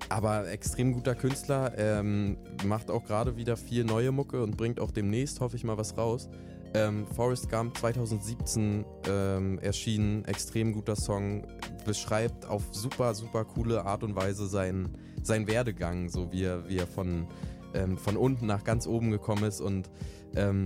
Aber 0.07 0.49
extrem 0.49 0.93
guter 0.93 1.15
Künstler, 1.15 1.74
ähm, 1.78 2.38
macht 2.65 2.89
auch 2.89 3.03
gerade 3.03 3.36
wieder 3.36 3.57
viel 3.57 3.84
neue 3.84 4.11
Mucke 4.11 4.41
und 4.41 4.55
bringt 4.55 4.80
auch 4.80 4.91
demnächst, 4.91 5.41
hoffe 5.41 5.57
ich 5.57 5.63
mal, 5.63 5.78
was 5.78 5.97
raus. 5.97 6.30
Ähm, 6.76 7.05
Forrest 7.15 7.49
Gump 7.49 7.78
2017 7.78 8.86
ähm, 9.07 9.59
erschienen, 9.59 10.26
extrem 10.26 10.74
guter 10.74 10.95
Song, 10.95 11.45
beschreibt 11.86 12.45
auf 12.45 12.63
super, 12.71 13.13
super 13.13 13.43
coole 13.43 13.86
Art 13.86 14.03
und 14.03 14.15
Weise 14.15 14.47
seinen, 14.47 14.97
seinen 15.21 15.47
Werdegang, 15.47 16.09
so 16.09 16.32
wie 16.32 16.43
er, 16.43 16.67
wie 16.67 16.78
er 16.78 16.88
von, 16.88 17.28
ähm, 17.74 17.97
von 17.97 18.17
unten 18.17 18.45
nach 18.45 18.63
ganz 18.63 18.88
oben 18.88 19.11
gekommen 19.11 19.43
ist 19.43 19.61
und 19.61 19.89
ähm, 20.36 20.63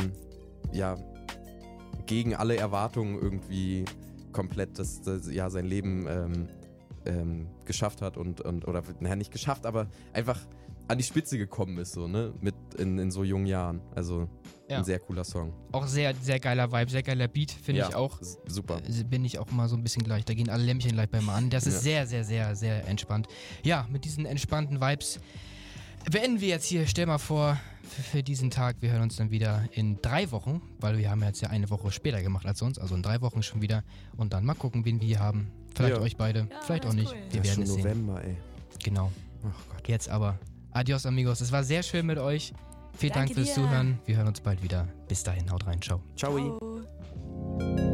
ja, 0.71 0.95
gegen 2.05 2.35
alle 2.35 2.57
Erwartungen 2.57 3.19
irgendwie 3.21 3.85
komplett 4.31 4.77
das, 4.79 5.01
das, 5.01 5.31
ja, 5.31 5.49
sein 5.49 5.65
Leben 5.65 6.05
ähm, 6.07 6.47
ähm, 7.05 7.47
geschafft 7.65 8.01
hat 8.01 8.17
und, 8.17 8.41
und 8.41 8.67
oder 8.67 8.83
naja, 8.99 9.15
nicht 9.15 9.31
geschafft, 9.31 9.65
aber 9.65 9.87
einfach 10.13 10.39
an 10.89 10.97
die 10.97 11.03
Spitze 11.03 11.37
gekommen 11.37 11.77
ist, 11.79 11.91
so, 11.93 12.07
ne? 12.07 12.33
Mit 12.39 12.55
in, 12.77 12.97
in 12.97 13.11
so 13.11 13.25
jungen 13.25 13.45
Jahren. 13.45 13.81
Also 13.93 14.29
Ja. 14.69 14.77
ein 14.77 14.85
sehr 14.85 14.99
cooler 14.99 15.25
Song. 15.25 15.51
Auch 15.73 15.85
sehr, 15.85 16.15
sehr 16.15 16.39
geiler 16.39 16.71
Vibe, 16.71 16.89
sehr 16.89 17.03
geiler 17.03 17.27
Beat, 17.27 17.51
finde 17.51 17.81
Ja, 17.81 17.89
ich 17.89 17.95
auch. 17.95 18.19
Super. 18.47 18.77
Äh, 18.87 19.03
Bin 19.03 19.25
ich 19.25 19.37
auch 19.37 19.51
mal 19.51 19.67
so 19.67 19.75
ein 19.75 19.83
bisschen 19.83 20.03
gleich. 20.03 20.23
Da 20.23 20.33
gehen 20.33 20.49
alle 20.49 20.63
Lämpchen 20.63 20.93
gleich 20.93 21.09
bei 21.09 21.19
mir 21.19 21.33
an. 21.33 21.49
Das 21.49 21.67
ist 21.67 21.73
Ja. 21.75 21.79
sehr, 21.81 22.07
sehr, 22.07 22.23
sehr, 22.23 22.55
sehr 22.55 22.87
entspannt. 22.87 23.27
Ja, 23.63 23.85
mit 23.91 24.05
diesen 24.05 24.25
entspannten 24.25 24.79
Vibes 24.79 25.19
beenden 26.11 26.41
wir 26.41 26.47
jetzt 26.49 26.65
hier. 26.65 26.87
Stell 26.87 27.05
mal 27.05 27.17
vor, 27.17 27.57
für, 27.83 28.01
für 28.01 28.23
diesen 28.23 28.49
Tag, 28.49 28.77
wir 28.81 28.91
hören 28.91 29.01
uns 29.03 29.15
dann 29.17 29.31
wieder 29.31 29.63
in 29.73 30.01
drei 30.01 30.31
Wochen, 30.31 30.61
weil 30.79 30.97
wir 30.97 31.09
haben 31.09 31.21
jetzt 31.23 31.41
ja 31.41 31.49
eine 31.49 31.69
Woche 31.69 31.91
später 31.91 32.21
gemacht 32.21 32.45
als 32.45 32.59
sonst, 32.59 32.79
also 32.79 32.95
in 32.95 33.03
drei 33.03 33.21
Wochen 33.21 33.43
schon 33.43 33.61
wieder. 33.61 33.83
Und 34.15 34.33
dann 34.33 34.45
mal 34.45 34.55
gucken, 34.55 34.85
wen 34.85 34.99
wir 34.99 35.07
hier 35.07 35.19
haben. 35.19 35.51
Vielleicht 35.75 35.95
Ja. 35.97 36.01
euch 36.01 36.17
beide, 36.17 36.39
Ja, 36.51 36.61
vielleicht 36.61 36.83
das 36.85 36.91
auch 36.93 36.97
ist 36.97 37.01
nicht. 37.01 37.11
cool. 37.13 37.19
Wir 37.31 37.37
Ja, 37.39 37.43
werden 37.43 37.53
schon 37.53 37.63
es 37.63 37.69
sehen. 37.73 37.83
November, 37.83 38.23
ey. 38.23 38.37
Genau. 38.83 39.11
Ach 39.43 39.73
Gott. 39.75 39.87
Jetzt 39.87 40.09
aber. 40.09 40.37
Adios, 40.71 41.05
amigos. 41.05 41.41
Es 41.41 41.51
war 41.51 41.63
sehr 41.63 41.83
schön 41.83 42.05
mit 42.05 42.17
euch. 42.17 42.53
Vielen 42.97 43.13
Danke 43.13 43.33
Dank 43.35 43.45
fürs 43.45 43.55
dir. 43.55 43.61
Zuhören. 43.63 43.99
Wir 44.05 44.17
hören 44.17 44.27
uns 44.27 44.41
bald 44.41 44.63
wieder. 44.63 44.87
Bis 45.07 45.23
dahin, 45.23 45.51
haut 45.51 45.65
rein. 45.67 45.81
Ciao. 45.81 46.01
Ciao. 46.15 46.59
Ciao. 46.59 47.86